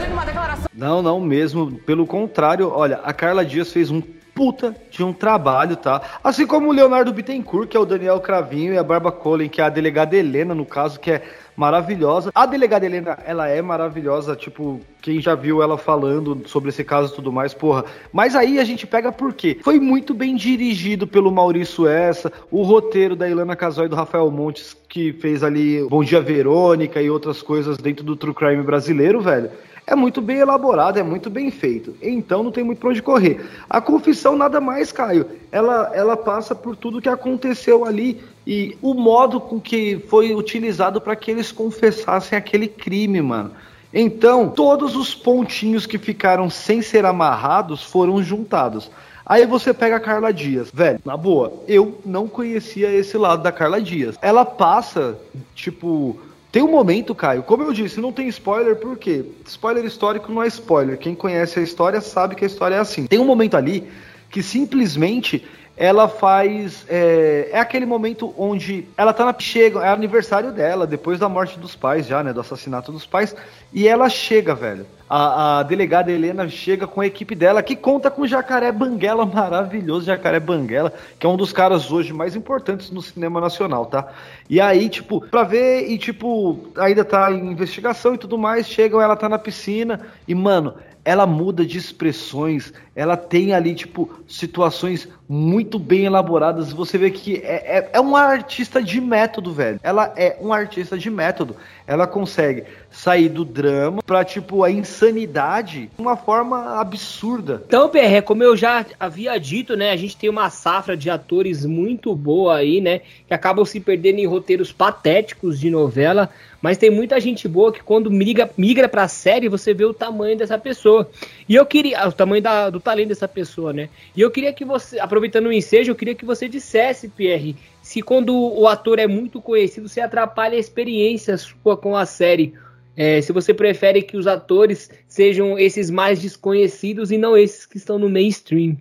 Teve 0.00 0.12
uma 0.12 0.24
declaração. 0.24 0.68
Não, 0.72 1.02
não 1.02 1.20
mesmo. 1.20 1.72
Pelo 1.80 2.06
contrário, 2.06 2.70
olha, 2.70 2.96
a 2.98 3.12
Carla 3.12 3.44
Dias 3.44 3.72
fez 3.72 3.90
um 3.90 4.02
puta 4.34 4.74
de 4.90 5.02
um 5.02 5.12
trabalho, 5.12 5.76
tá? 5.76 6.02
Assim 6.22 6.46
como 6.46 6.68
o 6.68 6.72
Leonardo 6.72 7.12
Bittencourt, 7.12 7.68
que 7.68 7.76
é 7.76 7.80
o 7.80 7.86
Daniel 7.86 8.20
Cravinho, 8.20 8.74
e 8.74 8.78
a 8.78 8.82
Barba 8.82 9.12
Collen, 9.12 9.48
que 9.48 9.60
é 9.60 9.64
a 9.64 9.68
delegada 9.68 10.16
Helena, 10.16 10.54
no 10.54 10.66
caso, 10.66 10.98
que 10.98 11.10
é 11.10 11.22
maravilhosa. 11.56 12.30
A 12.34 12.46
delegada 12.46 12.84
Helena, 12.84 13.18
ela 13.24 13.48
é 13.48 13.62
maravilhosa, 13.62 14.34
tipo, 14.34 14.80
quem 15.00 15.20
já 15.20 15.34
viu 15.34 15.62
ela 15.62 15.78
falando 15.78 16.42
sobre 16.46 16.70
esse 16.70 16.82
caso 16.82 17.12
e 17.12 17.16
tudo 17.16 17.32
mais, 17.32 17.54
porra. 17.54 17.84
Mas 18.12 18.34
aí 18.34 18.58
a 18.58 18.64
gente 18.64 18.86
pega 18.86 19.12
por 19.12 19.32
quê? 19.32 19.58
Foi 19.62 19.78
muito 19.78 20.12
bem 20.12 20.34
dirigido 20.34 21.06
pelo 21.06 21.30
Maurício 21.30 21.86
Essa, 21.86 22.32
o 22.50 22.62
roteiro 22.62 23.14
da 23.14 23.28
Ilana 23.28 23.54
Casói 23.54 23.86
e 23.86 23.88
do 23.88 23.96
Rafael 23.96 24.30
Montes, 24.30 24.76
que 24.88 25.12
fez 25.12 25.44
ali 25.44 25.86
Bom 25.88 26.02
Dia 26.02 26.20
Verônica 26.20 27.00
e 27.00 27.08
outras 27.08 27.40
coisas 27.40 27.76
dentro 27.76 28.04
do 28.04 28.16
True 28.16 28.34
Crime 28.34 28.62
brasileiro, 28.62 29.20
velho 29.20 29.50
é 29.86 29.94
muito 29.94 30.22
bem 30.22 30.38
elaborado, 30.38 30.98
é 30.98 31.02
muito 31.02 31.28
bem 31.28 31.50
feito. 31.50 31.94
Então 32.00 32.42
não 32.42 32.50
tem 32.50 32.64
muito 32.64 32.78
pra 32.78 32.90
onde 32.90 33.02
correr. 33.02 33.44
A 33.68 33.80
confissão 33.80 34.36
nada 34.36 34.60
mais, 34.60 34.90
Caio. 34.90 35.26
Ela, 35.52 35.90
ela 35.94 36.16
passa 36.16 36.54
por 36.54 36.74
tudo 36.74 37.02
que 37.02 37.08
aconteceu 37.08 37.84
ali 37.84 38.22
e 38.46 38.76
o 38.80 38.94
modo 38.94 39.40
com 39.40 39.60
que 39.60 40.02
foi 40.08 40.34
utilizado 40.34 41.00
para 41.00 41.14
que 41.16 41.30
eles 41.30 41.52
confessassem 41.52 42.36
aquele 42.36 42.68
crime, 42.68 43.20
mano. 43.20 43.52
Então, 43.92 44.48
todos 44.48 44.96
os 44.96 45.14
pontinhos 45.14 45.86
que 45.86 45.98
ficaram 45.98 46.50
sem 46.50 46.82
ser 46.82 47.04
amarrados 47.04 47.84
foram 47.84 48.22
juntados. 48.22 48.90
Aí 49.26 49.46
você 49.46 49.72
pega 49.72 49.96
a 49.96 50.00
Carla 50.00 50.32
Dias. 50.32 50.68
Velho, 50.72 51.00
na 51.04 51.16
boa, 51.16 51.52
eu 51.68 51.98
não 52.04 52.26
conhecia 52.26 52.90
esse 52.90 53.16
lado 53.16 53.42
da 53.42 53.52
Carla 53.52 53.80
Dias. 53.80 54.18
Ela 54.20 54.44
passa, 54.44 55.16
tipo, 55.54 56.18
tem 56.54 56.62
um 56.62 56.70
momento, 56.70 57.16
Caio, 57.16 57.42
como 57.42 57.64
eu 57.64 57.72
disse, 57.72 58.00
não 58.00 58.12
tem 58.12 58.28
spoiler, 58.28 58.76
por 58.76 58.96
quê? 58.96 59.24
Spoiler 59.44 59.84
histórico 59.84 60.30
não 60.30 60.40
é 60.40 60.46
spoiler. 60.46 60.96
Quem 60.96 61.12
conhece 61.12 61.58
a 61.58 61.62
história 61.64 62.00
sabe 62.00 62.36
que 62.36 62.44
a 62.44 62.46
história 62.46 62.76
é 62.76 62.78
assim. 62.78 63.08
Tem 63.08 63.18
um 63.18 63.24
momento 63.24 63.56
ali 63.56 63.90
que 64.30 64.40
simplesmente 64.40 65.44
ela 65.76 66.08
faz. 66.08 66.84
É, 66.88 67.50
é, 67.52 67.58
aquele 67.58 67.84
momento 67.84 68.32
onde 68.38 68.86
ela 68.96 69.12
tá 69.12 69.24
na. 69.24 69.34
Chega, 69.36 69.80
é 69.80 69.88
aniversário 69.88 70.52
dela, 70.52 70.86
depois 70.86 71.18
da 71.18 71.28
morte 71.28 71.58
dos 71.58 71.74
pais, 71.74 72.06
já, 72.06 72.22
né? 72.22 72.32
Do 72.32 72.40
assassinato 72.40 72.92
dos 72.92 73.04
pais. 73.04 73.34
E 73.72 73.88
ela 73.88 74.08
chega, 74.08 74.54
velho. 74.54 74.86
A, 75.10 75.58
a 75.58 75.62
delegada 75.64 76.10
Helena 76.10 76.48
chega 76.48 76.86
com 76.86 77.00
a 77.00 77.06
equipe 77.06 77.34
dela, 77.34 77.62
que 77.62 77.76
conta 77.76 78.10
com 78.10 78.22
o 78.22 78.26
Jacaré 78.26 78.70
Banguela, 78.72 79.26
maravilhoso 79.26 80.06
Jacaré 80.06 80.40
Banguela, 80.40 80.92
que 81.18 81.26
é 81.26 81.28
um 81.28 81.36
dos 81.36 81.52
caras 81.52 81.90
hoje 81.90 82.12
mais 82.12 82.34
importantes 82.34 82.90
no 82.90 83.02
cinema 83.02 83.40
nacional, 83.40 83.86
tá? 83.86 84.08
E 84.48 84.60
aí, 84.60 84.88
tipo, 84.88 85.20
pra 85.20 85.42
ver, 85.42 85.90
e 85.90 85.98
tipo, 85.98 86.68
ainda 86.78 87.04
tá 87.04 87.30
em 87.32 87.50
investigação 87.50 88.14
e 88.14 88.18
tudo 88.18 88.38
mais, 88.38 88.66
chegam, 88.66 89.00
ela 89.00 89.16
tá 89.16 89.28
na 89.28 89.38
piscina, 89.38 90.00
e 90.26 90.34
mano, 90.34 90.74
ela 91.04 91.26
muda 91.26 91.66
de 91.66 91.76
expressões, 91.76 92.72
ela 92.94 93.16
tem 93.16 93.52
ali, 93.52 93.74
tipo, 93.74 94.10
situações 94.26 95.08
muito 95.28 95.78
bem 95.78 96.04
elaboradas. 96.04 96.72
Você 96.72 96.96
vê 96.98 97.10
que 97.10 97.36
é, 97.38 97.78
é, 97.78 97.90
é 97.94 98.00
uma 98.00 98.20
artista 98.20 98.82
de 98.82 99.00
método, 99.00 99.52
velho. 99.52 99.80
Ela 99.82 100.12
é 100.16 100.36
um 100.40 100.52
artista 100.52 100.96
de 100.96 101.10
método. 101.10 101.56
Ela 101.86 102.06
consegue 102.06 102.64
sair 102.90 103.28
do 103.28 103.44
drama 103.44 104.02
pra, 104.02 104.24
tipo, 104.24 104.62
a 104.62 104.70
insanidade 104.70 105.90
de 105.94 106.00
uma 106.00 106.16
forma 106.16 106.78
absurda. 106.80 107.62
Então, 107.66 107.88
PR, 107.88 108.22
como 108.24 108.42
eu 108.42 108.56
já 108.56 108.86
havia 108.98 109.38
dito, 109.38 109.76
né? 109.76 109.90
A 109.90 109.96
gente 109.96 110.16
tem 110.16 110.30
uma 110.30 110.48
safra 110.48 110.96
de 110.96 111.10
atores 111.10 111.64
muito 111.64 112.14
boa 112.14 112.56
aí, 112.56 112.80
né? 112.80 113.00
Que 113.26 113.34
acabam 113.34 113.64
se 113.64 113.80
perdendo 113.80 114.20
em 114.20 114.26
roteiros 114.26 114.72
patéticos 114.72 115.58
de 115.58 115.68
novela. 115.68 116.30
Mas 116.64 116.78
tem 116.78 116.88
muita 116.88 117.20
gente 117.20 117.46
boa 117.46 117.70
que 117.70 117.82
quando 117.82 118.10
migra, 118.10 118.50
migra 118.56 118.88
pra 118.88 119.06
série, 119.06 119.50
você 119.50 119.74
vê 119.74 119.84
o 119.84 119.92
tamanho 119.92 120.38
dessa 120.38 120.56
pessoa. 120.56 121.10
E 121.46 121.54
eu 121.54 121.66
queria. 121.66 122.08
O 122.08 122.12
tamanho 122.12 122.42
da, 122.42 122.70
do 122.70 122.80
talento 122.84 123.08
dessa 123.08 123.26
pessoa, 123.26 123.72
né? 123.72 123.88
E 124.14 124.20
eu 124.20 124.30
queria 124.30 124.52
que 124.52 124.64
você, 124.64 125.00
aproveitando 125.00 125.46
o 125.46 125.52
ensejo, 125.52 125.90
eu 125.90 125.96
queria 125.96 126.14
que 126.14 126.24
você 126.24 126.48
dissesse, 126.48 127.08
Pierre, 127.08 127.56
se 127.82 128.02
quando 128.02 128.36
o 128.36 128.68
ator 128.68 128.98
é 128.98 129.06
muito 129.06 129.40
conhecido, 129.40 129.88
você 129.88 130.00
atrapalha 130.00 130.56
a 130.56 130.60
experiência 130.60 131.36
sua 131.36 131.76
com 131.76 131.96
a 131.96 132.06
série. 132.06 132.54
É, 132.96 133.20
se 133.20 133.32
você 133.32 133.52
prefere 133.52 134.02
que 134.02 134.16
os 134.16 134.26
atores 134.26 134.88
sejam 135.08 135.58
esses 135.58 135.90
mais 135.90 136.20
desconhecidos 136.20 137.10
e 137.10 137.18
não 137.18 137.36
esses 137.36 137.66
que 137.66 137.76
estão 137.76 137.98
no 137.98 138.08
mainstream. 138.08 138.76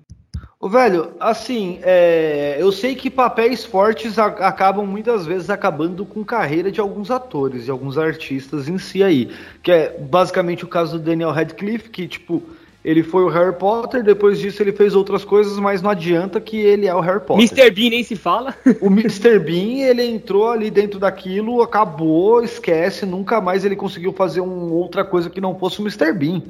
O 0.64 0.70
velho, 0.70 1.12
assim, 1.20 1.80
é, 1.82 2.56
eu 2.58 2.72
sei 2.72 2.96
que 2.96 3.10
papéis 3.10 3.66
fortes 3.66 4.18
a, 4.18 4.28
acabam 4.28 4.86
muitas 4.86 5.26
vezes 5.26 5.50
acabando 5.50 6.06
com 6.06 6.24
carreira 6.24 6.72
de 6.72 6.80
alguns 6.80 7.12
atores, 7.12 7.66
de 7.66 7.72
alguns 7.72 7.98
artistas 7.98 8.70
em 8.70 8.78
si 8.78 9.04
aí. 9.04 9.30
Que 9.62 9.74
é 9.74 9.98
basicamente 10.00 10.64
o 10.64 10.68
caso 10.70 10.98
do 10.98 11.04
Daniel 11.04 11.32
Radcliffe, 11.32 11.90
que, 11.90 12.08
tipo, 12.08 12.42
ele 12.84 13.02
foi 13.02 13.24
o 13.24 13.30
Harry 13.30 13.56
Potter, 13.56 14.04
depois 14.04 14.38
disso 14.40 14.62
ele 14.62 14.74
fez 14.74 14.94
outras 14.94 15.24
coisas, 15.24 15.58
mas 15.58 15.82
não 15.82 15.90
adianta 15.90 16.42
que 16.42 16.58
ele 16.58 16.86
é 16.86 16.94
o 16.94 17.00
Harry 17.00 17.22
Potter. 17.22 17.38
Mr. 17.38 17.72
Bean 17.72 17.90
nem 17.92 18.04
se 18.04 18.16
fala. 18.16 18.54
o 18.82 18.88
Mr. 18.88 19.40
Bean, 19.40 19.88
ele 19.88 20.04
entrou 20.04 20.50
ali 20.50 20.70
dentro 20.70 21.00
daquilo, 21.00 21.62
acabou, 21.62 22.44
esquece, 22.44 23.06
nunca 23.06 23.40
mais 23.40 23.64
ele 23.64 23.76
conseguiu 23.76 24.12
fazer 24.12 24.42
um, 24.42 24.72
outra 24.74 25.06
coisa 25.06 25.30
que 25.30 25.40
não 25.40 25.58
fosse 25.58 25.80
o 25.80 25.84
Mr. 25.84 26.12
Bean. 26.12 26.42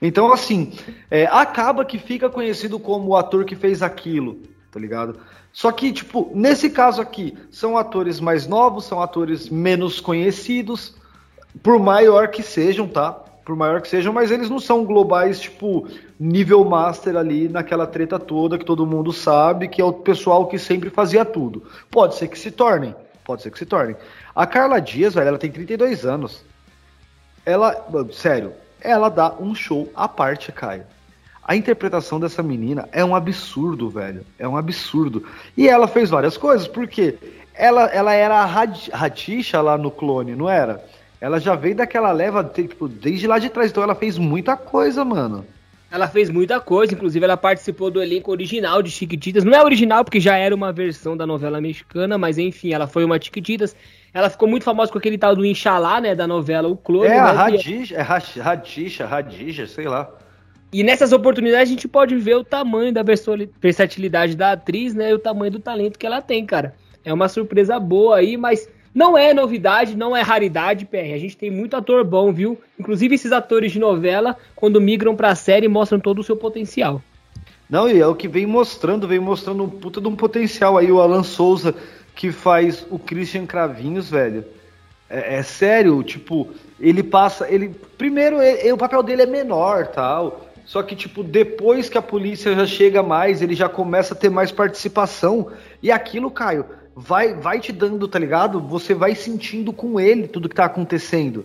Então, 0.00 0.30
assim, 0.30 0.72
é, 1.10 1.26
acaba 1.26 1.84
que 1.84 1.98
fica 1.98 2.28
conhecido 2.28 2.78
como 2.78 3.08
o 3.08 3.16
ator 3.16 3.44
que 3.46 3.56
fez 3.56 3.82
aquilo, 3.82 4.38
tá 4.70 4.78
ligado? 4.78 5.18
Só 5.52 5.72
que, 5.72 5.90
tipo, 5.90 6.30
nesse 6.34 6.68
caso 6.68 7.00
aqui, 7.00 7.34
são 7.50 7.78
atores 7.78 8.20
mais 8.20 8.46
novos, 8.46 8.84
são 8.84 9.02
atores 9.02 9.48
menos 9.48 10.00
conhecidos, 10.00 10.94
por 11.62 11.78
maior 11.80 12.28
que 12.28 12.42
sejam, 12.42 12.86
tá? 12.86 13.24
Por 13.48 13.56
maior 13.56 13.80
que 13.80 13.88
sejam, 13.88 14.12
mas 14.12 14.30
eles 14.30 14.50
não 14.50 14.60
são 14.60 14.84
globais, 14.84 15.40
tipo, 15.40 15.88
nível 16.20 16.62
master 16.66 17.16
ali 17.16 17.48
naquela 17.48 17.86
treta 17.86 18.18
toda 18.18 18.58
que 18.58 18.64
todo 18.64 18.86
mundo 18.86 19.10
sabe, 19.10 19.68
que 19.68 19.80
é 19.80 19.84
o 19.86 19.90
pessoal 19.90 20.46
que 20.46 20.58
sempre 20.58 20.90
fazia 20.90 21.24
tudo. 21.24 21.62
Pode 21.90 22.16
ser 22.16 22.28
que 22.28 22.38
se 22.38 22.50
tornem, 22.50 22.94
pode 23.24 23.40
ser 23.40 23.50
que 23.50 23.58
se 23.58 23.64
tornem. 23.64 23.96
A 24.36 24.46
Carla 24.46 24.78
Dias, 24.82 25.14
velho, 25.14 25.28
ela 25.28 25.38
tem 25.38 25.50
32 25.50 26.04
anos. 26.04 26.44
Ela, 27.46 27.86
sério, 28.12 28.52
ela 28.82 29.08
dá 29.08 29.32
um 29.40 29.54
show 29.54 29.90
à 29.96 30.06
parte, 30.06 30.52
Caio. 30.52 30.84
A 31.42 31.56
interpretação 31.56 32.20
dessa 32.20 32.42
menina 32.42 32.86
é 32.92 33.02
um 33.02 33.16
absurdo, 33.16 33.88
velho. 33.88 34.26
É 34.38 34.46
um 34.46 34.58
absurdo. 34.58 35.24
E 35.56 35.66
ela 35.66 35.88
fez 35.88 36.10
várias 36.10 36.36
coisas, 36.36 36.68
porque 36.68 37.16
ela, 37.54 37.86
ela 37.86 38.12
era 38.12 38.40
a 38.40 38.44
Radisha 38.44 39.62
lá 39.62 39.78
no 39.78 39.90
clone, 39.90 40.36
não 40.36 40.50
era? 40.50 40.84
Ela 41.20 41.40
já 41.40 41.54
veio 41.54 41.74
daquela 41.74 42.12
leva, 42.12 42.44
tipo, 42.44 42.86
desde 42.86 43.26
lá 43.26 43.38
de 43.38 43.48
trás. 43.48 43.70
Então 43.70 43.82
ela 43.82 43.94
fez 43.94 44.16
muita 44.18 44.56
coisa, 44.56 45.04
mano. 45.04 45.44
Ela 45.90 46.06
fez 46.06 46.28
muita 46.28 46.60
coisa, 46.60 46.92
inclusive 46.92 47.24
ela 47.24 47.36
participou 47.36 47.90
do 47.90 48.02
elenco 48.02 48.30
original 48.30 48.82
de 48.82 48.90
Chiquititas. 48.90 49.42
Não 49.42 49.54
é 49.54 49.64
original, 49.64 50.04
porque 50.04 50.20
já 50.20 50.36
era 50.36 50.54
uma 50.54 50.70
versão 50.70 51.16
da 51.16 51.26
novela 51.26 51.62
mexicana, 51.62 52.18
mas 52.18 52.36
enfim, 52.36 52.74
ela 52.74 52.86
foi 52.86 53.04
uma 53.04 53.18
Chiquititas. 53.18 53.74
Ela 54.12 54.28
ficou 54.28 54.46
muito 54.46 54.64
famosa 54.64 54.92
com 54.92 54.98
aquele 54.98 55.16
tal 55.16 55.34
do 55.34 55.46
Inxalá, 55.46 55.98
né, 55.98 56.14
da 56.14 56.26
novela 56.26 56.68
O 56.68 56.76
Clone. 56.76 57.06
É, 57.06 57.10
né, 57.10 57.18
a 57.18 57.32
Radisha, 57.32 57.96
é 57.96 58.02
Radisha, 58.02 59.06
Radisha, 59.06 59.66
sei 59.66 59.88
lá. 59.88 60.10
E 60.70 60.82
nessas 60.82 61.12
oportunidades 61.12 61.68
a 61.68 61.72
gente 61.72 61.88
pode 61.88 62.14
ver 62.16 62.36
o 62.36 62.44
tamanho 62.44 62.92
da 62.92 63.02
versatilidade 63.02 64.36
da 64.36 64.52
atriz, 64.52 64.94
né, 64.94 65.10
e 65.10 65.14
o 65.14 65.18
tamanho 65.18 65.52
do 65.52 65.58
talento 65.58 65.98
que 65.98 66.06
ela 66.06 66.20
tem, 66.20 66.44
cara. 66.44 66.74
É 67.02 67.12
uma 67.12 67.30
surpresa 67.30 67.80
boa 67.80 68.16
aí, 68.16 68.36
mas 68.36 68.68
não 68.94 69.16
é 69.16 69.32
novidade, 69.34 69.96
não 69.96 70.16
é 70.16 70.22
raridade, 70.22 70.86
PR. 70.86 71.14
A 71.14 71.18
gente 71.18 71.36
tem 71.36 71.50
muito 71.50 71.76
ator 71.76 72.04
bom, 72.04 72.32
viu? 72.32 72.58
Inclusive 72.78 73.14
esses 73.14 73.32
atores 73.32 73.72
de 73.72 73.78
novela, 73.78 74.36
quando 74.56 74.80
migram 74.80 75.14
pra 75.14 75.34
série, 75.34 75.68
mostram 75.68 76.00
todo 76.00 76.20
o 76.20 76.24
seu 76.24 76.36
potencial. 76.36 77.02
Não, 77.68 77.88
e 77.88 78.00
é 78.00 78.06
o 78.06 78.14
que 78.14 78.26
vem 78.26 78.46
mostrando, 78.46 79.06
vem 79.06 79.18
mostrando 79.18 79.62
um 79.62 79.68
puta 79.68 80.00
de 80.00 80.08
um 80.08 80.16
potencial 80.16 80.78
aí, 80.78 80.90
o 80.90 81.00
Alan 81.00 81.22
Souza, 81.22 81.74
que 82.14 82.32
faz 82.32 82.86
o 82.90 82.98
Christian 82.98 83.44
Cravinhos, 83.44 84.10
velho. 84.10 84.44
É, 85.08 85.36
é 85.36 85.42
sério, 85.42 86.02
tipo, 86.02 86.48
ele 86.80 87.02
passa. 87.02 87.46
ele 87.50 87.68
Primeiro, 87.96 88.40
ele, 88.40 88.72
o 88.72 88.78
papel 88.78 89.02
dele 89.02 89.22
é 89.22 89.26
menor 89.26 89.86
tal. 89.88 90.48
Só 90.64 90.82
que, 90.82 90.94
tipo, 90.94 91.22
depois 91.22 91.88
que 91.88 91.96
a 91.96 92.02
polícia 92.02 92.54
já 92.54 92.66
chega 92.66 93.02
mais, 93.02 93.40
ele 93.40 93.54
já 93.54 93.70
começa 93.70 94.12
a 94.12 94.16
ter 94.16 94.28
mais 94.28 94.52
participação. 94.52 95.50
E 95.82 95.90
aquilo, 95.90 96.30
Caio, 96.30 96.66
vai, 96.98 97.34
vai 97.34 97.60
te 97.60 97.70
dando, 97.72 98.08
tá 98.08 98.18
ligado? 98.18 98.60
Você 98.60 98.92
vai 98.92 99.14
sentindo 99.14 99.72
com 99.72 100.00
ele 100.00 100.26
tudo 100.26 100.48
que 100.48 100.54
tá 100.54 100.64
acontecendo. 100.64 101.44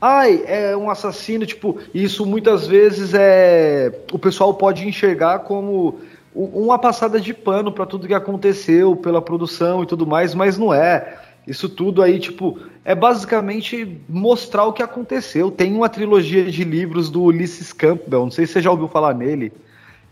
ai, 0.00 0.42
é 0.46 0.76
um 0.76 0.90
assassino, 0.90 1.46
tipo, 1.46 1.78
isso 1.94 2.26
muitas 2.26 2.66
vezes 2.66 3.12
é. 3.14 3.92
O 4.12 4.18
pessoal 4.18 4.54
pode 4.54 4.86
enxergar 4.86 5.40
como 5.40 6.00
uma 6.34 6.78
passada 6.78 7.20
de 7.20 7.34
pano 7.34 7.70
para 7.70 7.86
tudo 7.86 8.06
que 8.06 8.14
aconteceu, 8.14 8.96
pela 8.96 9.20
produção 9.20 9.82
e 9.82 9.86
tudo 9.86 10.06
mais, 10.06 10.34
mas 10.34 10.56
não 10.56 10.72
é. 10.72 11.18
Isso 11.46 11.68
tudo 11.68 12.02
aí, 12.02 12.18
tipo, 12.20 12.58
é 12.84 12.94
basicamente 12.94 14.00
mostrar 14.08 14.64
o 14.64 14.72
que 14.72 14.82
aconteceu. 14.82 15.50
Tem 15.50 15.74
uma 15.74 15.88
trilogia 15.88 16.44
de 16.44 16.64
livros 16.64 17.10
do 17.10 17.22
Ulysses 17.22 17.72
Campbell, 17.72 18.24
não 18.24 18.30
sei 18.30 18.46
se 18.46 18.54
você 18.54 18.62
já 18.62 18.70
ouviu 18.70 18.88
falar 18.88 19.14
nele, 19.14 19.52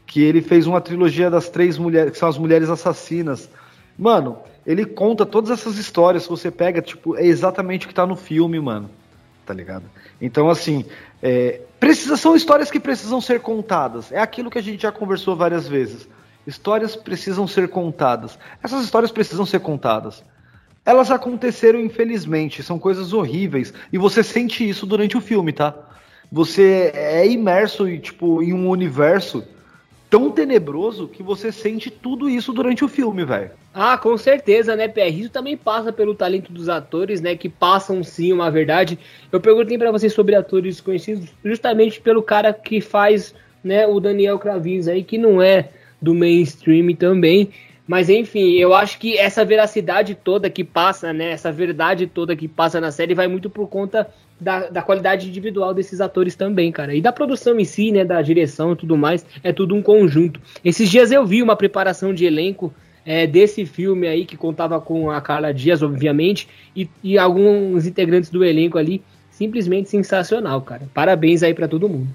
que 0.06 0.22
ele 0.22 0.42
fez 0.42 0.66
uma 0.66 0.80
trilogia 0.80 1.30
das 1.30 1.48
três 1.48 1.78
mulheres, 1.78 2.12
que 2.12 2.18
são 2.18 2.28
as 2.28 2.38
mulheres 2.38 2.68
assassinas. 2.68 3.48
Mano, 4.00 4.38
ele 4.66 4.86
conta 4.86 5.26
todas 5.26 5.50
essas 5.50 5.76
histórias, 5.76 6.22
se 6.22 6.28
você 6.30 6.50
pega, 6.50 6.80
tipo, 6.80 7.18
é 7.18 7.26
exatamente 7.26 7.84
o 7.84 7.88
que 7.90 7.94
tá 7.94 8.06
no 8.06 8.16
filme, 8.16 8.58
mano. 8.58 8.90
Tá 9.44 9.52
ligado? 9.52 9.84
Então, 10.18 10.48
assim, 10.48 10.86
é, 11.22 11.60
precisa, 11.78 12.16
são 12.16 12.34
histórias 12.34 12.70
que 12.70 12.80
precisam 12.80 13.20
ser 13.20 13.40
contadas. 13.40 14.10
É 14.10 14.18
aquilo 14.18 14.48
que 14.48 14.58
a 14.58 14.62
gente 14.62 14.80
já 14.80 14.90
conversou 14.90 15.36
várias 15.36 15.68
vezes. 15.68 16.08
Histórias 16.46 16.96
precisam 16.96 17.46
ser 17.46 17.68
contadas. 17.68 18.38
Essas 18.62 18.82
histórias 18.84 19.12
precisam 19.12 19.44
ser 19.44 19.60
contadas. 19.60 20.24
Elas 20.86 21.10
aconteceram, 21.10 21.78
infelizmente, 21.78 22.62
são 22.62 22.78
coisas 22.78 23.12
horríveis. 23.12 23.74
E 23.92 23.98
você 23.98 24.22
sente 24.22 24.66
isso 24.66 24.86
durante 24.86 25.14
o 25.14 25.20
filme, 25.20 25.52
tá? 25.52 25.74
Você 26.32 26.90
é 26.94 27.28
imerso 27.28 27.86
tipo, 27.98 28.42
em 28.42 28.54
um 28.54 28.70
universo 28.70 29.44
tão 30.10 30.28
tenebroso 30.30 31.06
que 31.06 31.22
você 31.22 31.52
sente 31.52 31.88
tudo 31.88 32.28
isso 32.28 32.52
durante 32.52 32.84
o 32.84 32.88
filme, 32.88 33.24
velho. 33.24 33.52
Ah, 33.72 33.96
com 33.96 34.18
certeza, 34.18 34.74
né, 34.74 34.88
PR? 34.88 35.08
Isso 35.08 35.30
também 35.30 35.56
passa 35.56 35.92
pelo 35.92 36.16
talento 36.16 36.52
dos 36.52 36.68
atores, 36.68 37.20
né? 37.20 37.36
Que 37.36 37.48
passam 37.48 38.02
sim 38.02 38.32
uma 38.32 38.50
verdade. 38.50 38.98
Eu 39.30 39.40
perguntei 39.40 39.78
pra 39.78 39.92
vocês 39.92 40.12
sobre 40.12 40.34
atores 40.34 40.80
conhecidos 40.80 41.32
justamente 41.44 42.00
pelo 42.00 42.20
cara 42.20 42.52
que 42.52 42.80
faz, 42.80 43.32
né, 43.62 43.86
o 43.86 44.00
Daniel 44.00 44.40
Cravinhos 44.40 44.88
aí, 44.88 45.04
que 45.04 45.16
não 45.16 45.40
é 45.40 45.68
do 46.02 46.12
mainstream 46.12 46.92
também. 46.96 47.50
Mas 47.86 48.08
enfim, 48.08 48.52
eu 48.54 48.74
acho 48.74 48.98
que 48.98 49.16
essa 49.16 49.44
veracidade 49.44 50.16
toda 50.16 50.50
que 50.50 50.64
passa, 50.64 51.12
né? 51.12 51.30
Essa 51.30 51.52
verdade 51.52 52.06
toda 52.08 52.34
que 52.34 52.48
passa 52.48 52.80
na 52.80 52.90
série 52.90 53.14
vai 53.14 53.28
muito 53.28 53.48
por 53.48 53.68
conta 53.68 54.08
da, 54.40 54.68
da 54.68 54.82
qualidade 54.82 55.28
individual 55.28 55.74
desses 55.74 56.00
atores 56.00 56.34
também, 56.34 56.72
cara. 56.72 56.94
E 56.94 57.00
da 57.00 57.12
produção 57.12 57.58
em 57.60 57.64
si, 57.64 57.92
né? 57.92 58.04
Da 58.04 58.20
direção 58.22 58.72
e 58.72 58.76
tudo 58.76 58.96
mais. 58.96 59.24
É 59.44 59.52
tudo 59.52 59.74
um 59.74 59.82
conjunto. 59.82 60.40
Esses 60.64 60.88
dias 60.88 61.12
eu 61.12 61.26
vi 61.26 61.42
uma 61.42 61.54
preparação 61.56 62.14
de 62.14 62.24
elenco 62.24 62.72
é, 63.04 63.26
desse 63.26 63.64
filme 63.66 64.06
aí, 64.08 64.24
que 64.24 64.36
contava 64.36 64.80
com 64.80 65.10
a 65.10 65.20
Carla 65.20 65.52
Dias, 65.52 65.82
obviamente, 65.82 66.48
e, 66.74 66.88
e 67.02 67.18
alguns 67.18 67.86
integrantes 67.86 68.30
do 68.30 68.44
elenco 68.44 68.78
ali. 68.78 69.02
Simplesmente 69.30 69.88
sensacional, 69.88 70.60
cara. 70.60 70.82
Parabéns 70.92 71.42
aí 71.42 71.54
pra 71.54 71.66
todo 71.68 71.88
mundo. 71.88 72.08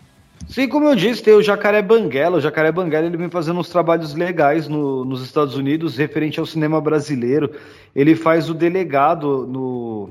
Sim, 0.47 0.67
como 0.67 0.85
eu 0.85 0.95
disse, 0.95 1.23
tem 1.23 1.33
o 1.33 1.41
Jacaré 1.41 1.81
Banguela. 1.81 2.37
O 2.37 2.41
Jacaré 2.41 2.71
Banguela 2.71 3.07
ele 3.07 3.17
vem 3.17 3.29
fazendo 3.31 3.59
uns 3.59 3.69
trabalhos 3.69 4.13
legais 4.13 4.67
no- 4.67 5.03
nos 5.03 5.23
Estados 5.23 5.55
Unidos, 5.55 5.97
referente 5.97 6.39
ao 6.39 6.45
cinema 6.45 6.79
brasileiro. 6.79 7.49
Ele 7.95 8.15
faz 8.15 8.47
o 8.47 8.53
delegado 8.53 9.47
no. 9.47 10.09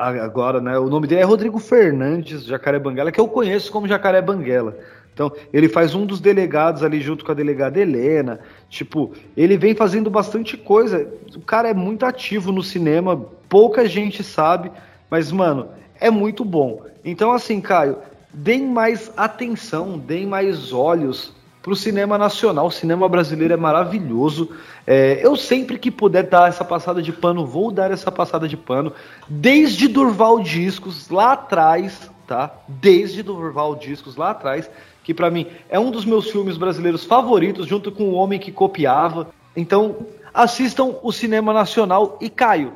Agora, 0.00 0.62
né? 0.62 0.78
O 0.78 0.88
nome 0.88 1.06
dele 1.06 1.20
é 1.20 1.24
Rodrigo 1.24 1.58
Fernandes, 1.58 2.44
Jacaré 2.44 2.78
Banguela, 2.78 3.12
que 3.12 3.20
eu 3.20 3.28
conheço 3.28 3.70
como 3.70 3.86
Jacaré 3.86 4.22
Banguela. 4.22 4.76
Então, 5.12 5.30
ele 5.52 5.68
faz 5.68 5.94
um 5.94 6.06
dos 6.06 6.20
delegados 6.20 6.82
ali 6.82 7.00
junto 7.02 7.22
com 7.22 7.32
a 7.32 7.34
delegada 7.34 7.78
Helena. 7.78 8.40
Tipo, 8.70 9.12
ele 9.36 9.58
vem 9.58 9.74
fazendo 9.74 10.08
bastante 10.08 10.56
coisa. 10.56 11.06
O 11.36 11.40
cara 11.40 11.68
é 11.68 11.74
muito 11.74 12.06
ativo 12.06 12.50
no 12.50 12.62
cinema, 12.62 13.16
pouca 13.46 13.86
gente 13.86 14.24
sabe, 14.24 14.72
mas, 15.10 15.30
mano, 15.30 15.68
é 16.00 16.10
muito 16.10 16.46
bom. 16.46 16.82
Então, 17.04 17.32
assim, 17.32 17.60
Caio, 17.60 17.98
deem 18.32 18.66
mais 18.66 19.12
atenção, 19.14 19.98
deem 19.98 20.26
mais 20.26 20.72
olhos 20.72 21.34
pro 21.62 21.76
cinema 21.76 22.16
nacional. 22.16 22.66
O 22.66 22.70
cinema 22.70 23.08
brasileiro 23.08 23.54
é 23.54 23.56
maravilhoso. 23.56 24.50
É, 24.86 25.20
eu 25.22 25.36
sempre 25.36 25.78
que 25.78 25.90
puder 25.90 26.24
dar 26.24 26.48
essa 26.48 26.64
passada 26.64 27.02
de 27.02 27.12
pano, 27.12 27.46
vou 27.46 27.70
dar 27.70 27.90
essa 27.90 28.10
passada 28.10 28.48
de 28.48 28.56
pano. 28.56 28.92
Desde 29.28 29.88
Durval 29.88 30.40
Discos, 30.40 31.08
lá 31.08 31.32
atrás, 31.32 32.10
tá? 32.26 32.54
Desde 32.66 33.22
Durval 33.22 33.76
Discos, 33.76 34.16
lá 34.16 34.30
atrás, 34.30 34.70
que 35.04 35.12
pra 35.12 35.30
mim 35.30 35.46
é 35.68 35.78
um 35.78 35.90
dos 35.90 36.04
meus 36.04 36.30
filmes 36.30 36.56
brasileiros 36.56 37.04
favoritos, 37.04 37.66
junto 37.66 37.92
com 37.92 38.04
O 38.04 38.14
Homem 38.14 38.38
que 38.38 38.52
Copiava. 38.52 39.28
Então, 39.56 40.06
assistam 40.32 40.94
o 41.02 41.12
cinema 41.12 41.52
nacional. 41.52 42.18
E 42.20 42.30
Caio, 42.30 42.72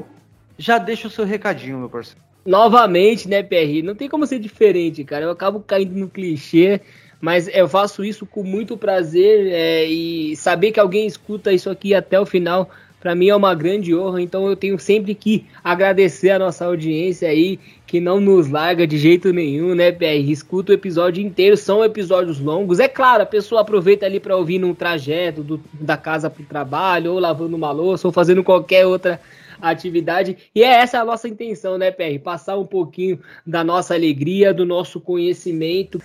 já 0.58 0.78
deixa 0.78 1.08
o 1.08 1.10
seu 1.10 1.24
recadinho, 1.24 1.78
meu 1.78 1.88
parceiro. 1.88 2.20
Novamente, 2.44 3.26
né, 3.26 3.42
PR? 3.42 3.82
Não 3.82 3.94
tem 3.94 4.08
como 4.08 4.26
ser 4.26 4.38
diferente, 4.38 5.02
cara. 5.02 5.24
Eu 5.24 5.30
acabo 5.30 5.60
caindo 5.60 5.94
no 5.94 6.08
clichê, 6.08 6.82
mas 7.24 7.48
eu 7.54 7.66
faço 7.66 8.04
isso 8.04 8.26
com 8.26 8.42
muito 8.42 8.76
prazer 8.76 9.46
é, 9.50 9.86
e 9.86 10.36
saber 10.36 10.72
que 10.72 10.78
alguém 10.78 11.06
escuta 11.06 11.50
isso 11.50 11.70
aqui 11.70 11.94
até 11.94 12.20
o 12.20 12.26
final, 12.26 12.68
pra 13.00 13.14
mim 13.14 13.30
é 13.30 13.34
uma 13.34 13.54
grande 13.54 13.94
honra. 13.96 14.20
Então 14.20 14.46
eu 14.46 14.54
tenho 14.54 14.78
sempre 14.78 15.14
que 15.14 15.46
agradecer 15.64 16.28
a 16.32 16.38
nossa 16.38 16.66
audiência 16.66 17.26
aí, 17.26 17.58
que 17.86 17.98
não 17.98 18.20
nos 18.20 18.50
larga 18.50 18.86
de 18.86 18.98
jeito 18.98 19.32
nenhum, 19.32 19.74
né, 19.74 19.90
PR? 19.90 20.30
Escuta 20.30 20.72
o 20.72 20.74
episódio 20.74 21.24
inteiro, 21.24 21.56
são 21.56 21.82
episódios 21.82 22.38
longos. 22.40 22.78
É 22.78 22.88
claro, 22.88 23.22
a 23.22 23.26
pessoa 23.26 23.62
aproveita 23.62 24.04
ali 24.04 24.20
pra 24.20 24.36
ouvir 24.36 24.58
num 24.58 24.74
trajeto 24.74 25.42
do- 25.42 25.60
da 25.72 25.96
casa 25.96 26.28
pro 26.28 26.44
trabalho, 26.44 27.12
ou 27.12 27.18
lavando 27.18 27.56
uma 27.56 27.72
louça, 27.72 28.06
ou 28.06 28.12
fazendo 28.12 28.44
qualquer 28.44 28.84
outra 28.84 29.18
atividade. 29.60 30.36
E 30.54 30.62
é 30.62 30.66
essa 30.66 31.00
a 31.00 31.04
nossa 31.04 31.28
intenção, 31.28 31.78
né, 31.78 31.90
PR? 31.90 32.18
Passar 32.22 32.58
um 32.58 32.66
pouquinho 32.66 33.18
da 33.46 33.64
nossa 33.64 33.94
alegria, 33.94 34.52
do 34.52 34.64
nosso 34.64 35.00
conhecimento. 35.00 36.00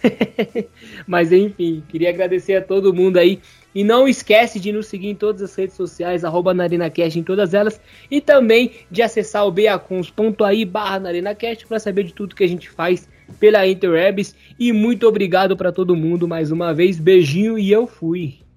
Mas 1.08 1.32
enfim, 1.32 1.84
queria 1.88 2.10
agradecer 2.10 2.56
a 2.56 2.62
todo 2.62 2.94
mundo 2.94 3.18
aí. 3.18 3.40
E 3.74 3.84
não 3.84 4.08
esquece 4.08 4.60
de 4.60 4.72
nos 4.72 4.88
seguir 4.88 5.10
em 5.10 5.16
todas 5.16 5.42
as 5.44 5.56
redes 5.56 5.76
sociais, 5.76 6.26
arroba 6.26 6.54
NarinaCast 6.54 7.20
em 7.20 7.24
todas 7.24 7.54
elas. 7.54 7.80
E 8.10 8.20
também 8.20 8.72
de 8.90 9.02
acessar 9.02 9.46
o 9.46 9.52
beacuns.ai 9.52 10.66
barra 10.66 11.00
NarinaCast 11.00 11.68
para 11.68 11.80
saber 11.80 12.04
de 12.04 12.14
tudo 12.14 12.36
que 12.36 12.44
a 12.44 12.48
gente 12.48 12.70
faz 12.70 13.08
pela 13.40 13.68
Interwebs. 13.68 14.36
E 14.58 14.74
muito 14.74 15.08
obrigado 15.08 15.56
para 15.56 15.72
todo 15.72 15.96
mundo 15.96 16.28
mais 16.28 16.52
uma 16.52 16.74
vez. 16.74 17.00
Beijinho 17.00 17.60
e 17.60 17.72
eu 17.72 17.86
fui. 17.86 18.49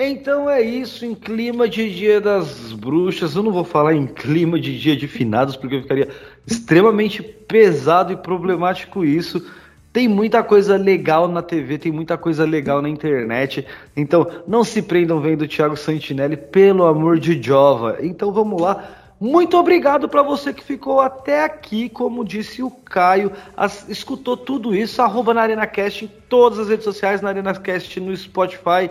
Então 0.00 0.48
é 0.48 0.62
isso, 0.62 1.04
em 1.04 1.12
clima 1.12 1.68
de 1.68 1.92
Dia 1.92 2.20
das 2.20 2.72
Bruxas. 2.72 3.34
Eu 3.34 3.42
não 3.42 3.50
vou 3.50 3.64
falar 3.64 3.94
em 3.94 4.06
clima 4.06 4.60
de 4.60 4.78
Dia 4.78 4.96
de 4.96 5.08
Finados, 5.08 5.56
porque 5.56 5.82
ficaria 5.82 6.08
extremamente 6.46 7.20
pesado 7.20 8.12
e 8.12 8.16
problemático 8.16 9.04
isso. 9.04 9.44
Tem 9.92 10.06
muita 10.06 10.44
coisa 10.44 10.76
legal 10.76 11.26
na 11.26 11.42
TV, 11.42 11.78
tem 11.78 11.90
muita 11.90 12.16
coisa 12.16 12.44
legal 12.44 12.80
na 12.80 12.88
internet. 12.88 13.66
Então 13.96 14.24
não 14.46 14.62
se 14.62 14.82
prendam 14.82 15.20
vendo 15.20 15.42
o 15.42 15.48
Thiago 15.48 15.76
Santinelli, 15.76 16.36
pelo 16.36 16.84
amor 16.86 17.18
de 17.18 17.42
Jova. 17.42 17.96
Então 18.00 18.30
vamos 18.30 18.62
lá. 18.62 18.84
Muito 19.20 19.56
obrigado 19.56 20.08
para 20.08 20.22
você 20.22 20.52
que 20.54 20.62
ficou 20.62 21.00
até 21.00 21.42
aqui, 21.42 21.88
como 21.88 22.24
disse 22.24 22.62
o 22.62 22.70
Caio, 22.70 23.32
as- 23.56 23.88
escutou 23.88 24.36
tudo 24.36 24.72
isso, 24.76 25.02
arroba 25.02 25.34
na 25.34 25.42
ArenaCast 25.42 26.04
em 26.04 26.10
todas 26.28 26.60
as 26.60 26.68
redes 26.68 26.84
sociais, 26.84 27.20
na 27.20 27.30
ArenaCast 27.30 27.98
no 27.98 28.16
Spotify, 28.16 28.88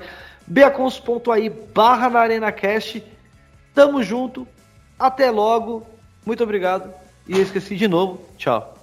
beacons.ai 0.48 1.50
barra 1.50 2.10
na 2.10 2.20
ArenaCast. 2.20 3.04
Tamo 3.74 4.02
junto, 4.02 4.48
até 4.98 5.30
logo, 5.30 5.86
muito 6.26 6.44
obrigado. 6.44 6.92
E 7.28 7.34
eu 7.34 7.42
esqueci 7.42 7.76
de 7.76 7.88
novo, 7.88 8.22
tchau. 8.38 8.77